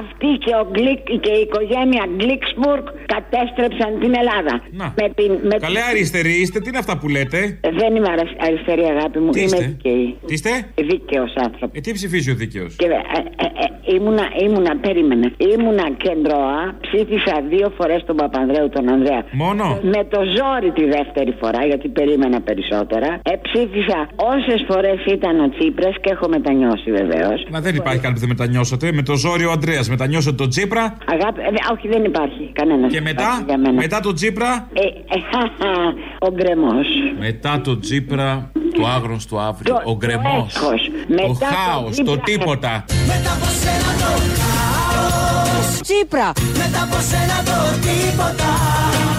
Αυτή 0.00 0.30
και, 0.44 0.52
ο 0.62 0.64
Γκλικ, 0.72 1.00
και 1.24 1.32
η 1.38 1.40
οικογένεια 1.46 2.04
Γκλίξμπουργκ 2.16 2.84
κατέστρεψαν 3.14 3.90
την 4.02 4.12
Ελλάδα. 4.20 4.54
Να. 4.80 4.86
Με 5.00 5.06
την, 5.18 5.30
με 5.50 5.54
Καλέ 5.66 5.82
αριστεροί 5.90 6.34
είστε, 6.42 6.58
τι 6.62 6.68
είναι 6.70 6.78
αυτά 6.84 6.94
που 7.00 7.08
λέτε; 7.16 7.40
Δεν 7.80 7.90
είμαι 7.96 8.08
αρα- 8.14 8.36
αριστερή 8.46 8.84
αγάπη 8.94 9.18
μου, 9.24 9.30
Τι 9.30 9.40
είμαι 9.40 9.56
είστε; 9.58 9.64
δίκαιη. 9.66 10.06
Τι 10.26 10.32
είστε; 10.34 10.50
Δίκαιος 10.90 11.32
άνθρωπος. 11.46 11.78
Ε, 11.78 11.80
τι 11.80 11.92
ψηφίζει 11.92 12.30
ο 12.30 12.36
δίκαιος. 12.42 12.70
Και, 12.80 12.86
ε, 12.86 12.90
ε, 13.44 13.46
ε, 13.64 13.94
ήμουνα, 13.96 14.24
ήμουνα, 14.46 14.72
περίμενε. 14.86 15.26
Ήμουνα 15.54 15.86
κεντρώα, 16.04 16.58
ψήφισα 16.84 17.34
δύο 17.52 17.68
φορές 17.78 18.00
τον 18.08 18.16
Παπανδρέου 18.20 18.68
τον 18.76 18.84
Ανδρέα. 18.94 19.22
Μόνο; 19.44 19.64
Με 19.94 20.00
το 20.12 20.20
ζόρι 20.36 20.70
τη 20.78 20.84
δεύτερη 20.96 21.32
φορά, 21.40 21.60
γιατί 21.70 21.86
περίμενα 21.98 22.38
περισσότερα. 22.48 23.08
Ε, 23.30 23.32
ψήφισα 23.46 23.98
όσες 24.34 24.60
φορές 24.70 24.98
ήταν 25.16 25.34
ο 25.44 25.48
Τσίπρας 25.54 25.94
και 26.02 26.10
έχω 26.14 26.26
μετανιώσει 26.36 26.88
βεβαίως. 27.00 27.38
Μα 27.54 27.60
δεν 27.66 27.74
υπάρχει 27.80 28.00
κάτι 28.04 28.14
που 28.14 28.20
δεν 28.24 28.28
μετανιώσατε. 28.28 28.84
Με 28.98 29.02
το 29.02 29.14
ζόρι 29.24 29.44
ο 29.44 29.50
Αντρέα 29.56 29.82
μετανιώσατε 29.94 30.36
τον 30.42 30.48
Τσίπρα; 30.48 30.82
Αγάπη, 31.14 31.40
ε, 31.40 31.50
δε- 31.54 31.66
όχι, 31.74 31.86
δεν 31.94 32.02
υπάρχει 32.04 32.42
κανένας. 32.52 32.92
Και 32.92 33.00
μετά, 33.00 33.28
μετά 33.82 34.00
τον 34.00 34.14
Τσίπρα; 34.14 34.50
Ε, 34.72 34.80
ε, 34.82 35.18
ο 36.18 36.30
γκρεμός. 36.36 36.86
Μετά 37.18 37.60
τον 37.64 37.80
Τσίπρα, 37.80 38.50
το 38.78 38.86
άγνωστο 38.96 39.38
αύριο. 39.38 39.74
Το- 39.74 39.90
Ο 39.90 39.96
γκρεμός. 39.96 40.52
το 40.52 40.60
έσχος. 40.74 40.90
Το 40.92 41.14
Μετά 41.14 41.26
τον 41.26 41.36
χάος, 41.38 41.96
το 41.96 42.02
Τσίπρα. 42.02 42.22
Τίποτα. 42.38 42.84
Μετά 43.06 43.32
από 43.32 43.46
σένα 43.62 43.90
το 44.00 44.22
χάος 44.40 45.80
Τσίπρα 45.80 46.32
Μετά 46.56 46.82
από 46.82 46.96
σένα 47.10 47.36
το 47.44 47.78
τίποτα 47.80 48.50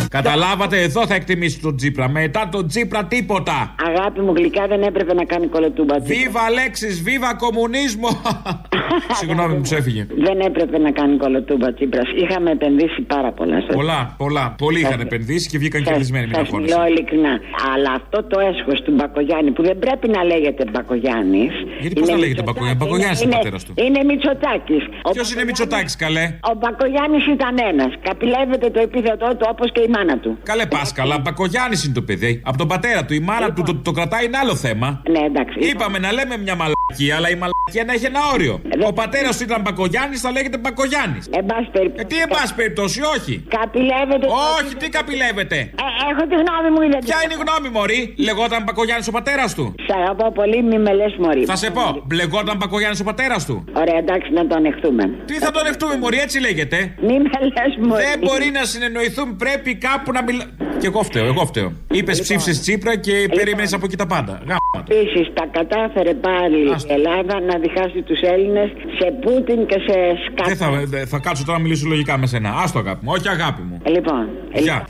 Καταλάβατε, 0.10 0.82
εδώ 0.82 1.08
θα 1.08 1.15
εκτιμήσει 1.15 1.60
τον 1.60 1.76
Τσίπρα. 1.76 2.10
Μετά 2.10 2.49
τον 2.52 2.67
Τσίπρα, 2.67 3.06
τίποτα. 3.06 3.76
Αγάπη 3.88 4.21
μου 4.21 4.34
γλυκά 4.36 4.67
δεν 4.67 4.82
έπρεπε 4.82 5.13
να 5.13 5.26
κάνει 5.26 5.47
κολοτούμπα. 5.47 5.99
Βίβα 5.99 6.41
Αλέξης, 6.41 7.02
βίβα 7.02 7.36
κομμουνίσμο. 7.36 8.08
Συγγνώμη, 9.19 9.53
μου 9.56 9.62
ξέφυγε. 9.62 10.08
Δεν 10.27 10.39
έπρεπε 10.39 10.77
να 10.77 10.91
κάνει 10.91 11.17
κολοτούμπα 11.17 11.73
Τσίπρας. 11.73 12.08
Είχαμε 12.23 12.51
επενδύσει 12.51 13.01
πάρα 13.01 13.32
πολλά. 13.32 13.60
σε- 13.62 13.73
Πολλά, 13.73 14.13
πολλά. 14.17 14.56
Πολλοί 14.58 14.79
είχαν 14.79 14.99
επενδύσει 14.99 15.49
και 15.49 15.58
βγήκαν 15.58 15.84
κερδισμένοι 15.84 16.27
με 16.27 16.34
Σας 16.34 16.43
τα 16.43 16.49
χώρα. 16.49 16.63
μιλώ 16.63 16.88
ειλικρινά. 16.88 17.34
Αλλά 17.73 17.91
αυτό 17.99 18.23
το 18.23 18.39
έσχος 18.39 18.82
του 18.82 18.91
Μπακογιάννη 18.97 19.51
που 19.51 19.63
δεν 19.63 19.79
πρέπει 19.79 20.08
να 20.10 20.23
λέγεται 20.23 20.63
Μπακογιάννης. 20.71 21.53
Γιατί 21.82 21.95
πώς 21.99 22.10
να 22.10 22.17
λέγεται 22.17 22.41
Μπακογιάννη, 22.41 22.77
Μπακογιάννης 22.84 23.21
είναι 23.21 23.34
ο 23.34 23.38
πατέρας 23.38 23.63
του. 23.65 23.73
Είναι 23.75 24.03
Μητσοτάκης. 24.03 24.84
Ποιος 25.13 25.34
είναι 25.34 25.43
Μητσοτάκης, 25.43 25.95
καλέ; 25.95 26.25
Ο 26.51 26.53
Μπακογιάννης 26.60 27.25
ήταν 27.27 27.56
ένας. 27.71 27.91
Καπηλεύεται 28.08 28.69
το 28.69 28.79
επίθετό 28.79 29.27
του 29.38 29.45
όπως 29.49 29.71
και 29.71 29.82
η 29.82 29.89
μάνα 29.95 30.17
του. 30.19 30.38
Καλέ 30.43 30.65
Πάσκαλα, 30.65 31.17
Μπακογιάννης 31.19 31.84
είναι 31.86 31.93
το 31.93 32.01
παιδί. 32.01 32.41
Από 32.45 32.58
τον 32.58 32.67
πατέρα 32.67 33.06
του. 33.06 33.13
Η 33.13 33.19
μάνα 33.19 33.53
του 33.53 33.63
το, 33.65 33.75
το 33.75 33.91
κρατάει 33.91 34.25
είναι 34.25 34.38
άλλο 34.38 34.56
θέμα. 34.56 35.01
Ναι, 35.10 35.19
εντάξει. 35.19 35.58
Είπαμε 35.60 35.97
να 35.99 36.12
λέμε 36.12 36.38
μια 36.38 36.56
μαλακία, 36.56 37.15
αλλά 37.17 37.29
η 37.29 37.38
μαλακία 37.41 37.84
να 37.88 37.93
έχει 37.93 38.06
ένα 38.06 38.19
όριο. 38.34 38.62
Ο 38.89 38.93
πατέρας 38.93 39.38
του 39.38 39.43
ήταν 39.43 39.62
Μπακογιάννης, 39.62 40.22
θα 40.22 40.32
λέγεται 40.32 40.58
Μπακογιάννης. 40.58 41.24
Εν 41.39 41.46
πάση 41.46 41.69
περιπτώσει. 41.76 42.06
Ε, 42.06 42.12
τι 42.12 42.17
εν 42.26 42.30
πάση 42.36 42.54
περιπτώσει, 42.56 43.00
όχι. 43.15 43.34
Καπηλεύεται. 43.58 44.26
Όχι, 44.58 44.76
τι 44.82 44.88
καπηλεύεται; 44.89 45.58
Ε, 45.86 45.86
έχω 46.12 46.24
τη 46.32 46.36
γνώμη 46.43 46.69
μου, 46.74 46.82
είδατε. 46.86 47.06
Ποια 47.10 47.17
είναι 47.24 47.34
η 47.38 47.39
γνώμη, 47.43 47.69
Μωρή; 47.78 48.02
Λεγόταν 48.28 48.63
Μπακογιάννης 48.63 49.08
ο 49.08 49.12
πατέρας 49.12 49.50
του; 49.58 49.65
Σ' 49.88 49.93
αγαπώ 50.00 50.32
πολύ, 50.39 50.63
μη 50.69 50.78
με 50.86 50.93
λες 50.93 51.13
μωρή. 51.24 51.43
Θα 51.46 51.56
σε 51.56 51.69
πω, 51.78 51.86
μπλεγόταν 52.08 52.56
Μπακογιάννης 52.58 53.00
ο 53.00 53.04
πατέρας 53.04 53.46
του; 53.46 53.56
Ωραία, 53.82 53.98
εντάξει, 54.04 54.30
να 54.32 54.48
το 54.48 54.56
ανεχτούμε. 54.56 55.04
Τι 55.26 55.34
θα 55.43 55.52
τον 55.52 55.65
εχτούμε, 55.65 55.96
Μωρή, 55.98 56.17
έτσι 56.26 56.39
λέγεται; 56.39 56.78
Μη 57.08 57.15
με 57.26 57.38
λες 57.58 57.74
μωρή. 57.88 58.04
Δεν 58.04 58.17
μπορεί 58.26 58.48
να 58.60 58.63
συνεννοηθούν, 58.65 59.36
πρέπει 59.36 59.76
κάπου 59.76 60.12
να 60.12 60.24
μιλά. 60.24 60.46
Και 60.80 60.88
εγώ 60.88 61.04
φταίω, 61.04 61.26
εγώ 61.26 61.46
φταίω. 61.46 61.72
Είπες 61.91 62.22
ψήφισες 62.22 62.60
Τσίπρα 62.62 62.96
και 62.98 63.30
περίμενες 63.36 63.74
από 63.74 63.86
εκεί 63.86 63.96
τα 63.96 64.08
πάντα. 64.08 64.34
Γάμα. 64.48 64.86
Επίσης, 64.89 65.34
τα 65.34 65.46
κατάφερε 65.52 66.13
πάλι 66.13 66.60
η 66.69 66.76
Ελλάδα 66.88 67.39
να 67.39 67.58
διχάσει 67.60 68.02
τους 68.02 68.19
Έλληνες 68.22 68.69
σε 69.00 69.12
Πούτιν 69.22 69.66
και 69.68 69.76
σε 69.88 69.96
σκάφη. 70.32 70.56
Δεν 70.56 70.58
θα, 70.58 70.86
δεν 70.86 71.08
θα 71.08 71.20
κάτσω 71.20 71.46
τώρα 71.46 71.58
να 71.58 71.64
μιλήσω 71.64 71.88
λογικά 71.88 72.18
με 72.18 72.26
σένα. 72.28 72.54
Άστο 72.64 72.80
αγάπη 72.80 73.06
μου, 73.06 73.12
όχι 73.16 73.30
αγάπη 73.30 73.62
μου. 73.62 73.82
Λοιπόν, 73.86 74.28
Γεια. 74.54 74.86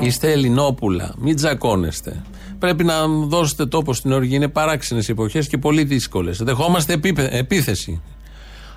Είστε 0.00 0.32
Ελληνόπουλα. 0.32 1.14
Μην 1.18 1.36
τζακώνεστε. 1.36 2.22
Πρέπει 2.58 2.84
να 2.84 3.06
δώσετε 3.08 3.66
τόπο 3.66 3.92
στην 3.94 4.12
οργή. 4.12 4.34
Είναι 4.34 4.48
παράξενες 4.48 5.08
εποχές 5.08 5.48
και 5.48 5.58
πολύ 5.58 5.84
δύσκολες. 5.84 6.42
Δεχόμαστε 6.42 6.92
επίπε- 6.92 7.34
επίθεση. 7.34 8.02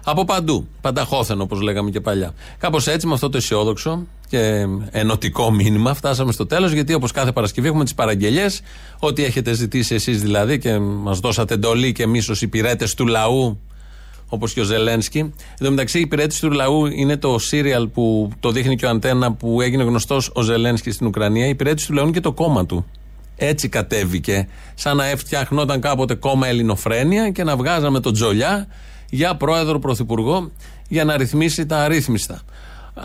Από 0.10 0.26
παντού. 0.26 0.67
Πανταχώθεν, 0.82 1.41
όπως 1.41 1.62
λέγαμε 1.62 1.89
και 1.89 2.02
παλιά. 2.02 2.34
Κάπως 2.58 2.88
έτσι, 2.88 3.08
με 3.08 3.13
αυτό 3.13 3.30
το 3.30 3.38
αισιόδοξο 3.38 4.06
και 4.30 4.65
ενωτικό 4.91 5.52
μήνυμα, 5.52 5.93
φτάσαμε 5.93 6.32
στο 6.32 6.46
τέλος. 6.46 6.72
Γιατί 6.72 6.93
όπως 6.93 7.12
κάθε 7.12 7.32
Παρασκευή 7.32 7.67
έχουμε 7.67 7.84
τις 7.84 7.93
παραγγελίε. 7.93 8.46
Ό,τι 9.00 9.24
έχετε 9.24 9.54
ζητήσει 9.54 9.96
εσείς 9.96 10.22
δηλαδή 10.22 10.60
και 10.60 10.80
μας 10.80 11.20
δώσατε 11.20 11.54
εντολή 11.54 11.91
και 11.91 12.04
εμείς 12.04 12.30
ως 12.30 12.41
υπηρέτες 12.41 12.93
του 12.93 13.08
λαού, 13.08 13.60
όπως 14.30 14.54
και 14.54 14.62
ο 14.62 14.63
Ζελένσκι. 14.63 15.20
Εν 15.20 15.34
τω 15.58 15.70
μεταξύ, 15.70 15.98
η 15.98 16.02
υπηρέτηση 16.02 16.41
του 16.41 16.52
λαού 16.52 16.86
είναι 16.86 17.17
το 17.17 17.39
σύριαλ 17.39 17.88
που 17.88 18.30
το 18.39 18.52
δείχνει 18.52 18.76
και 18.76 18.86
ο 18.86 18.89
Αντένα 18.89 19.34
που 19.34 19.62
έγινε 19.62 19.84
γνωστός 19.84 20.32
ο 20.34 20.41
Ζελένσκι 20.41 20.91
στην 20.91 21.08
Ουκρανία. 21.08 21.46
Η 21.46 21.50
υπηρέτηση 21.50 21.88
του 21.88 21.93
λαού 21.93 22.04
είναι 22.04 22.13
και 22.13 22.22
το 22.22 22.32
κόμμα 22.32 22.65
του. 22.65 22.86
Έτσι 23.36 23.70
κατέβηκε. 23.70 24.48
Σαν 24.76 24.98
να 24.98 25.04
φτιαχνόταν 25.04 25.82
κάποτε 25.82 26.15
κόμμα 26.15 26.48
Ελληνοφρένια 26.48 27.30
και 27.30 27.43
να 27.43 27.56
βγάζαμε 27.56 28.00
τον 28.00 28.13
Τζολιά 28.13 28.67
για 29.10 29.36
πρόεδρο 29.36 29.80
πρωθυπουργό 29.80 30.52
για 30.88 31.04
να 31.04 31.17
ρυθμίσει 31.17 31.65
τα 31.65 31.78
αρρύθμιστα. 31.78 32.41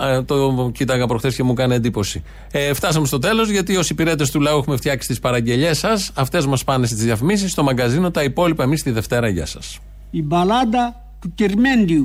Ε, 0.01 0.23
το 0.23 0.71
κοίταγα 0.75 1.07
προχθές 1.07 1.35
και 1.35 1.43
μου 1.43 1.55
κάνει 1.55 1.75
εντύπωση. 1.75 2.23
Ε, 2.53 2.75
φτάσαμε 2.75 3.07
στο 3.07 3.19
τέλος 3.19 3.51
γιατί 3.51 3.77
ω 3.77 3.83
υπηρέτε 3.88 4.27
του 4.33 4.41
λαού 4.41 4.59
έχουμε 4.59 4.77
φτιάξει 4.77 5.09
τις 5.09 5.19
παραγγελίε 5.19 5.75
σας. 5.75 6.11
Αυτές 6.15 6.47
μας 6.47 6.65
πάνε 6.65 6.87
στις 6.87 7.05
διαφημίσεις, 7.05 7.53
στο 7.53 7.62
μαγκαζίνο. 7.62 8.11
Τα 8.11 8.23
υπόλοιπα 8.23 8.62
εμείς 8.62 8.83
τη 8.83 8.91
Δευτέρα. 8.91 9.29
Γεια 9.29 9.47
σας. 9.47 9.79
Η 10.11 10.23
μπαλάντα 10.23 10.95
του 11.21 11.33
Κυρμέντιου. 11.35 12.05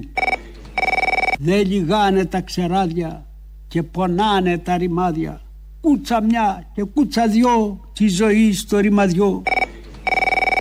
Δεν 1.40 1.66
λιγάνε 1.66 2.26
τα 2.26 2.42
ξεράδια 2.42 3.26
και 3.68 3.84
πονάνε 3.84 4.58
τα 4.58 4.78
ρημάδια. 4.78 5.42
Κούτσα 5.82 6.22
μια 6.22 6.68
και 6.74 6.84
κούτσα 6.84 7.28
δυο 7.28 7.80
τη 7.94 8.08
ζωή 8.08 8.54
στο 8.54 8.78
ρημαδιό. 8.78 9.44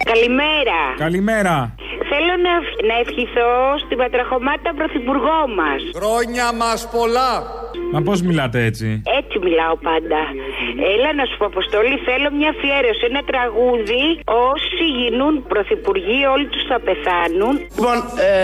Καλημέρα. 0.04 0.94
Καλημέρα. 0.96 1.74
Θέλω 2.38 2.48
να, 2.52 2.58
να 2.90 2.96
ευχηθώ 3.04 3.52
στην 3.84 3.96
πατραχωμάτα 4.02 4.70
πρωθυπουργό 4.78 5.40
μας. 5.58 5.80
Χρόνια 5.98 6.46
μας 6.60 6.80
πολλά. 6.96 7.30
Μα 7.92 8.00
πώς 8.08 8.18
μιλάτε 8.28 8.58
έτσι; 8.68 8.86
Έτσι 9.20 9.36
μιλάω 9.46 9.74
πάντα. 9.88 10.20
Έλα 10.94 11.10
να 11.18 11.24
σου 11.28 11.34
πω, 11.38 11.44
Αποστολή, 11.54 11.96
θέλω 12.08 12.28
μια 12.38 12.50
αφιέρωση. 12.54 13.02
Ένα 13.10 13.22
τραγούδι. 13.32 14.04
Όσοι 14.52 14.84
γίνουν 14.98 15.32
πρωθυπουργοί, 15.52 16.20
όλοι 16.34 16.46
τους 16.52 16.64
θα 16.70 16.78
πεθάνουν. 16.86 17.54
Λοιπόν, 17.76 17.98
ε, 18.30 18.34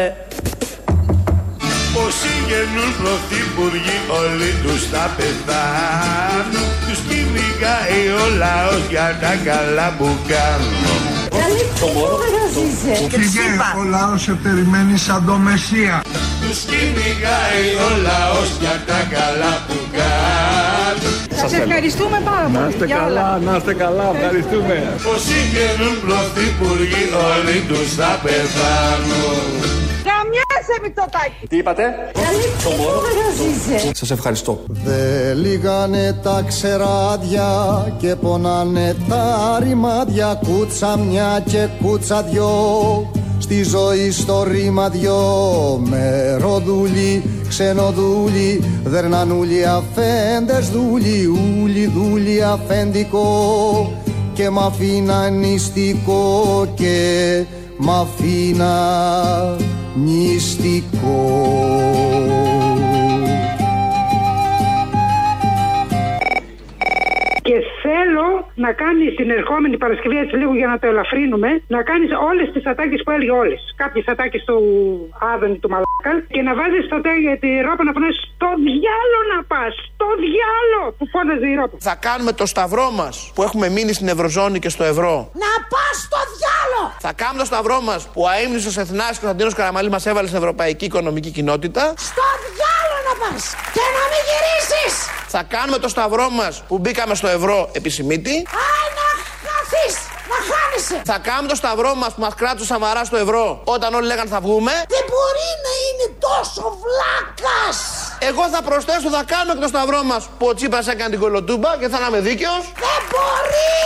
Όσοι 2.07 2.31
γεννούν 2.49 2.91
πρωθυπουργοί 3.03 3.99
όλοι 4.23 4.51
τους 4.63 4.83
θα 4.93 5.05
πεθάνουν 5.19 6.67
Τους 6.85 6.99
κυνηγάει 7.09 8.03
ο 8.23 8.25
λαός 8.43 8.83
για 8.93 9.09
τα 9.23 9.33
καλά 9.49 9.89
που 9.99 10.09
κάνουν 10.31 12.42
Φύγε, 12.53 13.47
ο 13.79 13.83
λαός 13.83 14.23
σε 14.23 14.33
περιμένει 14.33 14.97
σαν 14.99 15.25
το 15.27 15.37
Μεσσία. 15.37 16.03
Τους 16.41 16.59
κυνηγάει 16.61 17.67
ο 17.87 17.91
λαός 18.03 18.49
για 18.61 18.77
τα 18.87 19.01
καλά 19.17 19.53
που 19.67 19.77
κάνουν 19.97 21.41
Σας 21.41 21.53
ευχαριστούμε 21.53 22.21
πάρα 22.25 22.47
πολύ. 22.47 22.59
Να 22.59 22.69
είστε 22.69 22.85
για 22.85 22.97
όλα. 22.97 23.07
καλά, 23.07 23.39
να 23.39 23.57
είστε 23.57 23.75
καλά, 23.75 24.11
ευχαριστούμε 24.15 24.75
Όσοι 25.15 25.39
γεννούν 25.53 25.97
πρωθυπουργοί 26.05 27.05
όλοι 27.29 27.57
τους 27.69 27.95
θα 27.99 28.21
πεθάνουν 28.23 29.53
Καμιά 29.53 29.73
σε 29.73 29.82
Μητσοτάκη. 30.83 31.47
Τι 31.49 31.57
είπατε; 31.57 31.83
Το 32.65 32.71
μπορώ. 32.77 33.03
Σας 33.93 34.11
ευχαριστώ. 34.11 34.61
Δε 34.67 35.35
λίγανε 35.35 36.19
τα 36.23 36.45
ξεράδια 36.47 37.47
και 37.99 38.15
πονάνε 38.17 38.97
τα 39.09 39.59
ρημάδια. 39.63 40.41
Κούτσα 40.45 40.99
μια 40.99 41.43
και 41.51 41.69
κούτσα 41.83 42.23
δυο. 42.23 42.51
Στη 43.39 43.63
ζωή 43.63 44.11
στο 44.11 44.43
ρήμα 44.43 44.89
δυο. 44.89 45.21
Με 45.85 46.37
ροδούλι, 46.41 47.23
ξενοδούλι 47.49 48.65
δερνανούλι 48.85 49.65
αφέντες 49.67 50.71
δούλι. 50.71 51.27
Ούλι 51.63 51.87
δούλι 51.87 52.43
αφέντικο. 52.43 53.93
Και 54.35 54.51
μ' 54.51 54.59
αφήνα 54.59 55.29
νηστικό 55.29 56.67
και 56.75 56.97
μ' 57.77 57.91
αφήνα 57.91 58.77
νηστικό 59.97 61.21
θέλω 68.13 68.51
να 68.67 68.71
κάνεις 68.83 69.11
την 69.21 69.29
ερχόμενη 69.39 69.77
Παρασκευή, 69.85 70.17
έτσι 70.25 70.37
λίγο 70.41 70.53
για 70.61 70.69
να 70.73 70.77
το 70.81 70.87
ελαφρύνουμε, 70.93 71.51
να 71.75 71.81
κάνεις 71.91 72.11
όλες 72.31 72.47
τις 72.55 72.65
ατάκες 72.73 73.01
που 73.05 73.11
έλεγε 73.15 73.35
όλες. 73.43 73.61
Κάποιες 73.83 74.05
ατάκες 74.13 74.43
του 74.49 74.57
Άδωνη 75.33 75.59
του 75.63 75.69
Μαλάκα 75.73 76.15
και 76.35 76.43
να 76.49 76.53
βάζεις 76.59 76.85
στο 76.89 76.99
τέλο 77.07 77.31
τη 77.43 77.51
ρόπα 77.67 77.83
να 77.89 77.93
φωνάζει 77.97 78.19
Στο 78.35 78.51
διάλο 78.67 79.19
να 79.33 79.39
πας! 79.53 79.73
Στο 79.89 80.09
διάλο! 80.25 80.83
Που 80.99 81.05
φώναζε 81.13 81.47
η 81.53 81.55
ρόπα. 81.61 81.77
Θα 81.89 81.95
κάνουμε 82.07 82.33
το 82.41 82.47
σταυρό 82.55 82.87
μας 83.01 83.15
που 83.35 83.43
έχουμε 83.47 83.67
μείνει 83.77 83.93
στην 83.99 84.09
Ευρωζώνη 84.15 84.59
και 84.65 84.71
στο 84.77 84.85
ευρώ. 84.93 85.15
Να 85.45 85.53
πας 85.73 85.95
στο 86.07 86.21
διάλο! 86.35 86.83
Θα 87.07 87.13
κάνουμε 87.21 87.41
το 87.45 87.49
σταυρό 87.53 87.79
μας 87.89 88.01
που 88.13 88.21
ο 88.27 88.29
αίμνησο 88.39 88.71
Εθνάς 88.85 89.15
Κωνσταντίνος 89.21 89.55
Καραμαλή 89.59 89.91
μας 89.97 90.05
έβαλε 90.11 90.27
στην 90.31 90.41
Ευρωπαϊκή 90.43 90.85
Οικονομική 90.91 91.31
Κοινότητα. 91.37 91.83
Στο 92.11 92.27
διάλο 92.47 92.97
να 93.09 93.15
πας! 93.21 93.43
Και 93.75 93.85
να 93.97 94.03
μην 94.11 94.23
γυρίσεις! 94.29 94.95
Θα 95.35 95.43
κάνουμε 95.43 95.79
το 95.79 95.89
σταυρό 95.89 96.31
μας 96.31 96.63
που 96.69 96.79
μπήκαμε 96.79 97.15
στο 97.15 97.29
ευρώ 97.29 97.71
επισημίτη. 98.03 98.37
Άι 98.67 98.89
να 98.99 99.09
χαθεί! 99.45 99.87
Να 100.31 100.39
χάνεσαι! 100.51 100.97
Θα 101.11 101.19
κάνουμε 101.29 101.49
το 101.49 101.59
σταυρό 101.63 101.95
μας 101.95 102.11
που 102.15 102.21
μας 102.27 102.35
κράτησε 102.41 102.63
ο 102.63 102.67
Σαμαράς 102.73 103.07
στο 103.07 103.17
ευρώ 103.17 103.61
όταν 103.65 103.95
όλοι 103.95 104.07
λέγανε 104.07 104.31
θα 104.35 104.41
βγούμε. 104.47 104.73
Δεν 104.95 105.05
μπορεί 105.11 105.49
να 105.67 105.73
είναι 105.85 106.07
τόσο 106.27 106.63
βλάκας! 106.83 107.77
Εγώ 108.29 108.45
θα 108.55 108.61
προσθέσω, 108.69 109.09
θα 109.17 109.23
κάνουμε 109.33 109.55
και 109.57 109.63
το 109.67 109.71
σταυρό 109.75 110.01
μας 110.11 110.23
που 110.39 110.47
ο 110.51 110.55
Τσίπρας 110.55 110.87
έκανε 110.93 111.11
την 111.11 111.21
κολοτούμπα 111.25 111.71
και 111.81 111.89
θα 111.93 111.99
είμαι 112.09 112.21
δίκαιος. 112.29 112.63
Δεν 112.85 113.01
μπορεί! 113.11 113.83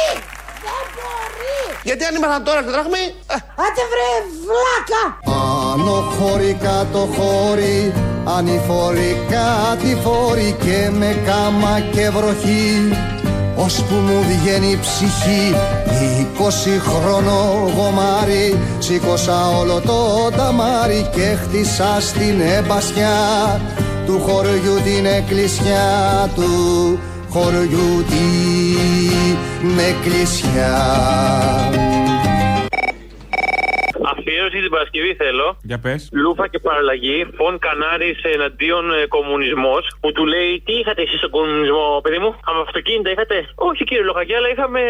Δεν 0.67 0.85
μπορεί! 0.97 1.61
Γιατί 1.89 2.03
αν 2.09 2.15
ήμασταν 2.19 2.45
τώρα 2.49 2.61
στο 2.65 2.71
τραχμή. 2.75 3.05
Άντε 3.65 3.85
βρε 3.93 4.11
βλάκα! 4.47 5.03
Άνω 5.73 5.99
χώρι, 6.17 6.53
κάτω 6.67 7.03
χώρι, 7.17 7.79
ανηφορικά 8.37 9.49
τη 9.83 9.91
φόρη 10.05 10.57
και 10.65 10.91
με 11.01 11.11
κάμα 11.27 11.75
και 11.95 12.11
βροχή 12.11 12.71
ώσπου 13.57 13.95
μου 13.95 14.23
βγαίνει 14.23 14.71
η 14.71 14.79
ψυχή 14.81 15.55
είκοσι 16.21 16.81
χρόνο 16.81 17.71
γομάρι 17.77 18.59
σήκωσα 18.79 19.49
όλο 19.49 19.81
το 19.81 20.31
ταμάρι 20.37 21.07
και 21.15 21.37
χτίσα 21.43 21.97
στην 22.01 22.41
εμπασιά 22.59 23.61
του 24.07 24.21
χωριού 24.27 24.75
την 24.85 25.07
εκκλησιά 25.07 26.31
του. 26.35 26.99
Χωριού 27.31 28.05
την 28.09 29.79
εκκλησιά 29.79 30.77
Αφιέρωση 34.27 34.59
την 34.67 34.73
Παρασκευή 34.77 35.13
θέλω. 35.23 35.47
Για 35.71 35.79
πες. 35.85 36.01
Λούφα 36.23 36.45
και 36.53 36.59
παραλλαγή. 36.67 37.19
Φων 37.39 37.55
Κανάρης 37.67 38.19
εναντίον 38.37 38.85
ε, 38.99 38.99
κομμουνισμός. 39.17 39.83
Που 40.03 40.09
του 40.17 40.25
λέει 40.33 40.51
τι 40.67 40.73
είχατε 40.81 41.01
εσείς 41.07 41.19
στον 41.23 41.33
κομμουνισμό, 41.37 41.87
παιδί 42.05 42.19
μου. 42.23 42.31
Αν 42.49 42.55
αυτοκίνητα 42.67 43.11
είχατε; 43.15 43.37
Όχι 43.69 43.83
κύριε 43.89 44.05
Λοχακή, 44.09 44.35
αλλά 44.39 44.49
είχαμε 44.55 44.81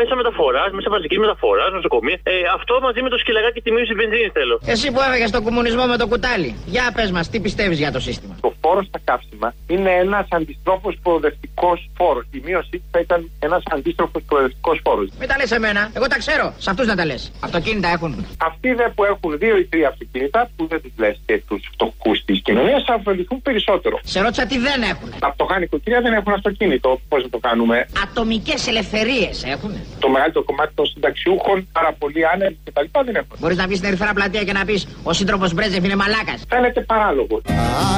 μέσα 0.00 0.12
μεταφοράς, 0.20 0.70
μέσα 0.78 0.88
μαζικής 0.94 1.18
μεταφοράς, 1.24 1.70
νοσοκομεία. 1.78 2.18
Ε, 2.32 2.34
αυτό 2.58 2.72
μαζί 2.86 3.00
με 3.04 3.08
το 3.12 3.18
σκυλαγάκι 3.22 3.60
τη 3.64 3.70
μείωση 3.76 3.92
βενζίνης 4.00 4.32
θέλω. 4.38 4.54
Εσύ 4.74 4.86
που 4.92 5.00
έφεγε 5.06 5.26
τον 5.36 5.42
κομμουνισμό 5.48 5.84
με 5.92 5.96
το 6.02 6.06
κουτάλι. 6.12 6.50
Για 6.74 6.84
πες 6.96 7.10
μας, 7.16 7.24
τι 7.30 7.38
πιστεύεις 7.46 7.78
για 7.82 7.90
το 7.96 8.00
σύστημα; 8.06 8.34
Το 8.46 8.50
φόρος 8.62 8.86
στα 8.90 9.00
καύσιμα 9.08 9.48
είναι 9.72 9.90
ένας 10.04 10.26
αντιστρόφος 10.38 10.94
προοδευτικός 11.04 11.78
φόρος. 11.98 12.24
Η 12.38 12.40
μείωσή 12.46 12.76
του 12.82 12.88
θα 12.94 13.00
ήταν 13.06 13.20
ένας 13.46 13.62
αντίστροφο 13.74 14.18
προοδευτικός 14.28 14.76
φόρος. 14.84 15.06
Μην 15.20 15.28
τα 15.30 15.36
λες 15.40 15.50
εμένα, 15.58 15.82
εγώ 15.98 16.06
τα 16.12 16.18
ξέρω. 16.22 16.46
Σε 16.64 16.70
αυτούς 16.70 16.86
να 16.86 16.96
τα 16.96 17.04
λες. 17.10 17.22
Αυτοκίνητα 17.46 17.88
έχουν. 17.96 18.12
Αυτοί 18.50 18.68
δε 18.76 18.88
που 18.94 19.04
έχουν 19.04 19.38
δύο 19.38 19.56
ή 19.56 19.64
τρία 19.64 19.88
αυτοκίνητα, 19.88 20.40
που 20.56 20.66
δεν 20.70 20.80
τους 20.82 20.92
λες 21.02 21.20
και 21.26 21.42
τους 21.48 21.62
φτωχούς 21.72 22.24
της 22.24 22.42
κοινωνίας, 22.42 22.82
θα 22.86 22.94
ωφεληθούν 22.94 23.42
περισσότερο. 23.42 23.96
Σε 24.02 24.20
ρώτησα 24.20 24.46
τι 24.46 24.58
δεν 24.58 24.82
έχουν. 24.82 25.08
Τα 25.18 25.30
φτωχά 25.32 25.58
νοικοκυριά 25.58 26.00
δεν 26.00 26.12
έχουν 26.12 26.32
αυτοκίνητο. 26.32 27.00
Πώς 27.08 27.22
να 27.22 27.28
το 27.28 27.38
κάνουμε; 27.38 27.86
Ατομικές 28.04 28.66
ελευθερίες 28.66 29.44
έχουν. 29.54 29.72
Το 29.98 30.08
μεγαλύτερο 30.08 30.44
κομμάτι 30.44 30.72
των 30.74 30.86
συνταξιούχων, 30.86 31.68
πάρα 31.72 31.92
πολλοί 31.98 32.26
άνεργοι 32.26 32.58
κτλ. 32.64 32.86
δεν 33.04 33.14
έχουν. 33.14 33.36
Μπορείς 33.40 33.56
να 33.56 33.66
βγει 33.66 33.76
στην 33.76 33.88
Ερυθρά 33.88 34.12
Πλατεία 34.12 34.42
και 34.44 34.52
να 34.52 34.64
πεις 34.64 34.86
Ο 35.02 35.12
σύντροφος 35.12 35.52
Μπρέζεφ 35.54 35.84
είναι 35.84 35.96
μαλάκας. 35.96 36.42
Φαίνεται 36.48 36.80
παράλογο. 36.80 37.40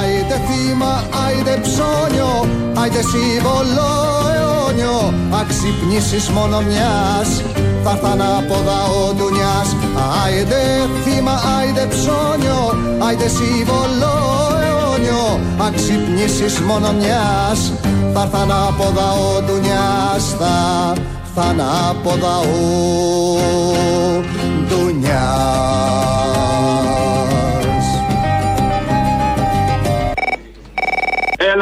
Άιντε 0.01 0.37
θύμα, 0.47 0.93
άιντε 1.25 1.59
ψώνιο, 1.65 2.31
άιντε 2.81 3.01
σύμβολο 3.11 3.87
αιώνιο 4.35 4.97
Αξυπνήσεις 5.41 6.29
μόνο 6.29 6.61
μιας, 6.61 7.43
θα 7.83 7.91
έρθαν 7.91 8.21
από 8.21 8.55
δαό 8.67 9.13
ντουνιάς 9.13 9.75
Άιντε 10.23 10.61
θύμα, 11.03 11.41
άιντε 11.59 11.85
ψώνιο, 11.89 12.61
άιντε 13.07 13.27
σύμβολο 13.27 14.13
αιώνιο 14.63 15.39
Αξυπνήσεις 15.67 16.59
μόνο 16.59 16.93
μιας, 16.93 17.71
θα 18.13 18.21
έρθαν 18.21 18.51
από 18.51 18.83
δαό 18.95 19.41
ντουνιάς 19.45 20.35
Θα 20.39 20.93
έρθαν 21.25 21.61
από 21.89 22.09
δαό 22.21 23.37
ντουνιάς 24.67 26.18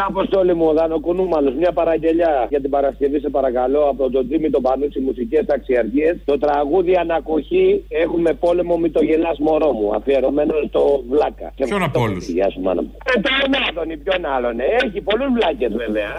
Αποστόλη 0.08 0.54
μου, 0.56 0.66
ο 0.72 0.74
Δανοκουνούμαλο. 0.74 1.50
Μια 1.62 1.72
παραγγελιά 1.72 2.32
για 2.50 2.62
την 2.62 2.70
Παρασκευή, 2.70 3.20
σε 3.20 3.30
παρακαλώ, 3.30 3.82
από 3.94 4.10
τον 4.10 4.28
Τζίμι 4.28 4.50
τον 4.50 4.62
Πανούτσι, 4.62 5.00
μουσικές 5.00 5.46
ταξιαρχίες. 5.46 6.16
Το 6.26 6.38
τραγούδι 6.38 6.94
Ανακοχή 7.04 7.84
έχουμε 7.88 8.34
πόλεμο 8.34 8.78
με 8.78 8.90
το 8.90 9.04
γελάς 9.04 9.38
μωρό 9.40 9.72
μου. 9.72 9.96
Αφιερωμένο 9.96 10.54
στο 10.68 11.04
Βλάκα. 11.10 11.48
Ποιον 11.56 11.84
από 11.84 12.00
όλους; 12.02 12.28
Γεια 12.28 12.50
σου, 12.50 12.60
μάνα 12.62 12.82
μου. 12.82 12.92
Ε, 13.16 13.20
τον 13.20 13.52
Άδωνη, 13.70 13.98
ποιον 13.98 14.26
άλλον. 14.36 14.60
ε. 14.60 14.64
Έχει 14.86 15.02
πολλούς 15.02 15.28
βλάκες, 15.38 15.72
βέβαια. 15.84 16.10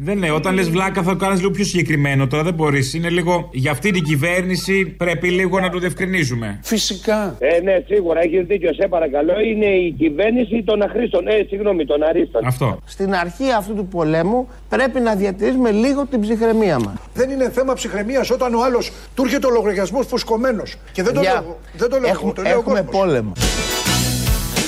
Δεν 0.00 0.18
ναι, 0.18 0.30
όταν 0.30 0.54
λες 0.54 0.70
βλάκα 0.70 1.02
θα 1.02 1.10
το 1.10 1.16
κάνεις 1.16 1.38
λίγο 1.40 1.50
πιο 1.50 1.64
συγκεκριμένο. 1.64 2.26
Τώρα 2.26 2.42
δεν 2.42 2.54
μπορείς. 2.54 2.94
Είναι 2.94 3.10
λίγο 3.10 3.48
για 3.52 3.70
αυτή 3.70 3.90
την 3.90 4.02
κυβέρνηση 4.02 4.94
πρέπει 4.98 5.28
λίγο 5.30 5.60
να 5.60 5.70
το 5.70 5.78
διευκρινίζουμε. 5.78 6.58
Φυσικά. 6.62 7.36
Ε, 7.38 7.60
ναι, 7.60 7.82
σίγουρα 7.86 8.20
έχεις 8.20 8.44
δίκιο, 8.46 8.72
σε 8.74 8.88
παρακαλώ. 8.88 9.32
Είναι 9.40 9.66
η 9.66 9.94
κυβέρνηση 9.98 10.62
των 10.64 10.82
αχρήστων. 10.82 11.26
Ε, 11.28 11.44
συγγνώμη, 11.48 11.84
των 11.84 12.02
αρίστων. 12.02 12.46
Αυτό. 12.46 12.78
Στην 12.88 13.14
αρχή 13.14 13.52
αυτού 13.58 13.74
του 13.74 13.86
πολέμου 13.86 14.48
πρέπει 14.68 15.00
να 15.00 15.14
διατηρήσουμε 15.14 15.70
λίγο 15.70 16.06
την 16.06 16.20
ψυχραιμία 16.20 16.78
μας. 16.78 16.94
Δεν 17.14 17.30
είναι 17.30 17.50
θέμα 17.54 17.74
ψυχραιμίας 17.74 18.30
όταν 18.30 18.54
ο 18.54 18.62
άλλος 18.64 18.92
του 19.14 19.22
έρχεται 19.22 19.46
ο 19.46 19.50
λογαριασμός 19.50 20.06
φουσκωμένος. 20.06 20.76
Και 20.92 21.02
δεν 21.02 21.14
το 21.14 21.20
Για- 21.20 21.32
λέω, 21.32 21.58
δεν 21.76 21.88
το 21.90 21.98
λέω 21.98 22.08
εγώ, 22.08 22.16
Έχουμε, 22.18 22.32
το 22.32 22.42
λέει 22.42 22.52
ο 22.52 22.58
έχουμε 22.58 22.80
κόσμος. 22.80 23.00
πόλεμο. 23.00 23.32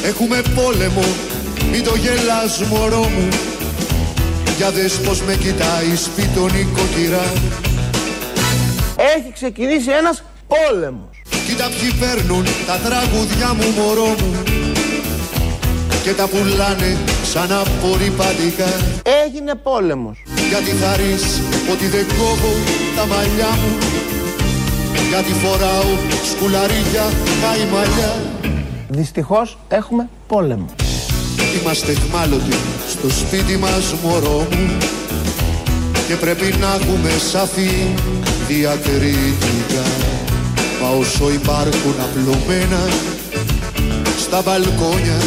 Έχουμε 0.05 0.43
πόλεμο, 0.55 1.03
μην 1.73 1.85
το 1.85 1.95
γελάς 1.97 2.59
μωρό 2.63 2.99
μου 3.15 3.29
Για 4.57 4.71
δες 4.71 4.93
πως 5.01 5.23
με 5.23 5.35
κοιτάει 5.35 5.97
σπίτο 5.97 6.41
νοικοκυρά 6.55 7.25
Έχει 9.17 9.33
ξεκινήσει 9.33 9.91
ένας 9.91 10.23
πόλεμος. 10.47 11.23
Κοίτα 11.47 11.67
ποιοι 11.81 11.91
παίρνουν 12.01 12.45
τα 12.67 12.77
τραγουδιά 12.85 13.55
μου 13.55 13.67
μωρό 13.83 14.07
μου 14.21 14.33
Και 16.05 16.13
τα 16.13 16.27
πουλάνε 16.29 16.97
σαν 17.33 17.53
απορριπαντικά. 17.53 18.71
Έγινε 19.25 19.55
πόλεμος. 19.55 20.23
Γιατί 20.49 20.71
θα 20.71 20.97
ρεις 20.97 21.25
ότι 21.73 21.87
δεν 21.87 22.07
κόβω 22.07 22.53
τα 22.97 23.07
μαλλιά 23.07 23.51
μου. 23.61 23.73
Γιατί 25.09 25.33
φοράω 25.33 25.91
σκουλαρίκια 26.31 27.05
καημαλιά 27.43 28.13
Δυστυχώς 28.89 29.59
έχουμε 29.69 30.09
πόλεμο. 30.27 30.67
Είμαστε 31.61 31.93
εχμάλωτοι 31.93 32.57
στο 32.89 33.11
σπίτι 33.11 33.57
μας 33.57 33.95
μωρό 34.03 34.47
μου. 34.51 34.77
Και 36.09 36.15
πρέπει 36.15 36.55
να 36.61 36.75
έχουμε 36.75 37.11
σαφή 37.31 37.71
διακριτικά. 38.49 39.87
Μα 40.83 40.89
όσο 40.89 41.31
υπάρχουν 41.31 41.95
απλωμένα 42.01 42.81
στα 44.19 44.43
μπαλκόνια 44.43 45.19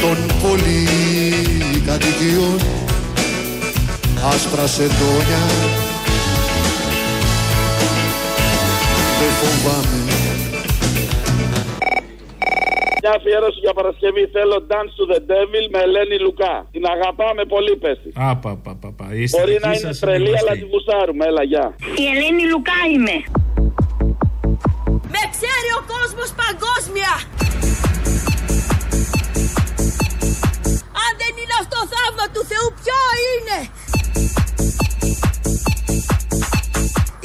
των 0.00 0.16
πολυκατοικιών 0.42 2.60
άσπρα 4.32 4.66
σεντόνια 4.66 5.42
δεν 9.18 9.32
φοβάμαι 9.40 10.00
Μια 13.08 13.16
αφιέρωση 13.18 13.58
για 13.64 13.72
Παρασκευή. 13.78 14.24
Θέλω 14.36 14.56
Dance 14.70 14.92
to 14.98 15.04
the 15.12 15.20
Devil 15.30 15.64
με 15.72 15.78
Ελένη 15.86 16.16
Λουκά. 16.24 16.54
Την 16.74 16.84
αγαπάμε 16.94 17.42
πολύ, 17.54 17.74
πέστη. 17.76 18.08
Α, 18.26 18.28
πα, 18.42 18.50
πα, 18.64 18.72
πα, 18.80 18.88
πα. 18.98 19.04
Η 19.04 19.06
Μπορεί 19.08 19.22
αισθητική 19.22 19.58
να 19.66 19.70
είναι 19.72 19.78
σας 19.86 19.98
τρελή, 19.98 20.28
γνωστή. 20.28 20.44
αλλά 20.48 20.52
τη 20.60 20.64
γουστάρουμε. 20.72 21.22
Έλα, 21.30 21.42
γεια. 21.50 21.66
Η 22.02 22.04
Ελένη 22.12 22.44
Λουκά 22.52 22.78
είμαι. 22.94 23.16
Με 25.14 25.22
ξέρει 25.34 25.70
ο 25.80 25.82
κόσμος 25.92 26.28
παγκόσμια. 26.42 27.12
Αν 31.06 31.14
δεν 31.22 31.34
είναι 31.40 31.56
αυτό 31.62 31.78
θαύμα 31.92 32.26
του 32.34 32.42
Θεού, 32.50 32.66
ποιο 32.80 33.00
είναι; 33.28 33.58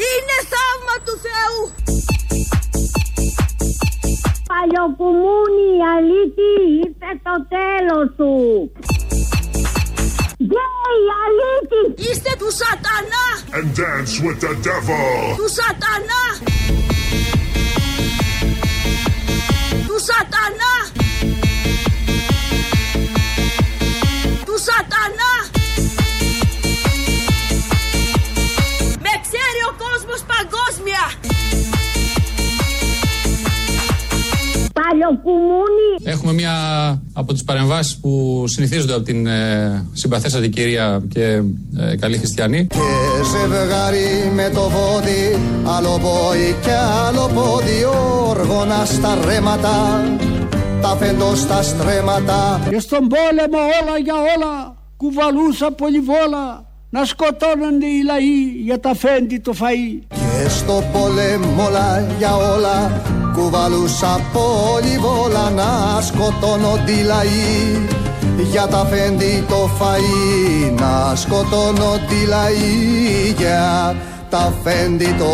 Είναι 0.10 0.38
θαύμα 0.54 0.96
του 1.06 1.16
Θεού. 1.26 1.58
Παλιοκουμούνι, 4.52 5.70
αλήτη, 5.94 6.54
ήρθε 6.84 7.12
το 7.28 7.36
τέλος 7.56 8.08
του. 8.18 8.34
Γκέι, 10.48 11.04
αλήτη. 11.24 11.82
Είστε 12.08 12.32
του 12.40 12.50
σατανά. 12.60 13.26
And 13.58 13.70
dance 13.80 14.14
with 14.26 14.40
the 14.46 14.54
devil. 14.68 15.36
Του 15.40 15.50
σατανά. 15.60 16.24
Του 19.88 19.98
σατανά. 20.10 21.01
Παλιοκουμούνι. 35.12 35.90
Έχουμε 36.04 36.34
μία 36.34 36.54
από 37.14 37.34
τις 37.34 37.44
παρεμβάσεις 37.44 37.98
που 37.98 38.44
συνηθίζονται 38.48 38.94
από 38.94 39.04
την 39.04 39.28
ε, 39.28 39.86
συμπαθέστατη 39.94 40.50
κυρία 40.50 41.02
και 41.10 41.24
ε, 41.78 41.96
καλή 42.00 42.18
χριστιανή. 42.18 42.68
Και 42.68 42.80
ζευγάρι 43.32 44.32
με 44.36 44.50
το 44.54 44.70
βόδι, 44.70 45.40
άλλο 45.64 46.00
πόη 46.02 46.56
και 46.62 46.74
άλλο 47.08 47.30
πόδι, 47.34 47.86
όργωνα 48.28 48.86
στα 48.86 49.18
ρέματα, 49.26 50.04
τα 50.82 50.96
φεντό 51.00 51.36
στα 51.36 51.62
στρέμματα. 51.62 52.62
Και 52.70 52.80
στον 52.80 53.08
πόλεμο 53.08 53.60
όλα 53.82 53.98
για 54.04 54.16
όλα 54.16 54.76
κουβαλούσα 54.98 55.72
πολυβόλα 55.72 56.66
να 56.90 57.06
σκοτώνονται 57.06 57.86
οι 57.86 58.04
λαοί 58.06 58.62
για 58.64 58.80
τα 58.80 58.96
φέντη 58.96 59.40
το 59.40 59.54
φαΐ. 59.60 60.04
Και 60.10 60.50
στο 60.50 60.84
πόλεμο 60.94 61.66
όλα 61.68 62.08
για 62.18 62.36
όλα, 62.36 63.02
κουβαλούσα 63.34 64.20
πολυβόλα 64.34 65.50
να 65.50 66.02
σκοτώνονται 66.02 66.92
οι 66.92 67.04
λαοί. 67.04 67.88
Για 68.52 68.68
τα 68.68 68.86
φέντη 68.86 69.44
το 69.48 69.70
φαΐ, 69.80 70.74
να 70.80 71.16
σκοτώνονται 71.16 72.16
οι 72.24 72.26
λαοί 72.28 73.36
για 73.38 73.96
τα 74.30 74.54
φέντη 74.64 75.16
το 75.18 75.32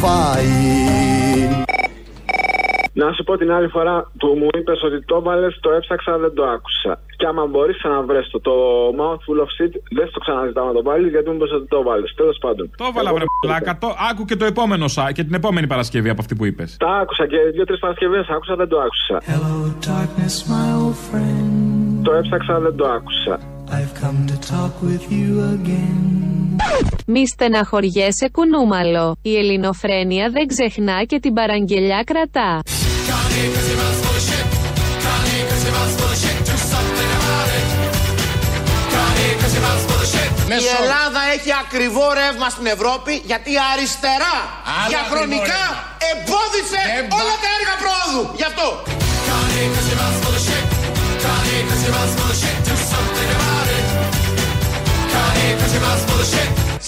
φαΐ. 0.00 1.15
Να 3.00 3.12
σου 3.12 3.22
πω 3.24 3.36
την 3.36 3.50
άλλη 3.56 3.68
φορά 3.68 4.10
που 4.18 4.26
μου 4.40 4.48
είπες 4.58 4.82
ότι 4.82 4.98
το 5.04 5.16
έβαλε, 5.16 5.48
το 5.60 5.70
έψαξα, 5.70 6.18
δεν 6.18 6.32
το 6.34 6.44
άκουσα. 6.54 6.92
Και 7.18 7.26
άμα 7.26 7.46
μπορείς 7.46 7.78
να 7.84 8.02
βρει 8.02 8.22
το, 8.30 8.40
το 8.48 8.54
mouthful 9.00 9.38
of 9.44 9.50
shit, 9.56 9.72
δεν 9.96 10.06
στο 10.08 10.18
ξαναζητάω 10.18 10.66
να 10.66 10.72
το 10.72 10.82
βάλεις 10.82 11.10
γιατί 11.10 11.28
μου 11.30 11.34
είπες 11.34 11.52
ότι 11.52 11.66
το 11.66 11.78
έβαλε. 11.82 12.06
Τέλος 12.16 12.38
πάντων. 12.40 12.70
Το 12.76 12.84
έβαλα, 12.90 13.12
βρε 13.12 13.24
πλάκα. 13.40 13.78
Το... 13.80 13.88
Άκου 14.10 14.24
και 14.24 14.36
το 14.36 14.44
επόμενο 14.44 14.88
σα... 14.88 15.12
και 15.12 15.24
την 15.24 15.34
επόμενη 15.34 15.66
Παρασκευή 15.66 16.08
από 16.08 16.20
αυτή 16.20 16.34
που 16.34 16.44
είπες. 16.44 16.76
Τα 16.78 16.92
άκουσα 17.02 17.26
και 17.26 17.36
δύο-τρεις 17.54 17.78
Παρασκευές 17.78 18.26
άκουσα, 18.28 18.54
δεν 18.56 18.68
το 18.68 18.78
άκουσα. 18.86 19.16
Darkness, 19.88 20.36
my 20.52 20.68
old 20.80 20.98
friend. 21.08 21.50
Το 22.02 22.12
έψαξα, 22.12 22.60
δεν 22.60 22.76
το 22.76 22.86
άκουσα. 22.86 23.40
I've 23.76 23.94
come 24.02 24.20
to 24.30 24.36
talk 24.52 24.74
with 24.88 25.04
you 25.16 25.30
again. 25.56 26.04
Μη 27.06 27.26
στεναχωριέσαι 27.26 28.28
κουνούμαλο. 28.32 29.16
Η 29.22 29.36
ελληνοφρένεια 29.36 30.30
δεν 30.30 30.46
ξεχνά 30.46 31.04
και 31.04 31.18
την 31.18 31.32
παραγγελιά 31.32 32.02
κρατά. 32.06 32.60
Η 40.64 40.66
Ελλάδα 40.82 41.20
έχει 41.34 41.52
ακριβό 41.64 42.06
ρεύμα 42.12 42.48
στην 42.54 42.66
Ευρώπη 42.66 43.22
γιατί 43.30 43.48
η 43.56 43.58
αριστερά 43.72 44.36
Άλλο 44.78 44.88
διαχρονικά 44.88 45.62
ακριβό 45.70 46.06
εμπόδισε 46.10 46.82
όλα 47.20 47.34
τα 47.42 47.48
έργα 47.58 47.74
πρόοδου. 47.82 48.22
Γι' 48.40 48.46
αυτό. 48.50 48.66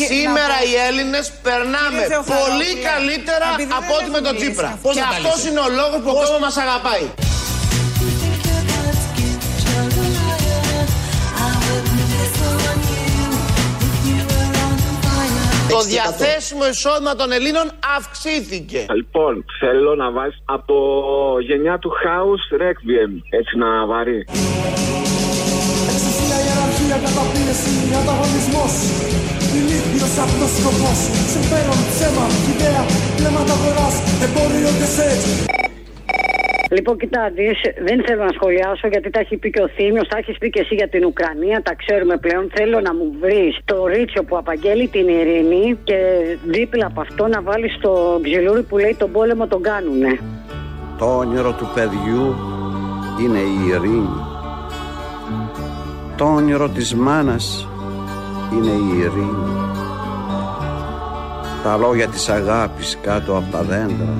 Σήμερα 0.04 0.56
οι 0.68 0.74
Έλληνες 0.88 1.26
περνάμε 1.46 2.00
Ήρθε 2.02 2.16
ο 2.16 2.24
πολύ 2.36 2.70
Χαρόπουλος. 2.72 2.90
καλύτερα 2.92 3.46
Επειδή 3.54 3.72
από 3.80 3.92
δεν 3.94 3.96
ό,τι 3.96 4.10
με 4.14 4.18
έχουν 4.18 4.26
τον 4.26 4.34
λύσει. 4.34 4.50
Τσίπρα. 4.50 4.70
Πώς 4.84 4.94
Και 4.94 5.00
θα 5.00 5.08
τα 5.10 5.16
αυτός 5.16 5.34
λύσεις; 5.36 5.48
είναι 5.48 5.62
ο 5.68 5.70
λόγος 5.80 5.98
που 6.02 6.10
ο 6.14 6.16
κόσμος 6.20 6.40
μας 6.46 6.56
αγαπάει. 6.64 7.06
Το 15.74 15.80
διαθέσιμο 15.80 16.66
εισόδημα 16.68 17.14
των 17.14 17.32
Ελλήνων 17.32 17.66
αυξήθηκε. 17.96 18.86
Λοιπόν, 18.94 19.44
θέλω 19.60 19.94
να 19.94 20.10
βάλει 20.10 20.32
από 20.44 20.74
γενιά 21.48 21.78
του 21.78 21.90
House 22.04 22.46
Requiem. 22.62 23.12
Έτσι 23.38 23.56
να 23.62 23.86
βαρύ. 23.86 24.20
Εξουσία, 25.90 26.36
ιεραρχία, 26.44 26.96
καταπίεση, 27.06 27.72
ανταγωνισμός 28.00 28.72
Ηλίθιος 29.56 30.14
απλός 30.24 30.52
σκοπός 30.58 31.00
Συμφέρον, 31.32 31.78
ψέμα, 31.90 32.26
ιδέα, 32.52 32.82
πλέματα 33.16 33.52
αγοράς 33.56 33.94
Εμπόριο 34.24 34.70
και 34.78 34.88
σεξ 34.96 35.18
Λοιπόν, 36.70 36.98
κοιτά, 36.98 37.30
δεις, 37.34 37.58
δεν 37.86 38.04
θέλω 38.06 38.24
να 38.24 38.32
σχολιάσω 38.32 38.88
γιατί 38.88 39.10
τα 39.10 39.20
έχει 39.20 39.36
πει 39.36 39.50
και 39.50 39.62
ο 39.62 39.68
Θήμιος, 39.68 40.08
τα 40.08 40.16
έχεις 40.18 40.38
πει 40.38 40.50
και 40.50 40.60
εσύ 40.60 40.74
για 40.74 40.88
την 40.88 41.04
Ουκρανία, 41.04 41.62
τα 41.62 41.74
ξέρουμε 41.74 42.16
πλέον. 42.16 42.50
Θέλω 42.54 42.80
να 42.80 42.94
μου 42.94 43.16
βρεις 43.20 43.58
το 43.64 43.86
ρίτσιο 43.86 44.22
που 44.24 44.36
απαγγέλει 44.36 44.88
την 44.88 45.08
ειρήνη 45.08 45.78
και 45.84 45.98
δίπλα 46.44 46.86
από 46.86 47.00
αυτό 47.00 47.26
να 47.26 47.42
βάλεις 47.42 47.78
το 47.80 48.20
ξυλούρι 48.22 48.62
που 48.62 48.78
λέει 48.78 48.96
τον 48.98 49.12
πόλεμο 49.12 49.46
τον 49.46 49.62
κάνουνε. 49.62 50.18
Το 50.98 51.16
όνειρο 51.16 51.52
του 51.52 51.70
παιδιού 51.74 52.34
είναι 53.22 53.38
η 53.38 53.68
ειρήνη. 53.68 54.16
Το 56.16 56.24
όνειρο 56.24 56.68
της 56.68 56.94
μάνας 56.94 57.68
είναι 58.52 58.70
η 58.70 58.98
ειρήνη. 58.98 59.56
Τα 61.62 61.76
λόγια 61.76 62.08
της 62.08 62.28
αγάπης 62.28 62.98
κάτω 63.02 63.36
από 63.36 63.52
τα 63.52 63.62
δέντρα 63.62 64.14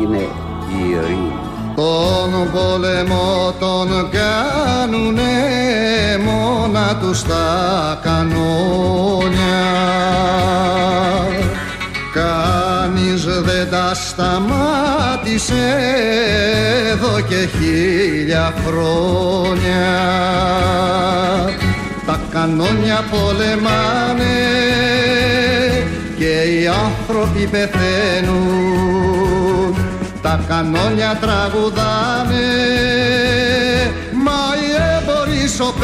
είναι 0.00 0.28
η 0.76 0.88
ειρήνη. 0.90 1.42
Τον 1.74 2.50
πόλεμο 2.52 3.54
τον 3.58 4.10
κάνουνε 4.10 5.22
μόνα 6.24 6.96
τους 6.96 7.22
τα 7.22 8.00
κανόνια 8.02 9.62
Κανείς 12.12 13.24
δεν 13.24 13.70
τα 13.70 13.94
σταμάτησε 13.94 15.76
εδώ 16.92 17.20
και 17.20 17.48
χίλια 17.58 18.54
χρόνια 18.66 19.92
Τα 21.60 21.71
κανόνια 22.32 23.04
πολεμάνε 23.10 24.38
και 26.16 26.42
οι 26.42 26.66
άνθρωποι 26.66 27.46
πεθαίνουν. 27.46 28.94
Τα 30.22 30.44
κανόνια 30.48 31.18
τραγουδάνε 31.20 32.48
μα 34.24 34.40
οι 34.62 34.70
έμποροι 34.96 35.48
σωπαίνουν. 35.48 35.82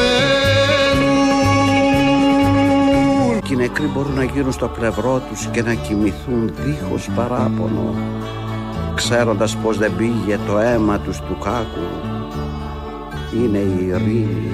Και 3.41 3.53
οι 3.53 3.57
νεκροί 3.57 3.87
μπορούν 3.87 4.15
να 4.15 4.25
γίνουν 4.25 4.53
στο 4.53 4.69
πλευρό 4.69 5.23
τους 5.29 5.49
και 5.51 5.63
να 5.63 5.75
κοιμηθούν 5.75 6.53
δίχως 6.65 7.11
παράπονο 7.15 7.95
ξέροντας 8.95 9.57
πως 9.57 9.79
δεν 9.79 9.93
πήγε 9.97 10.39
το 10.47 10.59
αίμα 10.59 10.99
τους 10.99 11.19
του 11.19 11.39
κάκου 11.39 12.18
είναι 13.33 13.59
η 13.59 13.87
ειρήνη 13.87 14.49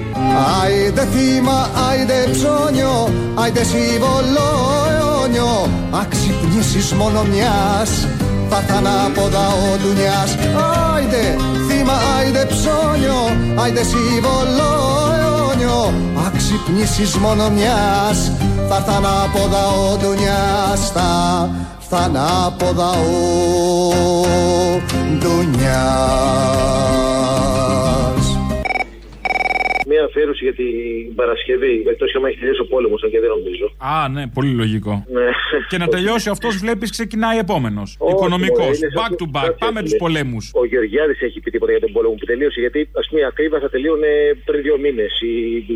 Άιντε 0.61 1.07
θύμα, 1.13 1.69
άιντε 1.89 2.27
ψώνιο, 2.31 3.13
άιντε 3.35 3.63
σύμβολο 3.63 4.47
αιώνιο. 4.91 5.69
Αξυπνήσεις 6.01 6.93
μόνο 6.93 7.23
μιας, 7.23 8.07
θα 8.49 8.57
έρθαν 8.57 8.87
από 8.87 9.21
τα 9.29 9.45
οντουνιάς 9.73 10.31
Άιντε 10.93 11.37
θύμα, 11.67 11.93
άιντε 12.17 12.45
ψώνιο, 12.45 13.21
άιντε 13.55 13.83
σύμβολο 13.83 14.71
αιώνιο. 15.19 15.93
Αξυπνήσεις 16.27 17.15
μόνο 17.15 17.49
μιας, 17.49 18.31
θα 18.69 18.75
έρθαν 18.75 19.05
από 19.05 19.47
τα 19.51 19.63
οντουνιάς 19.91 20.91
Θα 20.93 21.49
έρθαν 21.79 22.17
από 22.45 22.73
τα 22.73 22.91
αφιέρωση 30.15 30.41
για 30.47 30.55
την 30.61 30.69
Παρασκευή. 31.19 31.73
Εκτό 31.93 32.05
και 32.11 32.17
άμα 32.19 32.27
έχει 32.29 32.39
τελειώσει 32.41 32.61
ο 32.65 32.67
πόλεμος, 32.73 32.99
αν 33.05 33.09
και 33.13 33.19
δεν 33.23 33.31
νομίζω. 33.37 33.65
Α, 33.93 33.95
ναι, 34.15 34.23
πολύ 34.37 34.53
λογικό. 34.61 34.93
Ναι. 35.17 35.27
Και 35.71 35.77
να 35.83 35.87
τελειώσει 35.95 36.27
αυτός, 36.35 36.53
βλέπεις, 36.63 36.89
ξεκινάει 36.97 37.37
επόμενος. 37.45 37.89
Οικονομικός. 38.13 38.65
μωρέ, 38.65 38.77
είναι 38.81 38.89
Back 39.01 39.09
σαν- 39.11 39.19
to 39.21 39.27
back. 39.35 39.47
σαν 39.49 39.55
Πάμε 39.63 39.77
έτσι, 39.79 39.83
τους 39.85 39.93
ναι. 39.97 40.03
πολέμους. 40.05 40.43
Ο 40.61 40.63
Γεωργιάδης 40.71 41.19
έχει 41.27 41.37
πει 41.43 41.49
τίποτα 41.55 41.71
για 41.75 41.81
τον 41.85 41.91
πόλεμο 41.95 42.13
που 42.19 42.25
τελείωσε. 42.31 42.59
Γιατί 42.65 42.79
ας 43.01 43.05
πούμε 43.07 43.19
η 43.23 43.25
ακρίβεια 43.31 43.59
θα 43.63 43.69
τελείωνε 43.75 44.11
πριν 44.47 44.59
δύο 44.67 44.75
μήνες. 44.85 45.11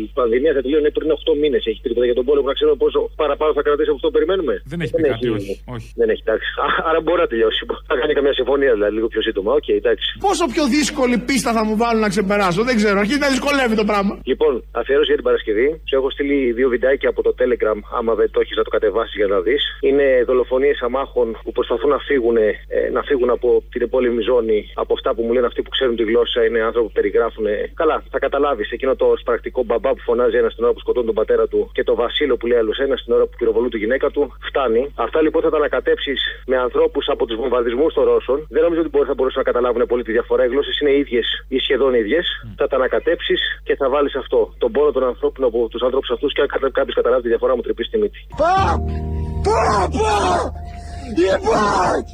πανδημία 0.18 0.52
θα 0.56 0.62
τελείωνε 0.64 0.88
πριν 0.96 1.08
8 1.18 1.32
μήνες. 1.42 1.62
Έχει 1.70 1.78
πει 1.82 1.88
τίποτα 1.90 2.06
για 2.10 2.16
τον 2.20 2.24
πόλεμο. 2.28 2.46
Να 2.52 2.56
ξέρουμε 2.58 2.76
πόσο 2.84 2.98
παραπάνω 3.22 3.50
θα 3.58 3.62
κρατήσει 3.66 3.88
από 3.92 3.98
αυτό 4.00 4.08
που 4.10 4.16
περιμένουμε. 4.18 4.54
Δεν 4.72 4.78
έχει 4.84 4.92
πει 4.98 5.02
κάτι, 5.12 5.28
όχι. 5.38 5.52
όχι. 5.76 5.88
Δεν 6.00 6.08
έχει 6.12 6.22
τάξει. 6.30 6.48
Α, 6.64 6.66
Άρα 6.88 7.00
μπορεί 7.04 7.20
να 7.24 7.28
τελειώσει. 7.32 7.60
Θα 7.90 7.94
κάνει 8.00 8.12
καμιά 8.18 8.34
συμφωνία 8.40 8.72
δηλαδή 8.76 8.92
λίγο 8.98 9.08
πιο 9.14 9.22
σύντομα. 9.26 9.50
Οκ, 9.58 9.68
εντάξει. 9.82 10.06
Πόσο 10.28 10.44
πιο 10.54 10.64
δύσκολη 10.76 11.16
πίστα 11.28 11.50
θα 11.56 11.62
μου 11.66 11.74
βάλουν 11.82 12.00
να 12.06 12.10
ξεπεράσω, 12.14 12.60
δεν 12.68 12.74
ξέρω. 12.80 12.96
Αρχίζει 13.02 13.18
να 13.26 13.28
δυσκολεύει 13.34 13.74
το 13.82 13.86
πράγμα. 13.90 14.12
Λοιπόν, 14.30 14.64
αφιέρωση 14.80 15.06
για 15.06 15.14
την 15.20 15.24
Παρασκευή. 15.24 15.68
Σου 15.88 15.96
έχω 15.96 16.10
στείλει 16.10 16.52
δύο 16.52 16.68
βιντεάκια 16.68 17.08
από 17.08 17.22
το 17.22 17.32
Telegram. 17.40 17.78
Άμα 17.98 18.14
δεν 18.14 18.30
το 18.30 18.40
έχεις, 18.40 18.56
να 18.56 18.62
το 18.62 18.70
κατεβάσεις 18.70 19.14
για 19.16 19.26
να 19.26 19.40
δεις. 19.40 19.62
Είναι 19.80 20.06
δολοφονίες 20.26 20.80
αμάχων 20.80 21.38
που 21.44 21.52
προσπαθούν 21.52 21.90
να 21.90 21.98
φύγουν, 21.98 22.36
ε, 22.36 22.50
να 22.92 23.02
φύγουν 23.02 23.30
από 23.30 23.62
την 23.72 23.82
επόλεμη 23.82 24.22
ζώνη. 24.22 24.70
Από 24.74 24.92
αυτά 24.92 25.14
που 25.14 25.22
μου 25.22 25.32
λένε 25.32 25.46
αυτοί 25.46 25.62
που 25.62 25.70
ξέρουν 25.70 25.96
τη 25.96 26.02
γλώσσα. 26.02 26.44
Είναι 26.44 26.60
άνθρωποι 26.60 26.86
που 26.86 26.92
περιγράφουν. 26.92 27.46
ε, 27.46 27.72
Καλά, 27.74 28.02
θα 28.10 28.18
καταλάβεις 28.18 28.70
εκείνο 28.70 28.96
το 28.96 29.14
σπρακτικό 29.20 29.62
μπαμπά 29.62 29.90
που 29.90 30.02
φωνάζει 30.08 30.36
ένας 30.36 30.52
στην 30.52 30.64
ώρα 30.64 30.72
που 30.72 30.80
σκοτώνει 30.80 31.06
τον 31.06 31.14
πατέρα 31.14 31.46
του 31.48 31.70
και 31.72 31.84
το 31.84 31.94
βασίλο 31.94 32.36
που 32.36 32.46
λέει 32.46 32.58
άλλος 32.58 32.78
ένας 32.78 33.00
στην 33.00 33.12
ώρα 33.12 33.24
που 33.24 33.34
πυροβολούν 33.38 33.70
τη 33.70 33.78
γυναίκα 33.78 34.10
του. 34.10 34.22
Φτάνει. 34.48 34.92
Αυτά 34.94 35.22
λοιπόν 35.22 35.42
θα 35.42 35.50
τα 35.50 35.56
ανακατέψεις 35.56 36.20
με 36.46 36.56
ανθρώπους 36.56 37.08
από 37.08 37.26
τους 37.26 37.36
βομβαρδισμούς 37.36 37.94
των 37.94 38.04
Ρώσων. 38.04 38.46
Δεν 38.50 38.62
νομίζω 38.62 38.80
ότι 38.80 38.90
μπορεί, 38.90 39.06
θα 39.06 39.14
μπορούσαν 39.14 39.42
να 39.44 39.52
καταλάβουν 39.52 39.86
πολύ 39.86 40.02
τη 40.02 40.12
διαφορά. 40.12 40.44
Οι 40.44 40.48
γλώσσες 40.48 40.78
είναι 40.80 40.92
ίδιες 40.96 41.26
ή 41.48 41.58
σχεδόν 41.58 41.94
ίδιες. 41.94 42.26
Θα 42.56 42.66
τα 42.66 42.76
ανακατέψεις 42.76 43.40
και 43.64 43.76
θα 43.76 43.88
βάλεις 43.88 44.09
αυτό. 44.23 44.53
Τον 44.57 44.71
πόνο 44.71 44.91
των 44.91 45.03
ανθρώπων 45.03 45.45
από 45.45 45.67
του 45.71 45.85
ανθρώπου 45.85 46.07
αυτού 46.13 46.27
και 46.27 46.41
αν 46.41 46.71
κάποιο 46.79 46.93
καταλάβει 46.99 47.21
τη 47.21 47.27
διαφορά 47.27 47.55
μου 47.55 47.61
τρυπήσει 47.61 47.89
τη 47.89 47.97
μύτη. 47.97 48.19
Пап! 48.41 48.81
Папа! 49.47 50.15
Ебать! 51.29 52.11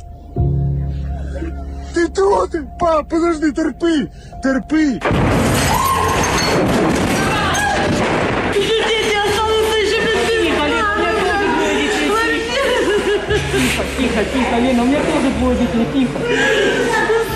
Ты 1.94 2.04
тут? 2.18 2.52
Пап, 2.80 3.04
подожди, 3.10 3.50
терпи! 3.58 3.98
Терпи! 4.44 4.88
Тихо, 13.98 14.24
тихо, 14.34 14.56
Лена, 14.64 14.84
у 14.84 14.86
меня 14.86 15.00
тоже 15.00 15.30
двое 15.38 15.56
детей, 15.58 15.86
тихо. 15.94 16.18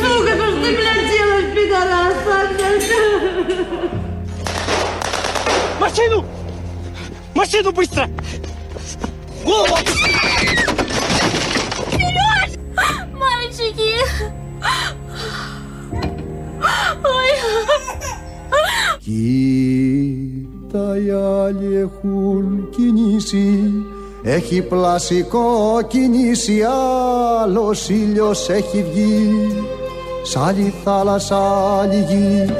Сука, 0.01 0.31
что 0.35 0.45
ж 0.51 0.53
ты, 0.63 0.69
блядь, 0.77 1.05
делаешь, 1.11 1.49
пидорас, 1.55 2.17
Машину 7.39 7.71
быстро! 7.71 8.09
Голову! 9.43 9.77
Сереж! 11.91 12.51
Мальчики! 13.23 13.93
Ой! 17.03 17.31
Κοίτα 19.05 20.97
οι 20.97 21.09
άλλοι 21.11 21.75
έχουν 21.77 22.69
κινήσει 22.75 23.71
Έχει 24.23 24.61
πλασικό 24.61 25.79
κινήσει 25.87 26.61
Άλλος 27.43 27.89
ήλιος 27.89 28.49
έχει 28.49 28.85
βγει 28.91 29.51
Σ' 30.23 30.35
άλλη 30.35 30.73
θάλασσα 30.83 31.37
άλλη 31.79 32.05
γη 32.09 32.53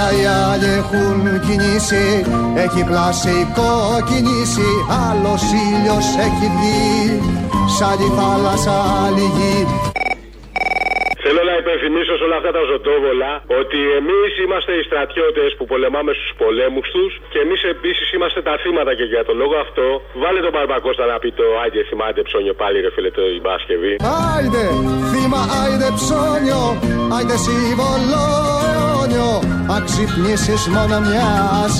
Κοίτα 0.00 0.20
οι 0.20 0.26
άλλοι 0.26 0.64
έχουν 0.64 1.40
κινήσει. 1.40 2.24
Έχει 2.54 2.84
πλασικό 2.84 3.72
κινήσει. 4.04 4.68
Άλλος 5.08 5.42
ήλιος 5.42 6.06
έχει 6.16 6.50
βγει. 6.56 7.20
Σ' 7.78 7.82
άλλη 7.82 8.12
θάλασσα 8.16 8.72
άλλη 9.06 9.20
γη. 9.20 9.66
Θέλω 9.66 9.84
να 9.84 9.89
υπενθυμίσω 11.70 12.14
σε 12.18 12.24
όλα 12.28 12.36
αυτά 12.40 12.50
τα 12.56 12.62
ζωτόβολα 12.70 13.32
ότι 13.60 13.80
εμείς 14.00 14.30
είμαστε 14.44 14.72
οι 14.78 14.82
στρατιώτες 14.88 15.48
που 15.56 15.64
πολεμάμε 15.72 16.12
στους 16.18 16.32
πολέμους 16.42 16.86
τους 16.94 17.12
και 17.32 17.38
εμείς 17.44 17.60
επίσης 17.74 18.06
είμαστε 18.14 18.40
τα 18.48 18.54
θύματα 18.62 18.92
και 18.98 19.06
για 19.12 19.22
τον 19.28 19.36
λόγο 19.42 19.56
αυτό 19.66 19.86
βάλε 20.22 20.40
τον 20.46 20.52
Μπαρμπακώστα 20.54 21.04
να 21.12 21.16
πει 21.22 21.30
το 21.40 21.46
Άγγε 21.64 21.82
θυμάται 21.90 22.20
ψώνιο 22.28 22.54
πάλι 22.60 22.76
ρε 22.84 22.90
φίλε 22.94 23.10
το 23.18 23.22
η 23.38 23.40
Παρασκευή. 23.46 23.92
Άιντε, 24.32 24.64
θύμα, 25.10 25.42
άιντε 25.60 25.88
ψώνιο, 25.98 26.62
άιντε 27.14 27.36
σύμβολο 27.46 28.22
αιώνιο 28.68 29.30
Αν 29.74 29.80
ξυπνήσεις 29.88 30.62
μόνο 30.74 30.96
μιας, 31.06 31.72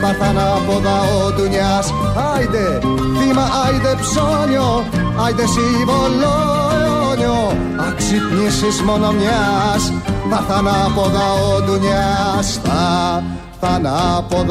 Πάρθαν 0.00 0.38
από 0.38 0.74
δαό 0.86 1.30
του 1.36 1.48
νιάς. 1.48 1.86
Άιντε 2.34 2.80
θύμα, 3.18 3.46
άιντε 3.64 3.92
ψώνιο 4.00 4.84
Άιντε 5.24 5.44
συμβολόνιο 5.46 7.38
Αξυπνήσεις 7.88 8.82
μόνο 8.82 9.12
μιας. 9.12 9.92
Πάρθαν 10.30 10.68
από 10.68 11.02
δαό 11.02 11.60
του 11.66 11.78
νιάς. 11.80 12.60
Θα 12.62 13.22
θαν 13.60 13.86
από 13.86 14.44